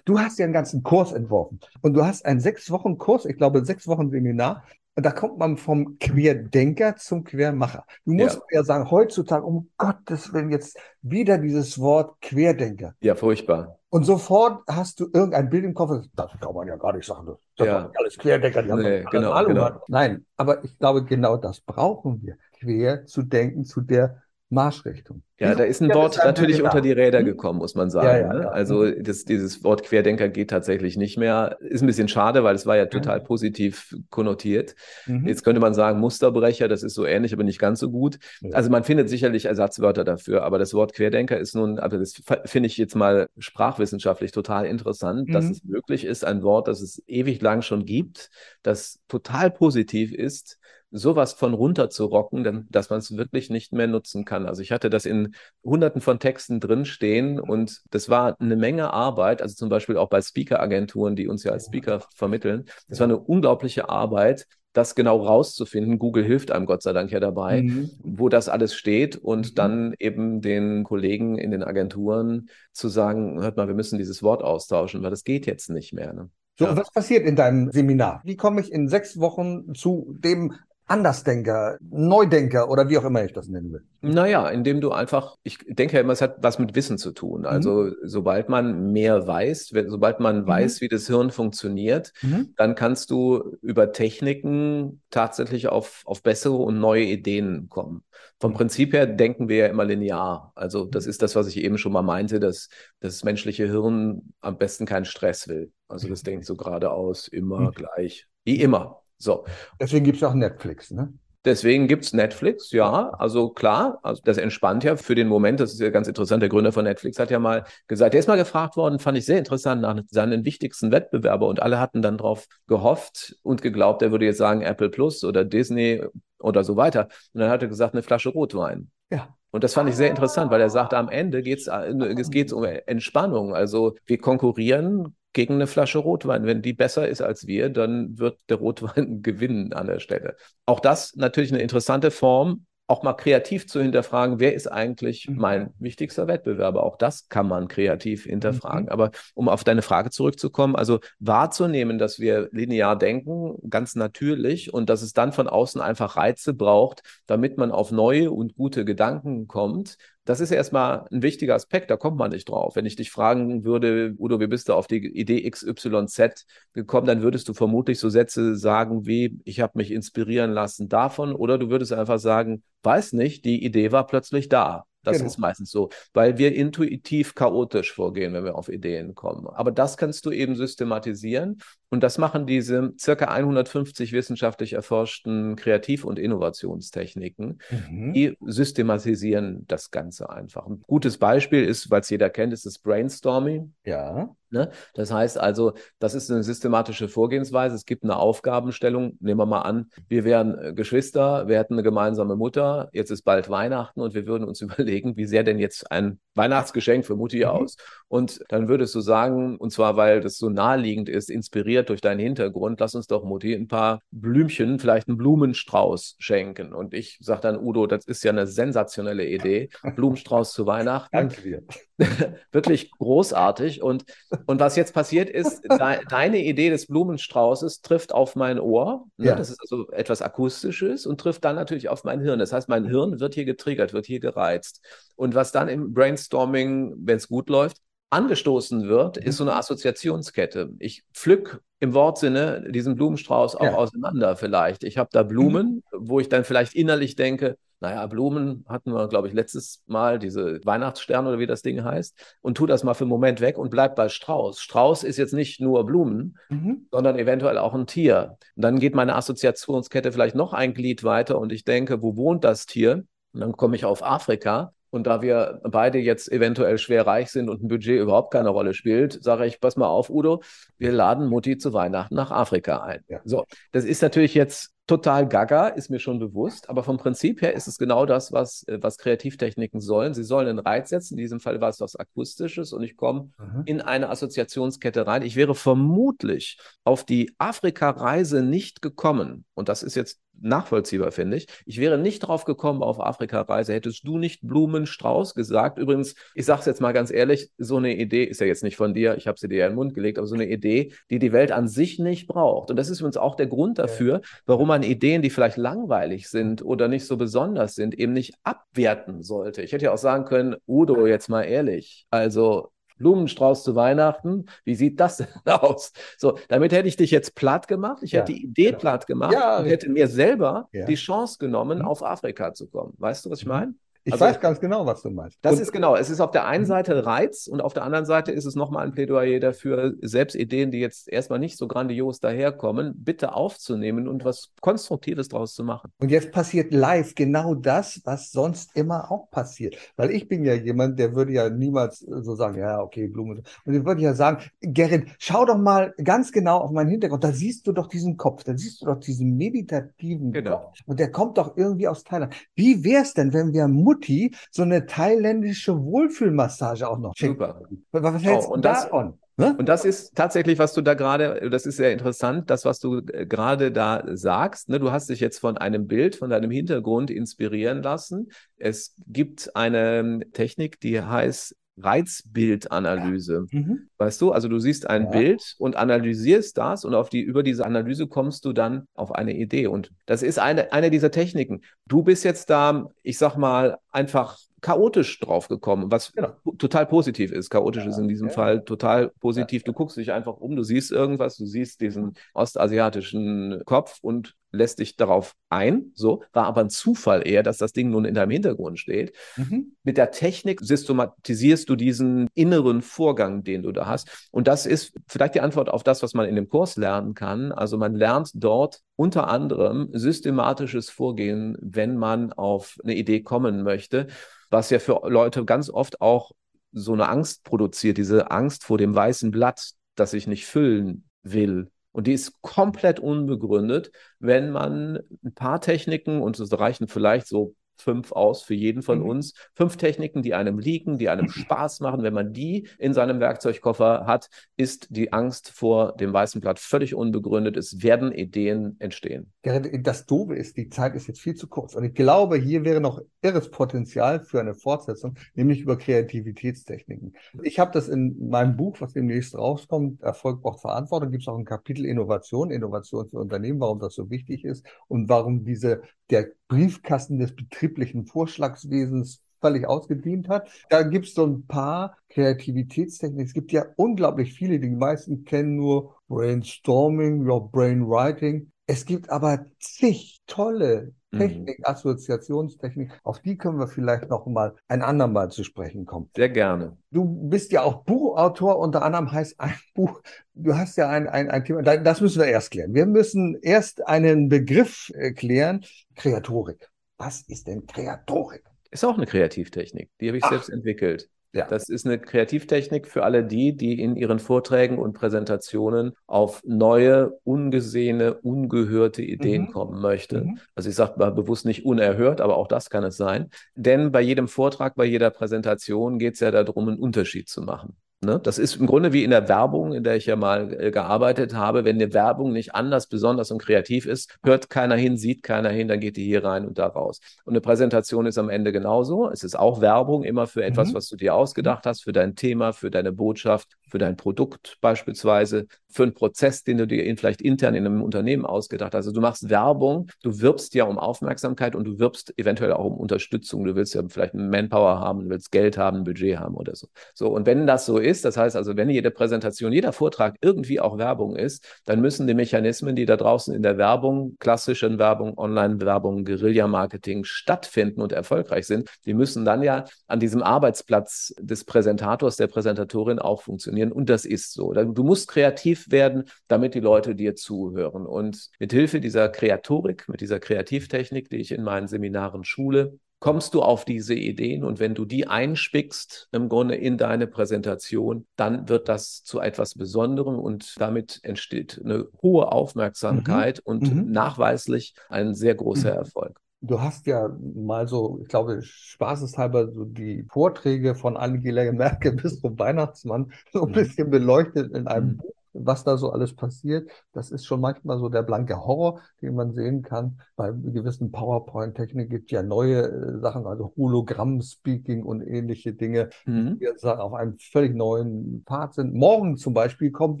Du 0.04 0.18
hast 0.18 0.38
ja 0.38 0.44
einen 0.44 0.52
ganzen 0.52 0.82
Kurs 0.82 1.12
entworfen 1.12 1.60
und 1.80 1.94
du 1.94 2.04
hast 2.04 2.26
einen 2.26 2.40
sechs 2.40 2.70
Wochen 2.70 2.98
Kurs, 2.98 3.24
ich 3.24 3.36
glaube 3.36 3.64
sechs 3.64 3.86
Wochen 3.86 4.10
Seminar. 4.10 4.64
Und 4.96 5.04
da 5.04 5.10
kommt 5.10 5.38
man 5.38 5.56
vom 5.56 5.98
Querdenker 5.98 6.94
zum 6.94 7.24
Quermacher. 7.24 7.84
Du 8.04 8.12
musst 8.12 8.36
ja, 8.50 8.58
ja 8.58 8.64
sagen, 8.64 8.90
heutzutage, 8.92 9.44
um 9.44 9.70
Gottes 9.76 10.32
Willen, 10.32 10.52
jetzt 10.52 10.78
wieder 11.02 11.38
dieses 11.38 11.80
Wort 11.80 12.20
Querdenker. 12.20 12.94
Ja, 13.00 13.16
furchtbar. 13.16 13.78
Und 13.94 14.02
sofort 14.02 14.64
hast 14.68 14.98
du 14.98 15.04
irgendein 15.04 15.48
Bild 15.48 15.62
im 15.62 15.72
Kopf, 15.72 16.04
das 16.16 16.32
kann 16.40 16.52
man 16.52 16.66
ja 16.66 16.74
gar 16.74 16.92
nicht 16.94 17.06
sagen. 17.06 17.26
Das, 17.28 17.38
das 17.56 17.66
ja. 17.68 17.90
alles 17.94 18.18
Querdecker, 18.18 18.64
die 18.64 18.72
haben 18.72 18.82
nee, 18.82 19.04
genau. 19.08 19.44
Genau. 19.44 19.70
Nein, 19.86 20.26
aber 20.36 20.64
ich 20.64 20.76
glaube, 20.80 21.04
genau 21.04 21.36
das 21.36 21.60
brauchen 21.60 22.20
wir. 22.20 22.36
Quer 22.58 23.06
zu 23.06 23.22
denken 23.22 23.64
zu 23.64 23.82
der 23.82 24.23
Marschrichtung. 24.54 25.22
Ja, 25.40 25.54
da 25.56 25.64
ist 25.64 25.82
ein 25.82 25.92
Wort 25.92 26.16
natürlich 26.24 26.62
unter 26.62 26.80
die 26.80 26.92
Räder 26.92 27.18
hm? 27.18 27.26
gekommen, 27.26 27.58
muss 27.58 27.74
man 27.74 27.90
sagen. 27.90 28.06
Ja, 28.06 28.18
ja, 28.18 28.32
ne? 28.32 28.40
ja. 28.42 28.48
Also 28.50 28.88
das, 28.90 29.24
dieses 29.24 29.64
Wort 29.64 29.82
Querdenker 29.82 30.28
geht 30.28 30.48
tatsächlich 30.48 30.96
nicht 30.96 31.18
mehr. 31.18 31.58
Ist 31.60 31.82
ein 31.82 31.86
bisschen 31.86 32.06
schade, 32.06 32.44
weil 32.44 32.54
es 32.54 32.66
war 32.66 32.76
ja 32.76 32.86
total 32.86 33.18
mhm. 33.20 33.24
positiv 33.24 33.96
konnotiert. 34.10 34.76
Mhm. 35.06 35.26
Jetzt 35.26 35.42
könnte 35.42 35.60
man 35.60 35.74
sagen, 35.74 35.98
Musterbrecher, 35.98 36.68
das 36.68 36.84
ist 36.84 36.94
so 36.94 37.04
ähnlich, 37.04 37.32
aber 37.32 37.42
nicht 37.42 37.58
ganz 37.58 37.80
so 37.80 37.90
gut. 37.90 38.18
Also 38.52 38.70
man 38.70 38.84
findet 38.84 39.08
sicherlich 39.08 39.46
Ersatzwörter 39.46 40.04
dafür, 40.04 40.44
aber 40.44 40.60
das 40.60 40.72
Wort 40.72 40.94
Querdenker 40.94 41.36
ist 41.36 41.56
nun, 41.56 41.80
also 41.80 41.98
das 41.98 42.22
finde 42.44 42.68
ich 42.68 42.76
jetzt 42.76 42.94
mal 42.94 43.28
sprachwissenschaftlich 43.36 44.30
total 44.30 44.66
interessant, 44.66 45.28
mhm. 45.28 45.32
dass 45.32 45.46
es 45.46 45.64
möglich 45.64 46.04
ist, 46.04 46.24
ein 46.24 46.44
Wort, 46.44 46.68
das 46.68 46.80
es 46.80 47.02
ewig 47.08 47.42
lang 47.42 47.62
schon 47.62 47.84
gibt, 47.84 48.30
das 48.62 49.00
total 49.08 49.50
positiv 49.50 50.12
ist, 50.12 50.58
sowas 50.96 51.32
von 51.32 51.54
runter 51.54 51.90
zu 51.90 52.04
rocken, 52.04 52.68
dass 52.70 52.88
man 52.88 53.00
es 53.00 53.16
wirklich 53.16 53.50
nicht 53.50 53.72
mehr 53.72 53.88
nutzen 53.88 54.24
kann. 54.24 54.46
Also 54.46 54.62
ich 54.62 54.70
hatte 54.70 54.90
das 54.90 55.06
in 55.06 55.34
hunderten 55.64 56.00
von 56.00 56.20
Texten 56.20 56.60
drinstehen 56.60 57.40
und 57.40 57.82
das 57.90 58.08
war 58.08 58.40
eine 58.40 58.54
Menge 58.54 58.92
Arbeit, 58.92 59.42
also 59.42 59.56
zum 59.56 59.68
Beispiel 59.68 59.96
auch 59.96 60.08
bei 60.08 60.22
Speaker-Agenturen, 60.22 61.16
die 61.16 61.26
uns 61.26 61.42
ja 61.42 61.50
als 61.50 61.66
Speaker 61.66 62.00
vermitteln. 62.14 62.66
Das 62.88 63.00
war 63.00 63.08
eine 63.08 63.18
unglaubliche 63.18 63.88
Arbeit, 63.88 64.46
das 64.72 64.94
genau 64.94 65.16
rauszufinden. 65.16 65.98
Google 65.98 66.24
hilft 66.24 66.52
einem 66.52 66.66
Gott 66.66 66.82
sei 66.82 66.92
Dank 66.92 67.10
ja 67.10 67.18
dabei, 67.18 67.62
mhm. 67.62 67.90
wo 67.98 68.28
das 68.28 68.48
alles 68.48 68.74
steht 68.74 69.16
und 69.16 69.50
mhm. 69.50 69.54
dann 69.56 69.94
eben 69.98 70.42
den 70.42 70.84
Kollegen 70.84 71.38
in 71.38 71.50
den 71.50 71.64
Agenturen 71.64 72.48
zu 72.72 72.88
sagen, 72.88 73.42
hört 73.42 73.56
mal, 73.56 73.66
wir 73.66 73.74
müssen 73.74 73.98
dieses 73.98 74.22
Wort 74.22 74.44
austauschen, 74.44 75.02
weil 75.02 75.10
das 75.10 75.24
geht 75.24 75.46
jetzt 75.46 75.70
nicht 75.70 75.92
mehr. 75.92 76.12
Ne? 76.12 76.30
So, 76.56 76.66
ja. 76.66 76.76
was 76.76 76.92
passiert 76.92 77.26
in 77.26 77.34
deinem 77.34 77.72
Seminar? 77.72 78.20
Wie 78.24 78.36
komme 78.36 78.60
ich 78.60 78.70
in 78.70 78.86
sechs 78.86 79.18
Wochen 79.18 79.74
zu 79.74 80.14
dem 80.20 80.54
Andersdenker, 80.86 81.78
Neudenker 81.80 82.68
oder 82.68 82.90
wie 82.90 82.98
auch 82.98 83.04
immer 83.04 83.24
ich 83.24 83.32
das 83.32 83.48
nennen 83.48 83.72
will? 83.72 83.84
Naja, 84.02 84.50
indem 84.50 84.82
du 84.82 84.92
einfach, 84.92 85.36
ich 85.42 85.58
denke 85.66 85.94
ja 85.94 86.00
immer, 86.00 86.12
es 86.12 86.20
hat 86.20 86.36
was 86.42 86.58
mit 86.58 86.74
Wissen 86.74 86.98
zu 86.98 87.12
tun. 87.12 87.40
Mhm. 87.40 87.46
Also 87.46 87.70
mhm. 87.84 87.94
sobald 88.02 88.50
man 88.50 88.92
mehr 88.92 89.26
weiß, 89.26 89.72
sobald 89.86 90.20
man 90.20 90.42
mhm. 90.42 90.46
weiß, 90.46 90.82
wie 90.82 90.88
das 90.88 91.06
Hirn 91.06 91.30
funktioniert, 91.30 92.12
mhm. 92.20 92.52
dann 92.56 92.74
kannst 92.74 93.10
du 93.10 93.56
über 93.62 93.92
Techniken 93.92 95.00
tatsächlich 95.10 95.68
auf, 95.68 96.02
auf 96.04 96.22
bessere 96.22 96.56
und 96.56 96.78
neue 96.78 97.04
Ideen 97.04 97.70
kommen. 97.70 98.04
Vom 98.38 98.52
mhm. 98.52 98.56
Prinzip 98.56 98.92
her 98.92 99.06
denken 99.06 99.48
wir 99.48 99.56
ja 99.56 99.66
immer 99.68 99.86
linear. 99.86 100.52
Also 100.54 100.84
das 100.84 101.06
ist 101.06 101.22
das, 101.22 101.34
was 101.34 101.46
ich 101.46 101.56
eben 101.56 101.78
schon 101.78 101.92
mal 101.92 102.02
meinte, 102.02 102.40
dass 102.40 102.68
das 103.00 103.24
menschliche 103.24 103.66
Hirn 103.66 104.34
am 104.42 104.58
besten 104.58 104.84
keinen 104.84 105.06
Stress 105.06 105.48
will. 105.48 105.72
Also 105.88 106.08
das 106.08 106.22
denkt 106.22 106.44
so 106.44 106.56
geradeaus, 106.56 107.26
immer 107.28 107.70
gleich, 107.72 108.26
wie 108.44 108.60
immer. 108.60 109.03
So. 109.18 109.44
Deswegen 109.80 110.04
gibt 110.04 110.18
es 110.18 110.22
auch 110.22 110.34
Netflix, 110.34 110.90
ne? 110.90 111.12
Deswegen 111.44 111.88
gibt 111.88 112.04
es 112.04 112.14
Netflix, 112.14 112.70
ja. 112.70 113.10
Also 113.10 113.50
klar, 113.50 113.98
also 114.02 114.22
das 114.24 114.38
entspannt 114.38 114.82
ja 114.82 114.96
für 114.96 115.14
den 115.14 115.28
Moment. 115.28 115.60
Das 115.60 115.74
ist 115.74 115.80
ja 115.80 115.90
ganz 115.90 116.08
interessant. 116.08 116.40
Der 116.40 116.48
Gründer 116.48 116.72
von 116.72 116.84
Netflix 116.84 117.18
hat 117.18 117.30
ja 117.30 117.38
mal 117.38 117.64
gesagt, 117.86 118.14
der 118.14 118.20
ist 118.20 118.28
mal 118.28 118.38
gefragt 118.38 118.78
worden, 118.78 118.98
fand 118.98 119.18
ich 119.18 119.26
sehr 119.26 119.36
interessant, 119.36 119.82
nach 119.82 120.00
seinen 120.08 120.46
wichtigsten 120.46 120.90
Wettbewerber. 120.90 121.46
Und 121.46 121.60
alle 121.60 121.78
hatten 121.78 122.00
dann 122.00 122.16
darauf 122.16 122.46
gehofft 122.66 123.36
und 123.42 123.60
geglaubt, 123.60 124.00
er 124.00 124.10
würde 124.10 124.24
jetzt 124.24 124.38
sagen 124.38 124.62
Apple 124.62 124.88
Plus 124.88 125.22
oder 125.22 125.44
Disney 125.44 126.02
oder 126.38 126.64
so 126.64 126.76
weiter. 126.76 127.08
Und 127.34 127.40
dann 127.42 127.50
hat 127.50 127.60
er 127.60 127.68
gesagt, 127.68 127.92
eine 127.92 128.02
Flasche 128.02 128.30
Rotwein. 128.30 128.90
Ja. 129.10 129.28
Und 129.50 129.62
das 129.62 129.74
fand 129.74 129.88
ich 129.90 129.96
sehr 129.96 130.10
interessant, 130.10 130.50
weil 130.50 130.62
er 130.62 130.70
sagte, 130.70 130.96
am 130.96 131.10
Ende 131.10 131.42
geht's, 131.42 131.68
es 131.68 132.30
geht 132.30 132.54
um 132.54 132.64
Entspannung. 132.64 133.54
Also 133.54 133.96
wir 134.06 134.18
konkurrieren 134.18 135.14
gegen 135.34 135.54
eine 135.54 135.66
Flasche 135.66 135.98
Rotwein. 135.98 136.46
Wenn 136.46 136.62
die 136.62 136.72
besser 136.72 137.06
ist 137.06 137.20
als 137.20 137.46
wir, 137.46 137.68
dann 137.68 138.18
wird 138.18 138.38
der 138.48 138.56
Rotwein 138.56 139.22
gewinnen 139.22 139.74
an 139.74 139.86
der 139.86 140.00
Stelle. 140.00 140.36
Auch 140.64 140.80
das 140.80 141.14
natürlich 141.16 141.52
eine 141.52 141.60
interessante 141.60 142.10
Form, 142.10 142.64
auch 142.86 143.02
mal 143.02 143.14
kreativ 143.14 143.66
zu 143.66 143.80
hinterfragen, 143.80 144.40
wer 144.40 144.54
ist 144.54 144.66
eigentlich 144.66 145.28
mhm. 145.28 145.38
mein 145.38 145.70
wichtigster 145.78 146.26
Wettbewerber? 146.26 146.82
Auch 146.82 146.96
das 146.96 147.28
kann 147.28 147.48
man 147.48 147.66
kreativ 147.66 148.24
hinterfragen. 148.24 148.84
Mhm. 148.84 148.90
Aber 148.90 149.10
um 149.34 149.48
auf 149.48 149.64
deine 149.64 149.82
Frage 149.82 150.10
zurückzukommen, 150.10 150.76
also 150.76 151.00
wahrzunehmen, 151.18 151.98
dass 151.98 152.18
wir 152.18 152.48
linear 152.52 152.96
denken, 152.96 153.56
ganz 153.70 153.94
natürlich, 153.94 154.72
und 154.72 154.90
dass 154.90 155.00
es 155.00 155.14
dann 155.14 155.32
von 155.32 155.48
außen 155.48 155.80
einfach 155.80 156.16
Reize 156.16 156.52
braucht, 156.52 157.02
damit 157.26 157.56
man 157.56 157.70
auf 157.70 157.90
neue 157.90 158.30
und 158.30 158.54
gute 158.54 158.84
Gedanken 158.84 159.48
kommt, 159.48 159.96
das 160.24 160.40
ist 160.40 160.50
erstmal 160.50 161.06
ein 161.10 161.22
wichtiger 161.22 161.54
Aspekt, 161.54 161.90
da 161.90 161.96
kommt 161.96 162.16
man 162.16 162.30
nicht 162.30 162.48
drauf. 162.48 162.76
Wenn 162.76 162.86
ich 162.86 162.96
dich 162.96 163.10
fragen 163.10 163.64
würde, 163.64 164.14
Udo, 164.18 164.40
wie 164.40 164.46
bist 164.46 164.68
du 164.68 164.74
auf 164.74 164.86
die 164.86 165.06
Idee 165.06 165.48
XYZ 165.48 166.46
gekommen, 166.72 167.06
dann 167.06 167.22
würdest 167.22 167.48
du 167.48 167.54
vermutlich 167.54 167.98
so 167.98 168.08
Sätze 168.08 168.56
sagen 168.56 169.06
wie, 169.06 169.38
ich 169.44 169.60
habe 169.60 169.76
mich 169.76 169.90
inspirieren 169.90 170.52
lassen 170.52 170.88
davon, 170.88 171.34
oder 171.34 171.58
du 171.58 171.68
würdest 171.68 171.92
einfach 171.92 172.18
sagen, 172.18 172.62
weiß 172.82 173.12
nicht, 173.12 173.44
die 173.44 173.64
Idee 173.64 173.92
war 173.92 174.06
plötzlich 174.06 174.48
da. 174.48 174.86
Das 175.04 175.18
genau. 175.18 175.28
ist 175.28 175.38
meistens 175.38 175.70
so, 175.70 175.90
weil 176.12 176.38
wir 176.38 176.54
intuitiv 176.54 177.34
chaotisch 177.34 177.92
vorgehen, 177.92 178.32
wenn 178.32 178.44
wir 178.44 178.56
auf 178.56 178.68
Ideen 178.68 179.14
kommen. 179.14 179.46
Aber 179.46 179.70
das 179.70 179.96
kannst 179.96 180.26
du 180.26 180.30
eben 180.30 180.56
systematisieren 180.56 181.58
und 181.90 182.02
das 182.02 182.18
machen 182.18 182.46
diese 182.46 182.92
circa 182.98 183.26
150 183.26 184.12
wissenschaftlich 184.12 184.72
erforschten 184.72 185.54
Kreativ- 185.54 186.04
und 186.04 186.18
Innovationstechniken. 186.18 187.60
Mhm. 187.70 188.12
Die 188.12 188.36
systematisieren 188.40 189.64
das 189.68 189.92
Ganze 189.92 190.28
einfach. 190.28 190.66
Ein 190.66 190.82
gutes 190.88 191.18
Beispiel 191.18 191.64
ist, 191.64 191.90
weil 191.90 192.00
es 192.00 192.10
jeder 192.10 192.30
kennt, 192.30 192.52
ist 192.52 192.66
das 192.66 192.80
Brainstorming. 192.80 193.74
Ja. 193.84 194.34
Ne? 194.54 194.70
Das 194.94 195.12
heißt 195.12 195.36
also, 195.36 195.72
das 195.98 196.14
ist 196.14 196.30
eine 196.30 196.44
systematische 196.44 197.08
Vorgehensweise. 197.08 197.74
Es 197.74 197.84
gibt 197.84 198.04
eine 198.04 198.16
Aufgabenstellung. 198.16 199.18
Nehmen 199.20 199.40
wir 199.40 199.46
mal 199.46 199.62
an, 199.62 199.90
wir 200.08 200.24
wären 200.24 200.56
äh, 200.56 200.72
Geschwister, 200.72 201.48
wir 201.48 201.58
hätten 201.58 201.74
eine 201.74 201.82
gemeinsame 201.82 202.36
Mutter. 202.36 202.88
Jetzt 202.92 203.10
ist 203.10 203.22
bald 203.22 203.50
Weihnachten 203.50 204.00
und 204.00 204.14
wir 204.14 204.26
würden 204.26 204.46
uns 204.46 204.60
überlegen, 204.62 205.16
wie 205.16 205.26
sähe 205.26 205.42
denn 205.42 205.58
jetzt 205.58 205.90
ein 205.90 206.20
Weihnachtsgeschenk 206.36 207.04
für 207.04 207.16
Mutti 207.16 207.40
mhm. 207.40 207.46
aus? 207.46 207.76
Und 208.06 208.40
dann 208.48 208.68
würdest 208.68 208.94
du 208.94 209.00
sagen, 209.00 209.56
und 209.56 209.70
zwar, 209.70 209.96
weil 209.96 210.20
das 210.20 210.38
so 210.38 210.48
naheliegend 210.48 211.08
ist, 211.08 211.30
inspiriert 211.30 211.88
durch 211.88 212.00
deinen 212.00 212.20
Hintergrund, 212.20 212.78
lass 212.78 212.94
uns 212.94 213.08
doch 213.08 213.24
Mutti 213.24 213.54
ein 213.54 213.66
paar 213.66 214.02
Blümchen, 214.12 214.78
vielleicht 214.78 215.08
einen 215.08 215.16
Blumenstrauß 215.16 216.14
schenken. 216.18 216.72
Und 216.72 216.94
ich 216.94 217.18
sage 217.20 217.40
dann, 217.40 217.58
Udo, 217.58 217.88
das 217.88 218.06
ist 218.06 218.22
ja 218.22 218.30
eine 218.30 218.46
sensationelle 218.46 219.26
Idee. 219.26 219.68
Blumenstrauß 219.96 220.52
zu 220.52 220.64
Weihnachten. 220.64 221.08
Danke 221.10 221.42
dir. 221.42 221.62
Wirklich 222.52 222.92
großartig. 222.92 223.82
Und 223.82 224.04
und 224.46 224.60
was 224.60 224.76
jetzt 224.76 224.94
passiert 224.94 225.30
ist, 225.30 225.64
de 225.70 225.98
deine 226.08 226.38
Idee 226.38 226.70
des 226.70 226.86
Blumenstraußes 226.86 227.82
trifft 227.82 228.12
auf 228.12 228.36
mein 228.36 228.58
Ohr. 228.58 229.06
Ne? 229.16 229.28
Ja. 229.28 229.34
Das 229.34 229.50
ist 229.50 229.60
also 229.60 229.90
etwas 229.90 230.22
Akustisches 230.22 231.06
und 231.06 231.20
trifft 231.20 231.44
dann 231.44 231.56
natürlich 231.56 231.88
auf 231.88 232.04
mein 232.04 232.20
Hirn. 232.20 232.38
Das 232.38 232.52
heißt, 232.52 232.68
mein 232.68 232.86
Hirn 232.86 233.20
wird 233.20 233.34
hier 233.34 233.44
getriggert, 233.44 233.92
wird 233.92 234.06
hier 234.06 234.20
gereizt. 234.20 234.80
Und 235.16 235.34
was 235.34 235.52
dann 235.52 235.68
im 235.68 235.92
Brainstorming, 235.94 236.94
wenn 236.98 237.16
es 237.16 237.28
gut 237.28 237.48
läuft, 237.48 237.78
angestoßen 238.14 238.88
wird, 238.88 239.16
ist 239.16 239.36
so 239.36 239.44
eine 239.44 239.56
Assoziationskette. 239.56 240.72
Ich 240.78 241.04
pflück 241.12 241.60
im 241.80 241.94
Wortsinne 241.94 242.70
diesen 242.70 242.94
Blumenstrauß 242.94 243.56
auch 243.56 243.64
ja. 243.64 243.74
auseinander 243.74 244.36
vielleicht. 244.36 244.84
Ich 244.84 244.98
habe 244.98 245.10
da 245.12 245.22
Blumen, 245.22 245.82
mhm. 245.92 245.98
wo 246.08 246.20
ich 246.20 246.28
dann 246.28 246.44
vielleicht 246.44 246.74
innerlich 246.74 247.16
denke, 247.16 247.56
naja, 247.80 248.06
Blumen 248.06 248.64
hatten 248.68 248.92
wir, 248.92 249.08
glaube 249.08 249.28
ich, 249.28 249.34
letztes 249.34 249.82
Mal, 249.86 250.18
diese 250.18 250.60
Weihnachtssterne 250.64 251.28
oder 251.28 251.38
wie 251.38 251.46
das 251.46 251.60
Ding 251.62 251.84
heißt, 251.84 252.38
und 252.40 252.56
tu 252.56 252.66
das 252.66 252.84
mal 252.84 252.94
für 252.94 253.04
einen 253.04 253.10
Moment 253.10 253.40
weg 253.40 253.58
und 253.58 253.70
bleib 253.70 253.96
bei 253.96 254.08
Strauß. 254.08 254.60
Strauß 254.60 255.04
ist 255.04 255.18
jetzt 255.18 255.34
nicht 255.34 255.60
nur 255.60 255.84
Blumen, 255.84 256.38
mhm. 256.48 256.86
sondern 256.90 257.18
eventuell 257.18 257.58
auch 257.58 257.74
ein 257.74 257.86
Tier. 257.86 258.38
Und 258.56 258.64
dann 258.64 258.78
geht 258.78 258.94
meine 258.94 259.16
Assoziationskette 259.16 260.12
vielleicht 260.12 260.34
noch 260.34 260.52
ein 260.52 260.72
Glied 260.72 261.04
weiter 261.04 261.38
und 261.38 261.52
ich 261.52 261.64
denke, 261.64 262.00
wo 262.00 262.16
wohnt 262.16 262.44
das 262.44 262.66
Tier? 262.66 263.04
Und 263.34 263.40
dann 263.40 263.52
komme 263.52 263.76
ich 263.76 263.84
auf 263.84 264.02
Afrika 264.02 264.73
und 264.94 265.08
da 265.08 265.22
wir 265.22 265.60
beide 265.64 265.98
jetzt 265.98 266.30
eventuell 266.30 266.78
schwer 266.78 267.04
reich 267.04 267.32
sind 267.32 267.50
und 267.50 267.64
ein 267.64 267.68
Budget 267.68 268.00
überhaupt 268.00 268.32
keine 268.32 268.50
Rolle 268.50 268.74
spielt, 268.74 269.22
sage 269.24 269.44
ich, 269.44 269.60
pass 269.60 269.76
mal 269.76 269.88
auf, 269.88 270.08
Udo, 270.08 270.40
wir 270.78 270.92
laden 270.92 271.26
Mutti 271.26 271.58
zu 271.58 271.72
Weihnachten 271.72 272.14
nach 272.14 272.30
Afrika 272.30 272.80
ein. 272.84 273.00
Ja. 273.08 273.20
So, 273.24 273.44
das 273.72 273.84
ist 273.84 274.02
natürlich 274.02 274.34
jetzt 274.34 274.70
total 274.86 275.26
gaga, 275.26 275.68
ist 275.68 275.90
mir 275.90 275.98
schon 275.98 276.18
bewusst, 276.18 276.68
aber 276.68 276.84
vom 276.84 276.98
Prinzip 276.98 277.42
her 277.42 277.54
ist 277.54 277.66
es 277.66 277.76
genau 277.76 278.06
das, 278.06 278.32
was, 278.32 278.68
äh, 278.68 278.78
was 278.80 278.98
Kreativtechniken 278.98 279.80
sollen. 279.80 280.14
Sie 280.14 280.22
sollen 280.22 280.46
einen 280.46 280.58
Reiz 280.60 280.90
setzen, 280.90 281.14
in 281.14 281.22
diesem 281.22 281.40
Fall 281.40 281.60
war 281.60 281.70
es 281.70 281.80
was 281.80 281.96
Akustisches 281.96 282.72
und 282.72 282.82
ich 282.82 282.96
komme 282.96 283.30
mhm. 283.38 283.62
in 283.64 283.80
eine 283.80 284.10
Assoziationskette 284.10 285.06
rein. 285.06 285.22
Ich 285.22 285.34
wäre 285.36 285.56
vermutlich 285.56 286.58
auf 286.84 287.04
die 287.04 287.34
Afrika-Reise 287.38 288.42
nicht 288.42 288.80
gekommen 288.80 289.44
und 289.54 289.68
das 289.68 289.82
ist 289.82 289.96
jetzt 289.96 290.20
nachvollziehbar, 290.40 291.12
finde 291.12 291.36
ich. 291.36 291.46
Ich 291.66 291.78
wäre 291.78 291.98
nicht 291.98 292.20
drauf 292.20 292.44
gekommen 292.44 292.82
auf 292.82 293.00
Afrika-Reise, 293.00 293.72
hättest 293.72 294.06
du 294.06 294.18
nicht 294.18 294.40
Blumenstrauß 294.42 295.34
gesagt. 295.34 295.78
Übrigens, 295.78 296.14
ich 296.34 296.44
sage 296.44 296.60
es 296.60 296.66
jetzt 296.66 296.80
mal 296.80 296.92
ganz 296.92 297.10
ehrlich, 297.10 297.50
so 297.58 297.76
eine 297.76 297.96
Idee 297.96 298.24
ist 298.24 298.40
ja 298.40 298.46
jetzt 298.46 298.62
nicht 298.62 298.76
von 298.76 298.94
dir, 298.94 299.16
ich 299.16 299.26
habe 299.26 299.38
sie 299.38 299.48
dir 299.48 299.58
ja 299.58 299.66
in 299.66 299.72
den 299.72 299.76
Mund 299.76 299.94
gelegt, 299.94 300.18
aber 300.18 300.26
so 300.26 300.34
eine 300.34 300.48
Idee, 300.48 300.92
die 301.10 301.18
die 301.18 301.32
Welt 301.32 301.52
an 301.52 301.68
sich 301.68 301.98
nicht 301.98 302.26
braucht. 302.26 302.70
Und 302.70 302.76
das 302.76 302.88
ist 302.88 303.00
übrigens 303.00 303.16
auch 303.16 303.34
der 303.34 303.46
Grund 303.46 303.78
dafür, 303.78 304.20
warum 304.46 304.68
man 304.68 304.82
Ideen, 304.82 305.22
die 305.22 305.30
vielleicht 305.30 305.56
langweilig 305.56 306.28
sind 306.28 306.64
oder 306.64 306.88
nicht 306.88 307.06
so 307.06 307.16
besonders 307.16 307.74
sind, 307.74 307.94
eben 307.94 308.12
nicht 308.12 308.34
abwerten 308.42 309.22
sollte. 309.22 309.62
Ich 309.62 309.72
hätte 309.72 309.86
ja 309.86 309.92
auch 309.92 309.98
sagen 309.98 310.24
können, 310.24 310.56
Udo, 310.66 311.06
jetzt 311.06 311.28
mal 311.28 311.42
ehrlich, 311.42 312.06
also 312.10 312.73
Blumenstrauß 312.96 313.64
zu 313.64 313.74
Weihnachten. 313.74 314.46
Wie 314.64 314.74
sieht 314.74 315.00
das 315.00 315.18
denn 315.18 315.28
aus? 315.46 315.92
So, 316.18 316.38
damit 316.48 316.72
hätte 316.72 316.88
ich 316.88 316.96
dich 316.96 317.10
jetzt 317.10 317.34
platt 317.34 317.68
gemacht. 317.68 318.02
Ich 318.02 318.12
ja, 318.12 318.20
hätte 318.20 318.32
die 318.32 318.44
Idee 318.44 318.66
genau. 318.66 318.78
platt 318.78 319.06
gemacht 319.06 319.32
ja, 319.32 319.58
und 319.58 319.66
hätte 319.66 319.88
mir 319.90 320.08
selber 320.08 320.68
ja. 320.72 320.86
die 320.86 320.94
Chance 320.94 321.38
genommen, 321.38 321.80
mhm. 321.80 321.84
auf 321.86 322.02
Afrika 322.02 322.52
zu 322.52 322.68
kommen. 322.68 322.94
Weißt 322.98 323.24
du, 323.24 323.30
was 323.30 323.40
ich 323.40 323.46
mhm. 323.46 323.52
meine? 323.52 323.74
Ich 324.04 324.12
also, 324.12 324.24
weiß 324.26 324.40
ganz 324.40 324.60
genau, 324.60 324.84
was 324.84 325.02
du 325.02 325.10
meinst. 325.10 325.38
Das 325.40 325.54
und, 325.54 325.62
ist 325.62 325.72
genau. 325.72 325.96
Es 325.96 326.10
ist 326.10 326.20
auf 326.20 326.30
der 326.30 326.46
einen. 326.46 326.64
Seite 326.64 327.04
Reiz 327.04 327.46
und 327.46 327.60
auf 327.60 327.74
der 327.74 327.84
anderen 327.84 328.04
Seite 328.04 328.32
ist 328.32 328.44
es 328.44 328.54
nochmal 328.54 328.86
ein 328.86 328.92
Plädoyer 328.92 329.38
dafür, 329.40 329.94
selbst 330.00 330.34
Ideen, 330.34 330.70
die 330.70 330.78
jetzt 330.78 331.08
erstmal 331.08 331.38
nicht 331.38 331.58
so 331.58 331.68
grandios 331.68 332.20
daherkommen, 332.20 332.94
bitte 332.96 333.34
aufzunehmen 333.34 334.08
und 334.08 334.24
was 334.24 334.50
Konstruktives 334.60 335.28
draus 335.28 335.54
zu 335.54 335.62
machen. 335.62 335.90
Und 336.00 336.10
jetzt 336.10 336.32
passiert 336.32 336.72
live 336.72 337.14
genau 337.14 337.54
das, 337.54 338.00
was 338.04 338.30
sonst 338.30 338.76
immer 338.76 339.10
auch 339.10 339.30
passiert. 339.30 339.76
Weil 339.96 340.10
ich 340.10 340.28
bin 340.28 340.44
ja 340.44 340.54
jemand, 340.54 340.98
der 340.98 341.14
würde 341.14 341.32
ja 341.32 341.50
niemals 341.50 341.98
so 341.98 342.34
sagen, 342.34 342.58
ja, 342.58 342.80
okay, 342.80 343.08
Blumen. 343.08 343.42
Und 343.64 343.74
ich 343.74 343.84
würde 343.84 344.02
ja 344.02 344.14
sagen, 344.14 344.38
Gerrit, 344.60 345.08
schau 345.18 345.44
doch 345.44 345.58
mal 345.58 345.94
ganz 346.02 346.32
genau 346.32 346.58
auf 346.58 346.70
meinen 346.70 346.88
Hintergrund. 346.88 347.24
Da 347.24 347.32
siehst 347.32 347.66
du 347.66 347.72
doch 347.72 347.88
diesen 347.88 348.16
Kopf, 348.16 348.44
da 348.44 348.56
siehst 348.56 348.82
du 348.82 348.86
doch 348.86 349.00
diesen 349.00 349.36
meditativen 349.36 350.32
genau. 350.32 350.58
Kopf. 350.58 350.78
Und 350.86 351.00
der 351.00 351.10
kommt 351.10 351.38
doch 351.38 351.56
irgendwie 351.56 351.88
aus 351.88 352.04
Thailand. 352.04 352.34
Wie 352.54 352.84
wäre 352.84 353.02
es 353.02 353.14
denn, 353.14 353.32
wenn 353.32 353.52
wir 353.52 353.68
Mut 353.68 353.93
Mutti 353.94 354.34
so 354.50 354.62
eine 354.62 354.86
thailändische 354.86 355.82
Wohlfühlmassage 355.82 356.88
auch 356.88 356.98
noch 356.98 357.14
schenken. 357.16 357.38
Super. 357.40 357.62
Was 357.92 358.22
hältst 358.22 358.48
oh, 358.50 358.56
du 358.56 358.60
davon? 358.60 359.18
Ne? 359.36 359.56
Und 359.58 359.68
das 359.68 359.84
ist 359.84 360.14
tatsächlich, 360.14 360.60
was 360.60 360.74
du 360.74 360.80
da 360.80 360.94
gerade, 360.94 361.50
das 361.50 361.66
ist 361.66 361.76
sehr 361.76 361.92
interessant, 361.92 362.50
das, 362.50 362.64
was 362.64 362.78
du 362.78 362.98
äh, 362.98 363.26
gerade 363.26 363.72
da 363.72 364.04
sagst. 364.12 364.68
Ne? 364.68 364.78
Du 364.78 364.92
hast 364.92 365.10
dich 365.10 365.18
jetzt 365.18 365.40
von 365.40 365.58
einem 365.58 365.88
Bild, 365.88 366.14
von 366.14 366.30
deinem 366.30 366.52
Hintergrund 366.52 367.10
inspirieren 367.10 367.82
lassen. 367.82 368.28
Es 368.58 368.94
gibt 369.08 369.56
eine 369.56 370.20
Technik, 370.32 370.78
die 370.78 371.00
heißt 371.00 371.56
Reizbildanalyse. 371.76 373.46
Mhm. 373.50 373.88
Weißt 373.98 374.20
du, 374.20 374.32
also 374.32 374.48
du 374.48 374.58
siehst 374.58 374.88
ein 374.88 375.04
ja. 375.04 375.10
Bild 375.10 375.54
und 375.58 375.76
analysierst 375.76 376.56
das 376.56 376.84
und 376.84 376.94
auf 376.94 377.08
die, 377.08 377.20
über 377.20 377.42
diese 377.42 377.64
Analyse 377.64 378.06
kommst 378.06 378.44
du 378.44 378.52
dann 378.52 378.86
auf 378.94 379.12
eine 379.12 379.34
Idee. 379.34 379.66
Und 379.66 379.90
das 380.06 380.22
ist 380.22 380.38
eine, 380.38 380.72
eine 380.72 380.90
dieser 380.90 381.10
Techniken. 381.10 381.62
Du 381.86 382.02
bist 382.02 382.24
jetzt 382.24 382.50
da, 382.50 382.88
ich 383.02 383.18
sag 383.18 383.36
mal, 383.36 383.78
einfach 383.90 384.38
chaotisch 384.60 385.20
draufgekommen, 385.20 385.90
was 385.90 386.12
genau. 386.12 386.32
total 386.56 386.86
positiv 386.86 387.32
ist. 387.32 387.50
Chaotisch 387.50 387.84
ja, 387.84 387.90
ist 387.90 387.98
in 387.98 388.08
diesem 388.08 388.28
ja. 388.28 388.34
Fall 388.34 388.64
total 388.64 389.10
positiv. 389.20 389.62
Ja, 389.62 389.66
du 389.66 389.72
guckst 389.74 389.96
dich 389.98 390.10
einfach 390.10 390.38
um, 390.38 390.56
du 390.56 390.62
siehst 390.62 390.90
irgendwas, 390.90 391.36
du 391.36 391.44
siehst 391.44 391.82
diesen 391.82 392.14
ostasiatischen 392.32 393.60
Kopf 393.66 393.98
und 394.00 394.34
lässt 394.54 394.78
dich 394.78 394.96
darauf 394.96 395.34
ein. 395.48 395.92
So 395.94 396.22
war 396.32 396.46
aber 396.46 396.62
ein 396.62 396.70
Zufall 396.70 397.26
eher, 397.26 397.42
dass 397.42 397.58
das 397.58 397.72
Ding 397.72 397.90
nun 397.90 398.04
in 398.04 398.14
deinem 398.14 398.30
Hintergrund 398.30 398.78
steht. 398.78 399.14
Mhm. 399.36 399.76
Mit 399.82 399.96
der 399.96 400.10
Technik 400.10 400.60
systematisierst 400.60 401.68
du 401.68 401.76
diesen 401.76 402.28
inneren 402.34 402.82
Vorgang, 402.82 403.44
den 403.44 403.62
du 403.62 403.72
da 403.72 403.86
hast. 403.86 404.28
Und 404.30 404.48
das 404.48 404.66
ist 404.66 404.94
vielleicht 405.06 405.34
die 405.34 405.40
Antwort 405.40 405.68
auf 405.68 405.82
das, 405.82 406.02
was 406.02 406.14
man 406.14 406.28
in 406.28 406.36
dem 406.36 406.48
Kurs 406.48 406.76
lernen 406.76 407.14
kann. 407.14 407.52
Also 407.52 407.76
man 407.78 407.94
lernt 407.94 408.30
dort 408.34 408.80
unter 408.96 409.28
anderem 409.28 409.88
systematisches 409.92 410.90
Vorgehen, 410.90 411.56
wenn 411.60 411.96
man 411.96 412.32
auf 412.32 412.76
eine 412.82 412.94
Idee 412.94 413.20
kommen 413.20 413.62
möchte 413.62 414.06
was 414.54 414.70
ja 414.70 414.78
für 414.78 415.00
Leute 415.08 415.44
ganz 415.44 415.68
oft 415.68 416.00
auch 416.00 416.30
so 416.72 416.92
eine 416.92 417.08
Angst 417.08 417.44
produziert, 417.44 417.98
diese 417.98 418.30
Angst 418.30 418.64
vor 418.64 418.78
dem 418.78 418.94
weißen 418.94 419.30
Blatt, 419.30 419.72
das 419.96 420.14
ich 420.14 420.26
nicht 420.26 420.46
füllen 420.46 421.08
will. 421.22 421.70
Und 421.94 422.08
die 422.08 422.12
ist 422.12 422.42
komplett 422.42 422.98
unbegründet, 422.98 423.92
wenn 424.18 424.50
man 424.50 424.98
ein 425.24 425.32
paar 425.32 425.60
Techniken, 425.60 426.20
und 426.20 426.40
es 426.40 426.58
reichen 426.58 426.88
vielleicht 426.88 427.28
so 427.28 427.54
fünf 427.76 428.12
aus 428.12 428.42
für 428.42 428.54
jeden 428.54 428.82
von 428.82 429.00
mhm. 429.00 429.08
uns. 429.08 429.34
Fünf 429.54 429.76
Techniken, 429.76 430.22
die 430.22 430.34
einem 430.34 430.58
liegen, 430.58 430.98
die 430.98 431.08
einem 431.08 431.28
Spaß 431.28 431.80
machen. 431.80 432.02
Wenn 432.02 432.14
man 432.14 432.32
die 432.32 432.68
in 432.78 432.94
seinem 432.94 433.20
Werkzeugkoffer 433.20 434.06
hat, 434.06 434.28
ist 434.56 434.88
die 434.90 435.12
Angst 435.12 435.50
vor 435.50 435.96
dem 435.96 436.12
weißen 436.12 436.40
Blatt 436.40 436.58
völlig 436.58 436.94
unbegründet. 436.94 437.56
Es 437.56 437.82
werden 437.82 438.12
Ideen 438.12 438.76
entstehen. 438.78 439.32
Das 439.42 440.06
Doofe 440.06 440.34
ist, 440.34 440.56
die 440.56 440.68
Zeit 440.68 440.94
ist 440.94 441.06
jetzt 441.06 441.20
viel 441.20 441.34
zu 441.34 441.48
kurz. 441.48 441.74
Und 441.74 441.84
ich 441.84 441.94
glaube, 441.94 442.36
hier 442.36 442.64
wäre 442.64 442.80
noch 442.80 443.00
irres 443.22 443.50
Potenzial 443.50 444.20
für 444.20 444.40
eine 444.40 444.54
Fortsetzung, 444.54 445.14
nämlich 445.34 445.60
über 445.60 445.76
Kreativitätstechniken. 445.76 447.14
Ich 447.42 447.58
habe 447.58 447.72
das 447.72 447.88
in 447.88 448.28
meinem 448.28 448.56
Buch, 448.56 448.76
was 448.80 448.92
demnächst 448.92 449.36
rauskommt, 449.36 450.02
Erfolg 450.02 450.42
braucht 450.42 450.60
Verantwortung, 450.60 451.10
gibt 451.10 451.22
es 451.22 451.28
auch 451.28 451.38
ein 451.38 451.44
Kapitel 451.44 451.84
Innovation, 451.84 452.50
Innovation 452.50 453.08
für 453.08 453.18
Unternehmen, 453.18 453.60
warum 453.60 453.78
das 453.78 453.94
so 453.94 454.10
wichtig 454.10 454.44
ist 454.44 454.66
und 454.88 455.08
warum 455.08 455.44
diese 455.44 455.82
der 456.10 456.28
Briefkasten 456.48 457.18
des 457.18 457.34
betrieblichen 457.64 458.06
Vorschlagswesens 458.06 459.20
völlig 459.40 459.66
ausgedient 459.66 460.28
hat. 460.28 460.48
Da 460.70 460.82
gibt 460.82 461.06
es 461.06 461.14
so 461.14 461.26
ein 461.26 461.46
paar 461.46 461.98
Kreativitätstechniken. 462.10 463.24
Es 463.24 463.34
gibt 463.34 463.52
ja 463.52 463.66
unglaublich 463.76 464.32
viele, 464.32 464.58
die 464.58 464.70
meisten 464.70 465.24
kennen 465.24 465.56
nur 465.56 465.96
Brainstorming, 466.08 467.28
ja, 467.28 467.38
Brainwriting. 467.38 468.50
Es 468.66 468.86
gibt 468.86 469.10
aber 469.10 469.44
zig 469.58 470.22
tolle 470.26 470.94
mhm. 471.10 471.18
Technik, 471.18 471.58
mhm. 471.58 471.64
Assoziationstechnik, 471.66 472.92
auf 473.02 473.20
die 473.20 473.36
können 473.36 473.58
wir 473.58 473.68
vielleicht 473.68 474.08
noch 474.08 474.26
mal 474.26 474.54
ein 474.68 474.80
andermal 474.80 475.30
zu 475.30 475.44
sprechen 475.44 475.84
kommen. 475.84 476.08
Sehr 476.16 476.30
gerne. 476.30 476.78
Du 476.90 477.04
bist 477.04 477.52
ja 477.52 477.62
auch 477.62 477.84
Buchautor, 477.84 478.58
unter 478.58 478.82
anderem 478.82 479.12
heißt 479.12 479.38
ein 479.38 479.54
Buch, 479.74 480.00
du 480.32 480.56
hast 480.56 480.76
ja 480.76 480.88
ein, 480.88 481.06
ein, 481.06 481.30
ein 481.30 481.44
Thema, 481.44 481.60
das 481.60 482.00
müssen 482.00 482.22
wir 482.22 482.28
erst 482.28 482.50
klären. 482.50 482.72
Wir 482.72 482.86
müssen 482.86 483.36
erst 483.42 483.86
einen 483.86 484.30
Begriff 484.30 484.90
äh, 484.94 485.12
klären, 485.12 485.66
Kreatorik. 485.96 486.70
Was 486.98 487.22
ist 487.22 487.46
denn 487.46 487.66
Kreatorik? 487.66 488.44
Ist 488.70 488.84
auch 488.84 488.96
eine 488.96 489.06
Kreativtechnik, 489.06 489.90
die 490.00 490.08
habe 490.08 490.18
ich 490.18 490.24
Ach. 490.24 490.30
selbst 490.30 490.48
entwickelt. 490.48 491.08
Ja. 491.34 491.48
Das 491.48 491.68
ist 491.68 491.84
eine 491.84 491.98
Kreativtechnik 491.98 492.86
für 492.86 493.02
alle 493.02 493.24
die, 493.24 493.56
die 493.56 493.80
in 493.80 493.96
ihren 493.96 494.20
Vorträgen 494.20 494.78
und 494.78 494.92
Präsentationen 494.92 495.92
auf 496.06 496.40
neue, 496.44 497.18
ungesehene, 497.24 498.14
ungehörte 498.14 499.02
Ideen 499.02 499.42
mhm. 499.42 499.50
kommen 499.50 499.80
möchten. 499.82 500.24
Mhm. 500.24 500.38
Also 500.54 500.68
ich 500.68 500.76
sage 500.76 500.94
mal 500.96 501.10
bewusst 501.10 501.44
nicht 501.44 501.64
unerhört, 501.64 502.20
aber 502.20 502.36
auch 502.36 502.46
das 502.46 502.70
kann 502.70 502.84
es 502.84 502.96
sein. 502.96 503.30
Denn 503.56 503.90
bei 503.90 504.00
jedem 504.00 504.28
Vortrag, 504.28 504.76
bei 504.76 504.84
jeder 504.84 505.10
Präsentation 505.10 505.98
geht 505.98 506.14
es 506.14 506.20
ja 506.20 506.30
darum, 506.30 506.68
einen 506.68 506.78
Unterschied 506.78 507.28
zu 507.28 507.42
machen. 507.42 507.76
Ne? 508.04 508.20
Das 508.22 508.38
ist 508.38 508.56
im 508.56 508.66
Grunde 508.66 508.92
wie 508.92 509.04
in 509.04 509.10
der 509.10 509.28
Werbung, 509.28 509.72
in 509.72 509.84
der 509.84 509.96
ich 509.96 510.06
ja 510.06 510.16
mal 510.16 510.52
äh, 510.52 510.70
gearbeitet 510.70 511.34
habe. 511.34 511.64
Wenn 511.64 511.76
eine 511.76 511.92
Werbung 511.92 512.32
nicht 512.32 512.54
anders, 512.54 512.86
besonders 512.86 513.30
und 513.30 513.38
kreativ 513.38 513.86
ist, 513.86 514.18
hört 514.22 514.50
keiner 514.50 514.76
hin, 514.76 514.96
sieht 514.96 515.22
keiner 515.22 515.50
hin, 515.50 515.68
dann 515.68 515.80
geht 515.80 515.96
die 515.96 516.04
hier 516.04 516.24
rein 516.24 516.46
und 516.46 516.58
da 516.58 516.66
raus. 516.66 517.00
Und 517.24 517.32
eine 517.32 517.40
Präsentation 517.40 518.06
ist 518.06 518.18
am 518.18 518.28
Ende 518.28 518.52
genauso. 518.52 519.10
Es 519.10 519.24
ist 519.24 519.38
auch 519.38 519.60
Werbung, 519.60 520.04
immer 520.04 520.26
für 520.26 520.44
etwas, 520.44 520.70
mhm. 520.70 520.74
was 520.74 520.88
du 520.88 520.96
dir 520.96 521.14
ausgedacht 521.14 521.66
hast, 521.66 521.84
für 521.84 521.92
dein 521.92 522.14
Thema, 522.14 522.52
für 522.52 522.70
deine 522.70 522.92
Botschaft, 522.92 523.48
für 523.74 523.78
dein 523.78 523.96
Produkt 523.96 524.56
beispielsweise, 524.60 525.48
für 525.66 525.82
einen 525.82 525.94
Prozess, 525.94 526.44
den 526.44 526.58
du 526.58 526.66
dir 526.68 526.96
vielleicht 526.96 527.20
intern 527.20 527.56
in 527.56 527.66
einem 527.66 527.82
Unternehmen 527.82 528.24
ausgedacht 528.24 528.72
hast. 528.72 528.86
Also 528.86 528.92
du 528.92 529.00
machst 529.00 529.28
Werbung, 529.30 529.90
du 530.04 530.20
wirbst 530.20 530.54
ja 530.54 530.62
um 530.62 530.78
Aufmerksamkeit 530.78 531.56
und 531.56 531.64
du 531.64 531.80
wirbst 531.80 532.16
eventuell 532.16 532.52
auch 532.52 532.66
um 532.66 532.76
Unterstützung. 532.76 533.44
Du 533.44 533.56
willst 533.56 533.74
ja 533.74 533.82
vielleicht 533.88 534.14
Manpower 534.14 534.78
haben, 534.78 535.00
du 535.00 535.10
willst 535.10 535.32
Geld 535.32 535.58
haben, 535.58 535.78
ein 535.78 535.84
Budget 535.84 536.20
haben 536.20 536.36
oder 536.36 536.54
so. 536.54 536.68
So, 536.94 537.08
und 537.08 537.26
wenn 537.26 537.48
das 537.48 537.66
so 537.66 537.78
ist, 537.78 538.04
das 538.04 538.16
heißt 538.16 538.36
also, 538.36 538.56
wenn 538.56 538.70
jede 538.70 538.92
Präsentation, 538.92 539.52
jeder 539.52 539.72
Vortrag 539.72 540.14
irgendwie 540.20 540.60
auch 540.60 540.78
Werbung 540.78 541.16
ist, 541.16 541.44
dann 541.64 541.80
müssen 541.80 542.06
die 542.06 542.14
Mechanismen, 542.14 542.76
die 542.76 542.86
da 542.86 542.96
draußen 542.96 543.34
in 543.34 543.42
der 543.42 543.58
Werbung, 543.58 544.14
klassischen 544.20 544.78
Werbung, 544.78 545.18
Online-Werbung, 545.18 546.04
Guerilla-Marketing 546.04 547.02
stattfinden 547.02 547.82
und 547.82 547.90
erfolgreich 547.90 548.46
sind, 548.46 548.70
die 548.86 548.94
müssen 548.94 549.24
dann 549.24 549.42
ja 549.42 549.64
an 549.88 549.98
diesem 549.98 550.22
Arbeitsplatz 550.22 551.12
des 551.18 551.42
Präsentators, 551.42 552.14
der 552.14 552.28
Präsentatorin 552.28 553.00
auch 553.00 553.22
funktionieren 553.22 553.63
funktionieren 553.64 553.72
und 553.72 553.90
das 553.90 554.04
ist 554.04 554.32
so. 554.32 554.52
Du 554.52 554.82
musst 554.82 555.08
kreativ 555.08 555.70
werden, 555.70 556.04
damit 556.28 556.54
die 556.54 556.60
Leute 556.60 556.94
dir 556.94 557.14
zuhören. 557.14 557.86
Und 557.86 558.30
mit 558.38 558.52
Hilfe 558.52 558.80
dieser 558.80 559.08
Kreatorik, 559.08 559.88
mit 559.88 560.00
dieser 560.00 560.20
Kreativtechnik, 560.20 561.08
die 561.08 561.16
ich 561.16 561.32
in 561.32 561.42
meinen 561.42 561.68
Seminaren 561.68 562.24
schule, 562.24 562.78
kommst 563.00 563.34
du 563.34 563.42
auf 563.42 563.66
diese 563.66 563.94
Ideen 563.94 564.44
und 564.44 564.60
wenn 564.60 564.74
du 564.74 564.86
die 564.86 565.06
einspickst 565.06 566.08
im 566.12 566.30
Grunde 566.30 566.54
in 566.54 566.78
deine 566.78 567.06
Präsentation, 567.06 568.06
dann 568.16 568.48
wird 568.48 568.68
das 568.70 569.02
zu 569.02 569.20
etwas 569.20 569.54
Besonderem 569.54 570.18
und 570.18 570.54
damit 570.58 571.00
entsteht 571.02 571.60
eine 571.62 571.86
hohe 572.00 572.32
Aufmerksamkeit 572.32 573.38
mhm. 573.38 573.42
und 573.44 573.74
mhm. 573.74 573.92
nachweislich 573.92 574.74
ein 574.88 575.14
sehr 575.14 575.34
großer 575.34 575.72
mhm. 575.72 575.78
Erfolg. 575.78 576.20
Du 576.46 576.60
hast 576.60 576.86
ja 576.86 577.08
mal 577.34 577.66
so, 577.66 577.98
ich 578.02 578.08
glaube, 578.08 578.42
spaßeshalber 578.42 579.52
so 579.52 579.64
die 579.64 580.04
Vorträge 580.10 580.74
von 580.74 580.96
Angela 580.96 581.50
Merkel 581.52 581.92
bis 582.02 582.20
zum 582.20 582.38
Weihnachtsmann 582.38 583.12
so 583.32 583.42
ein 583.42 583.50
mhm. 583.50 583.54
bisschen 583.54 583.90
beleuchtet 583.90 584.52
in 584.52 584.66
einem 584.66 584.88
mhm. 584.88 584.96
Buch 584.98 585.14
was 585.34 585.64
da 585.64 585.76
so 585.76 585.90
alles 585.90 586.14
passiert. 586.14 586.70
Das 586.92 587.10
ist 587.10 587.26
schon 587.26 587.40
manchmal 587.40 587.78
so 587.78 587.88
der 587.88 588.02
blanke 588.02 588.46
Horror, 588.46 588.80
den 589.02 589.14
man 589.14 589.34
sehen 589.34 589.62
kann. 589.62 589.98
Bei 590.16 590.30
gewissen 590.30 590.92
PowerPoint-Techniken 590.92 591.90
gibt 591.90 592.04
es 592.06 592.10
ja 592.12 592.22
neue 592.22 592.62
äh, 592.62 593.00
Sachen, 593.00 593.26
also 593.26 593.52
Hologramm-Speaking 593.56 594.84
und 594.84 595.02
ähnliche 595.02 595.52
Dinge, 595.52 595.90
mhm. 596.06 596.38
die 596.38 596.44
jetzt 596.44 596.64
auf 596.64 596.94
einem 596.94 597.18
völlig 597.18 597.54
neuen 597.54 598.22
Pfad 598.26 598.54
sind. 598.54 598.74
Morgen 598.74 599.16
zum 599.16 599.34
Beispiel 599.34 599.70
kommt 599.70 600.00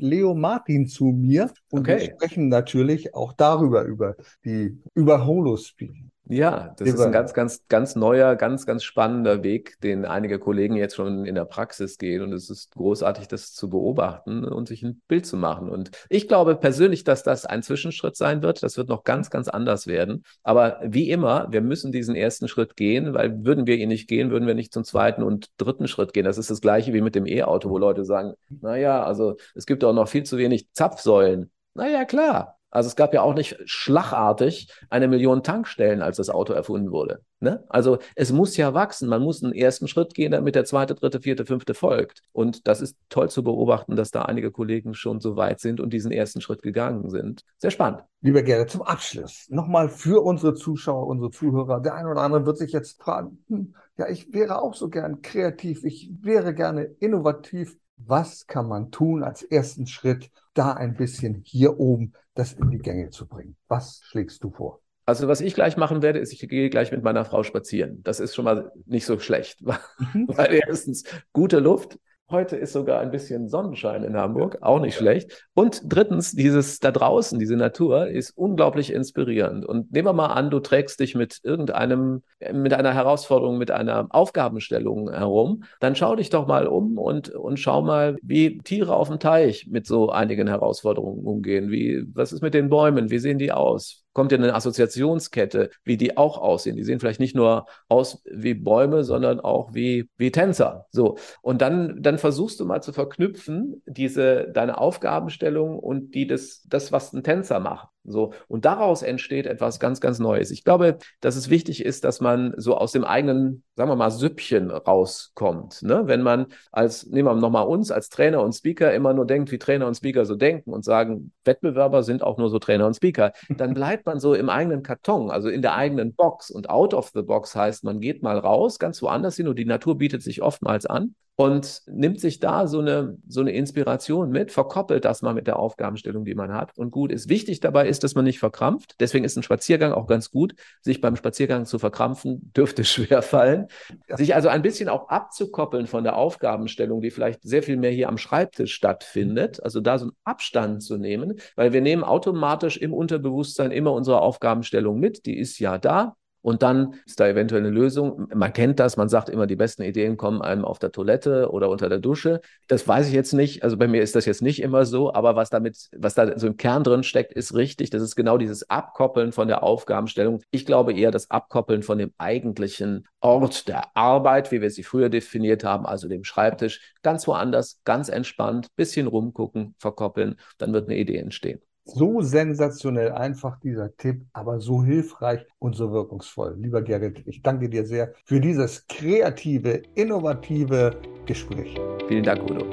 Leo 0.00 0.34
Martin 0.34 0.86
zu 0.86 1.06
mir 1.06 1.50
und 1.70 1.80
okay. 1.80 1.98
wir 1.98 2.00
sprechen 2.00 2.48
natürlich 2.48 3.14
auch 3.14 3.32
darüber, 3.32 3.82
über 3.82 4.14
die, 4.44 4.80
über 4.94 5.26
Holospeaking. 5.26 6.10
Ja, 6.26 6.74
das 6.78 6.88
ist 6.88 7.00
ein 7.00 7.12
ganz, 7.12 7.34
ganz, 7.34 7.64
ganz 7.68 7.96
neuer, 7.96 8.34
ganz, 8.36 8.64
ganz 8.64 8.82
spannender 8.82 9.42
Weg, 9.42 9.78
den 9.82 10.06
einige 10.06 10.38
Kollegen 10.38 10.74
jetzt 10.74 10.96
schon 10.96 11.26
in 11.26 11.34
der 11.34 11.44
Praxis 11.44 11.98
gehen. 11.98 12.22
Und 12.22 12.32
es 12.32 12.48
ist 12.48 12.74
großartig, 12.74 13.28
das 13.28 13.52
zu 13.52 13.68
beobachten 13.68 14.42
und 14.42 14.66
sich 14.66 14.82
ein 14.82 15.02
Bild 15.06 15.26
zu 15.26 15.36
machen. 15.36 15.68
Und 15.68 15.90
ich 16.08 16.26
glaube 16.26 16.56
persönlich, 16.56 17.04
dass 17.04 17.24
das 17.24 17.44
ein 17.44 17.62
Zwischenschritt 17.62 18.16
sein 18.16 18.40
wird. 18.42 18.62
Das 18.62 18.78
wird 18.78 18.88
noch 18.88 19.04
ganz, 19.04 19.28
ganz 19.28 19.48
anders 19.48 19.86
werden. 19.86 20.24
Aber 20.42 20.80
wie 20.82 21.10
immer, 21.10 21.48
wir 21.50 21.60
müssen 21.60 21.92
diesen 21.92 22.16
ersten 22.16 22.48
Schritt 22.48 22.74
gehen, 22.74 23.12
weil 23.12 23.44
würden 23.44 23.66
wir 23.66 23.76
ihn 23.76 23.90
nicht 23.90 24.08
gehen, 24.08 24.30
würden 24.30 24.46
wir 24.46 24.54
nicht 24.54 24.72
zum 24.72 24.84
zweiten 24.84 25.22
und 25.22 25.48
dritten 25.58 25.88
Schritt 25.88 26.14
gehen. 26.14 26.24
Das 26.24 26.38
ist 26.38 26.50
das 26.50 26.62
Gleiche 26.62 26.94
wie 26.94 27.02
mit 27.02 27.14
dem 27.14 27.26
E-Auto, 27.26 27.68
wo 27.68 27.76
Leute 27.76 28.06
sagen, 28.06 28.32
naja, 28.48 29.04
also 29.04 29.36
es 29.54 29.66
gibt 29.66 29.84
auch 29.84 29.92
noch 29.92 30.08
viel 30.08 30.22
zu 30.22 30.38
wenig 30.38 30.68
Zapfsäulen. 30.72 31.50
Naja, 31.74 32.06
klar. 32.06 32.58
Also 32.74 32.88
es 32.88 32.96
gab 32.96 33.14
ja 33.14 33.22
auch 33.22 33.34
nicht 33.34 33.56
schlagartig 33.64 34.68
eine 34.90 35.06
Million 35.06 35.42
Tankstellen, 35.42 36.02
als 36.02 36.16
das 36.16 36.28
Auto 36.28 36.52
erfunden 36.52 36.90
wurde. 36.90 37.20
Ne? 37.38 37.62
Also 37.68 37.98
es 38.16 38.32
muss 38.32 38.56
ja 38.56 38.74
wachsen. 38.74 39.08
Man 39.08 39.22
muss 39.22 39.44
einen 39.44 39.52
ersten 39.52 39.86
Schritt 39.86 40.14
gehen, 40.14 40.32
damit 40.32 40.56
der 40.56 40.64
zweite, 40.64 40.94
dritte, 40.94 41.20
vierte, 41.20 41.46
fünfte 41.46 41.74
folgt. 41.74 42.22
Und 42.32 42.66
das 42.66 42.80
ist 42.80 42.96
toll 43.08 43.30
zu 43.30 43.44
beobachten, 43.44 43.94
dass 43.94 44.10
da 44.10 44.22
einige 44.22 44.50
Kollegen 44.50 44.94
schon 44.94 45.20
so 45.20 45.36
weit 45.36 45.60
sind 45.60 45.80
und 45.80 45.92
diesen 45.92 46.10
ersten 46.10 46.40
Schritt 46.40 46.62
gegangen 46.62 47.10
sind. 47.10 47.44
Sehr 47.58 47.70
spannend. 47.70 48.02
Lieber 48.22 48.42
Gerrit, 48.42 48.70
zum 48.70 48.82
Abschluss 48.82 49.46
nochmal 49.50 49.88
für 49.88 50.24
unsere 50.24 50.54
Zuschauer, 50.54 51.06
unsere 51.06 51.30
Zuhörer. 51.30 51.80
Der 51.80 51.94
eine 51.94 52.08
oder 52.08 52.22
andere 52.22 52.44
wird 52.44 52.58
sich 52.58 52.72
jetzt 52.72 53.00
fragen, 53.00 53.44
hm, 53.48 53.74
ja, 53.96 54.08
ich 54.08 54.32
wäre 54.32 54.60
auch 54.60 54.74
so 54.74 54.88
gern 54.88 55.22
kreativ, 55.22 55.84
ich 55.84 56.10
wäre 56.20 56.54
gerne 56.54 56.84
innovativ. 56.98 57.76
Was 57.96 58.46
kann 58.46 58.68
man 58.68 58.90
tun 58.90 59.22
als 59.22 59.42
ersten 59.42 59.86
Schritt, 59.86 60.30
da 60.52 60.72
ein 60.72 60.96
bisschen 60.96 61.42
hier 61.44 61.78
oben 61.78 62.12
das 62.34 62.52
in 62.52 62.70
die 62.70 62.78
Gänge 62.78 63.10
zu 63.10 63.26
bringen? 63.26 63.56
Was 63.68 64.00
schlägst 64.04 64.42
du 64.42 64.50
vor? 64.50 64.80
Also 65.06 65.28
was 65.28 65.40
ich 65.40 65.54
gleich 65.54 65.76
machen 65.76 66.02
werde, 66.02 66.18
ist, 66.18 66.32
ich 66.32 66.48
gehe 66.48 66.70
gleich 66.70 66.90
mit 66.90 67.02
meiner 67.02 67.24
Frau 67.24 67.42
spazieren. 67.42 68.02
Das 68.02 68.20
ist 68.20 68.34
schon 68.34 68.44
mal 68.44 68.72
nicht 68.86 69.04
so 69.04 69.18
schlecht, 69.18 69.60
mhm. 70.14 70.26
weil 70.28 70.60
erstens 70.66 71.04
gute 71.32 71.58
Luft, 71.58 71.98
Heute 72.30 72.56
ist 72.56 72.72
sogar 72.72 73.00
ein 73.00 73.10
bisschen 73.10 73.48
Sonnenschein 73.48 74.02
in 74.02 74.16
Hamburg, 74.16 74.56
auch 74.62 74.80
nicht 74.80 74.96
schlecht. 74.96 75.46
Und 75.52 75.82
drittens, 75.84 76.32
dieses 76.32 76.80
da 76.80 76.90
draußen, 76.90 77.38
diese 77.38 77.54
Natur 77.54 78.08
ist 78.08 78.30
unglaublich 78.30 78.92
inspirierend. 78.94 79.66
Und 79.66 79.92
nehmen 79.92 80.08
wir 80.08 80.14
mal 80.14 80.28
an, 80.28 80.50
du 80.50 80.60
trägst 80.60 81.00
dich 81.00 81.14
mit 81.14 81.40
irgendeinem, 81.42 82.22
mit 82.50 82.72
einer 82.72 82.94
Herausforderung, 82.94 83.58
mit 83.58 83.70
einer 83.70 84.06
Aufgabenstellung 84.08 85.12
herum, 85.12 85.64
dann 85.80 85.96
schau 85.96 86.16
dich 86.16 86.30
doch 86.30 86.46
mal 86.46 86.66
um 86.66 86.96
und, 86.96 87.28
und 87.28 87.58
schau 87.58 87.82
mal, 87.82 88.16
wie 88.22 88.56
Tiere 88.58 88.96
auf 88.96 89.08
dem 89.08 89.18
Teich 89.18 89.66
mit 89.68 89.86
so 89.86 90.08
einigen 90.08 90.48
Herausforderungen 90.48 91.26
umgehen. 91.26 91.70
Wie, 91.70 92.06
was 92.14 92.32
ist 92.32 92.40
mit 92.40 92.54
den 92.54 92.70
Bäumen? 92.70 93.10
Wie 93.10 93.18
sehen 93.18 93.38
die 93.38 93.52
aus? 93.52 94.03
Kommt 94.14 94.32
ja 94.32 94.38
eine 94.38 94.54
Assoziationskette, 94.54 95.70
wie 95.82 95.98
die 95.98 96.16
auch 96.16 96.38
aussehen. 96.38 96.76
Die 96.76 96.84
sehen 96.84 97.00
vielleicht 97.00 97.20
nicht 97.20 97.36
nur 97.36 97.66
aus 97.88 98.22
wie 98.24 98.54
Bäume, 98.54 99.04
sondern 99.04 99.40
auch 99.40 99.74
wie, 99.74 100.08
wie 100.16 100.30
Tänzer. 100.30 100.86
So. 100.90 101.18
Und 101.42 101.60
dann, 101.60 102.02
dann 102.02 102.18
versuchst 102.18 102.58
du 102.60 102.64
mal 102.64 102.82
zu 102.82 102.92
verknüpfen, 102.92 103.82
diese, 103.84 104.50
deine 104.52 104.78
Aufgabenstellung 104.78 105.78
und 105.78 106.14
die 106.14 106.26
des, 106.26 106.62
das, 106.62 106.92
was 106.92 107.12
ein 107.12 107.22
Tänzer 107.22 107.60
macht. 107.60 107.88
So. 108.04 108.32
Und 108.48 108.64
daraus 108.64 109.02
entsteht 109.02 109.46
etwas 109.46 109.80
ganz, 109.80 110.00
ganz 110.00 110.18
Neues. 110.18 110.50
Ich 110.50 110.64
glaube, 110.64 110.98
dass 111.20 111.36
es 111.36 111.50
wichtig 111.50 111.84
ist, 111.84 112.04
dass 112.04 112.20
man 112.20 112.54
so 112.56 112.76
aus 112.76 112.92
dem 112.92 113.04
eigenen, 113.04 113.64
sagen 113.76 113.90
wir 113.90 113.96
mal, 113.96 114.10
Süppchen 114.10 114.70
rauskommt. 114.70 115.82
Ne? 115.82 116.02
Wenn 116.06 116.22
man 116.22 116.46
als, 116.70 117.06
nehmen 117.06 117.28
wir 117.28 117.34
nochmal 117.34 117.66
uns 117.66 117.90
als 117.90 118.10
Trainer 118.10 118.42
und 118.42 118.52
Speaker 118.52 118.92
immer 118.92 119.14
nur 119.14 119.26
denkt, 119.26 119.50
wie 119.50 119.58
Trainer 119.58 119.86
und 119.86 119.94
Speaker 119.94 120.26
so 120.26 120.36
denken 120.36 120.72
und 120.72 120.84
sagen, 120.84 121.32
Wettbewerber 121.44 122.02
sind 122.02 122.22
auch 122.22 122.36
nur 122.36 122.50
so 122.50 122.58
Trainer 122.58 122.86
und 122.86 122.94
Speaker, 122.94 123.32
dann 123.56 123.74
bleibt 123.74 124.06
man 124.06 124.20
so 124.20 124.34
im 124.34 124.48
eigenen 124.48 124.82
Karton, 124.82 125.30
also 125.30 125.48
in 125.48 125.62
der 125.62 125.74
eigenen 125.74 126.14
Box. 126.14 126.50
Und 126.50 126.68
out 126.68 126.94
of 126.94 127.10
the 127.14 127.22
box 127.22 127.56
heißt, 127.56 127.84
man 127.84 128.00
geht 128.00 128.22
mal 128.22 128.38
raus, 128.38 128.78
ganz 128.78 129.00
woanders 129.02 129.36
hin 129.36 129.48
und 129.48 129.58
die 129.58 129.64
Natur 129.64 129.96
bietet 129.98 130.22
sich 130.22 130.42
oftmals 130.42 130.86
an 130.86 131.14
und 131.36 131.82
nimmt 131.86 132.20
sich 132.20 132.38
da 132.38 132.68
so 132.68 132.78
eine, 132.78 133.18
so 133.26 133.40
eine 133.40 133.50
Inspiration 133.50 134.30
mit, 134.30 134.52
verkoppelt 134.52 135.04
das 135.04 135.20
mal 135.22 135.34
mit 135.34 135.48
der 135.48 135.58
Aufgabenstellung, 135.58 136.24
die 136.24 136.36
man 136.36 136.52
hat. 136.52 136.76
Und 136.78 136.92
gut 136.92 137.10
ist. 137.10 137.28
Wichtig 137.28 137.58
dabei 137.58 137.88
ist, 137.88 138.04
dass 138.04 138.14
man 138.14 138.24
nicht 138.24 138.38
verkrampft. 138.38 138.94
Deswegen 139.00 139.24
ist 139.24 139.36
ein 139.36 139.42
Spaziergang 139.42 139.92
auch 139.92 140.06
ganz 140.06 140.30
gut. 140.30 140.54
Sich 140.80 141.00
beim 141.00 141.16
Spaziergang 141.16 141.66
zu 141.66 141.80
verkrampfen, 141.80 142.52
dürfte 142.56 142.84
schwer 142.84 143.20
fallen. 143.22 143.66
Ja. 144.08 144.16
Sich 144.16 144.34
also 144.34 144.48
ein 144.48 144.62
bisschen 144.62 144.88
auch 144.88 145.08
abzukoppeln 145.08 145.88
von 145.88 146.04
der 146.04 146.16
Aufgabenstellung, 146.16 147.00
die 147.00 147.10
vielleicht 147.10 147.42
sehr 147.42 147.64
viel 147.64 147.76
mehr 147.76 147.90
hier 147.90 148.08
am 148.08 148.18
Schreibtisch 148.18 148.72
stattfindet. 148.72 149.62
Also 149.62 149.80
da 149.80 149.98
so 149.98 150.06
einen 150.06 150.16
Abstand 150.22 150.84
zu 150.84 150.98
nehmen, 150.98 151.40
weil 151.56 151.72
wir 151.72 151.80
nehmen 151.80 152.04
automatisch 152.04 152.76
im 152.76 152.92
Unterbewusstsein 152.92 153.72
immer 153.72 153.92
unsere 153.92 154.20
Aufgabenstellung 154.20 155.00
mit. 155.00 155.26
Die 155.26 155.36
ist 155.36 155.58
ja 155.58 155.78
da. 155.78 156.14
Und 156.44 156.62
dann 156.62 156.96
ist 157.06 157.20
da 157.20 157.26
eventuell 157.26 157.62
eine 157.62 157.70
Lösung. 157.70 158.28
Man 158.34 158.52
kennt 158.52 158.78
das, 158.78 158.98
man 158.98 159.08
sagt 159.08 159.30
immer, 159.30 159.46
die 159.46 159.56
besten 159.56 159.82
Ideen 159.82 160.18
kommen 160.18 160.42
einem 160.42 160.66
auf 160.66 160.78
der 160.78 160.92
Toilette 160.92 161.50
oder 161.50 161.70
unter 161.70 161.88
der 161.88 162.00
Dusche. 162.00 162.42
Das 162.68 162.86
weiß 162.86 163.08
ich 163.08 163.14
jetzt 163.14 163.32
nicht. 163.32 163.62
Also 163.62 163.78
bei 163.78 163.88
mir 163.88 164.02
ist 164.02 164.14
das 164.14 164.26
jetzt 164.26 164.42
nicht 164.42 164.60
immer 164.60 164.84
so, 164.84 165.14
aber 165.14 165.36
was 165.36 165.48
damit, 165.48 165.88
was 165.96 166.12
da 166.12 166.38
so 166.38 166.46
im 166.46 166.58
Kern 166.58 166.84
drin 166.84 167.02
steckt, 167.02 167.32
ist 167.32 167.54
richtig. 167.54 167.88
Das 167.88 168.02
ist 168.02 168.14
genau 168.14 168.36
dieses 168.36 168.68
Abkoppeln 168.68 169.32
von 169.32 169.48
der 169.48 169.62
Aufgabenstellung. 169.62 170.42
Ich 170.50 170.66
glaube 170.66 170.92
eher 170.92 171.10
das 171.10 171.30
Abkoppeln 171.30 171.82
von 171.82 171.96
dem 171.96 172.12
eigentlichen 172.18 173.08
Ort 173.22 173.66
der 173.66 173.96
Arbeit, 173.96 174.52
wie 174.52 174.60
wir 174.60 174.70
sie 174.70 174.82
früher 174.82 175.08
definiert 175.08 175.64
haben, 175.64 175.86
also 175.86 176.08
dem 176.08 176.24
Schreibtisch. 176.24 176.92
Ganz 177.02 177.26
woanders, 177.26 177.80
ganz 177.84 178.10
entspannt, 178.10 178.66
bisschen 178.76 179.06
rumgucken, 179.06 179.76
verkoppeln, 179.78 180.36
dann 180.58 180.74
wird 180.74 180.90
eine 180.90 180.98
Idee 180.98 181.16
entstehen. 181.16 181.62
So 181.86 182.22
sensationell 182.22 183.12
einfach 183.12 183.60
dieser 183.60 183.94
Tipp, 183.96 184.22
aber 184.32 184.58
so 184.58 184.82
hilfreich 184.82 185.44
und 185.58 185.76
so 185.76 185.92
wirkungsvoll. 185.92 186.56
Lieber 186.58 186.80
Gerrit, 186.80 187.22
ich 187.26 187.42
danke 187.42 187.68
dir 187.68 187.84
sehr 187.84 188.14
für 188.24 188.40
dieses 188.40 188.86
kreative, 188.88 189.82
innovative 189.94 190.96
Gespräch. 191.26 191.78
Vielen 192.08 192.24
Dank, 192.24 192.42
Udo. 192.50 192.64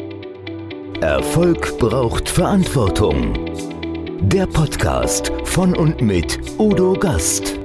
Erfolg 1.02 1.78
braucht 1.78 2.30
Verantwortung. 2.30 3.34
Der 4.22 4.48
Podcast 4.48 5.34
von 5.44 5.76
und 5.76 6.02
mit 6.02 6.40
Udo 6.58 6.94
Gast. 6.94 7.60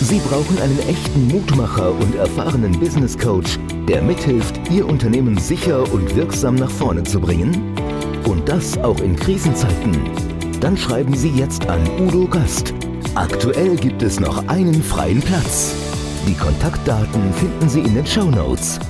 Sie 0.00 0.18
brauchen 0.18 0.58
einen 0.58 0.80
echten 0.80 1.28
Mutmacher 1.28 1.92
und 1.92 2.16
erfahrenen 2.16 2.72
Business 2.80 3.16
Coach, 3.16 3.56
der 3.88 4.02
mithilft, 4.02 4.68
Ihr 4.68 4.86
Unternehmen 4.88 5.38
sicher 5.38 5.80
und 5.92 6.16
wirksam 6.16 6.56
nach 6.56 6.70
vorne 6.70 7.04
zu 7.04 7.20
bringen? 7.20 7.74
Und 8.26 8.48
das 8.48 8.78
auch 8.78 9.00
in 9.00 9.16
Krisenzeiten. 9.16 9.96
Dann 10.60 10.76
schreiben 10.76 11.14
Sie 11.14 11.30
jetzt 11.30 11.68
an 11.68 11.82
Udo 12.00 12.26
Gast. 12.26 12.72
Aktuell 13.14 13.76
gibt 13.76 14.02
es 14.02 14.18
noch 14.18 14.48
einen 14.48 14.82
freien 14.82 15.20
Platz. 15.20 15.74
Die 16.26 16.34
Kontaktdaten 16.34 17.32
finden 17.34 17.68
Sie 17.68 17.80
in 17.80 17.94
den 17.94 18.06
Show 18.06 18.30
Notes. 18.30 18.80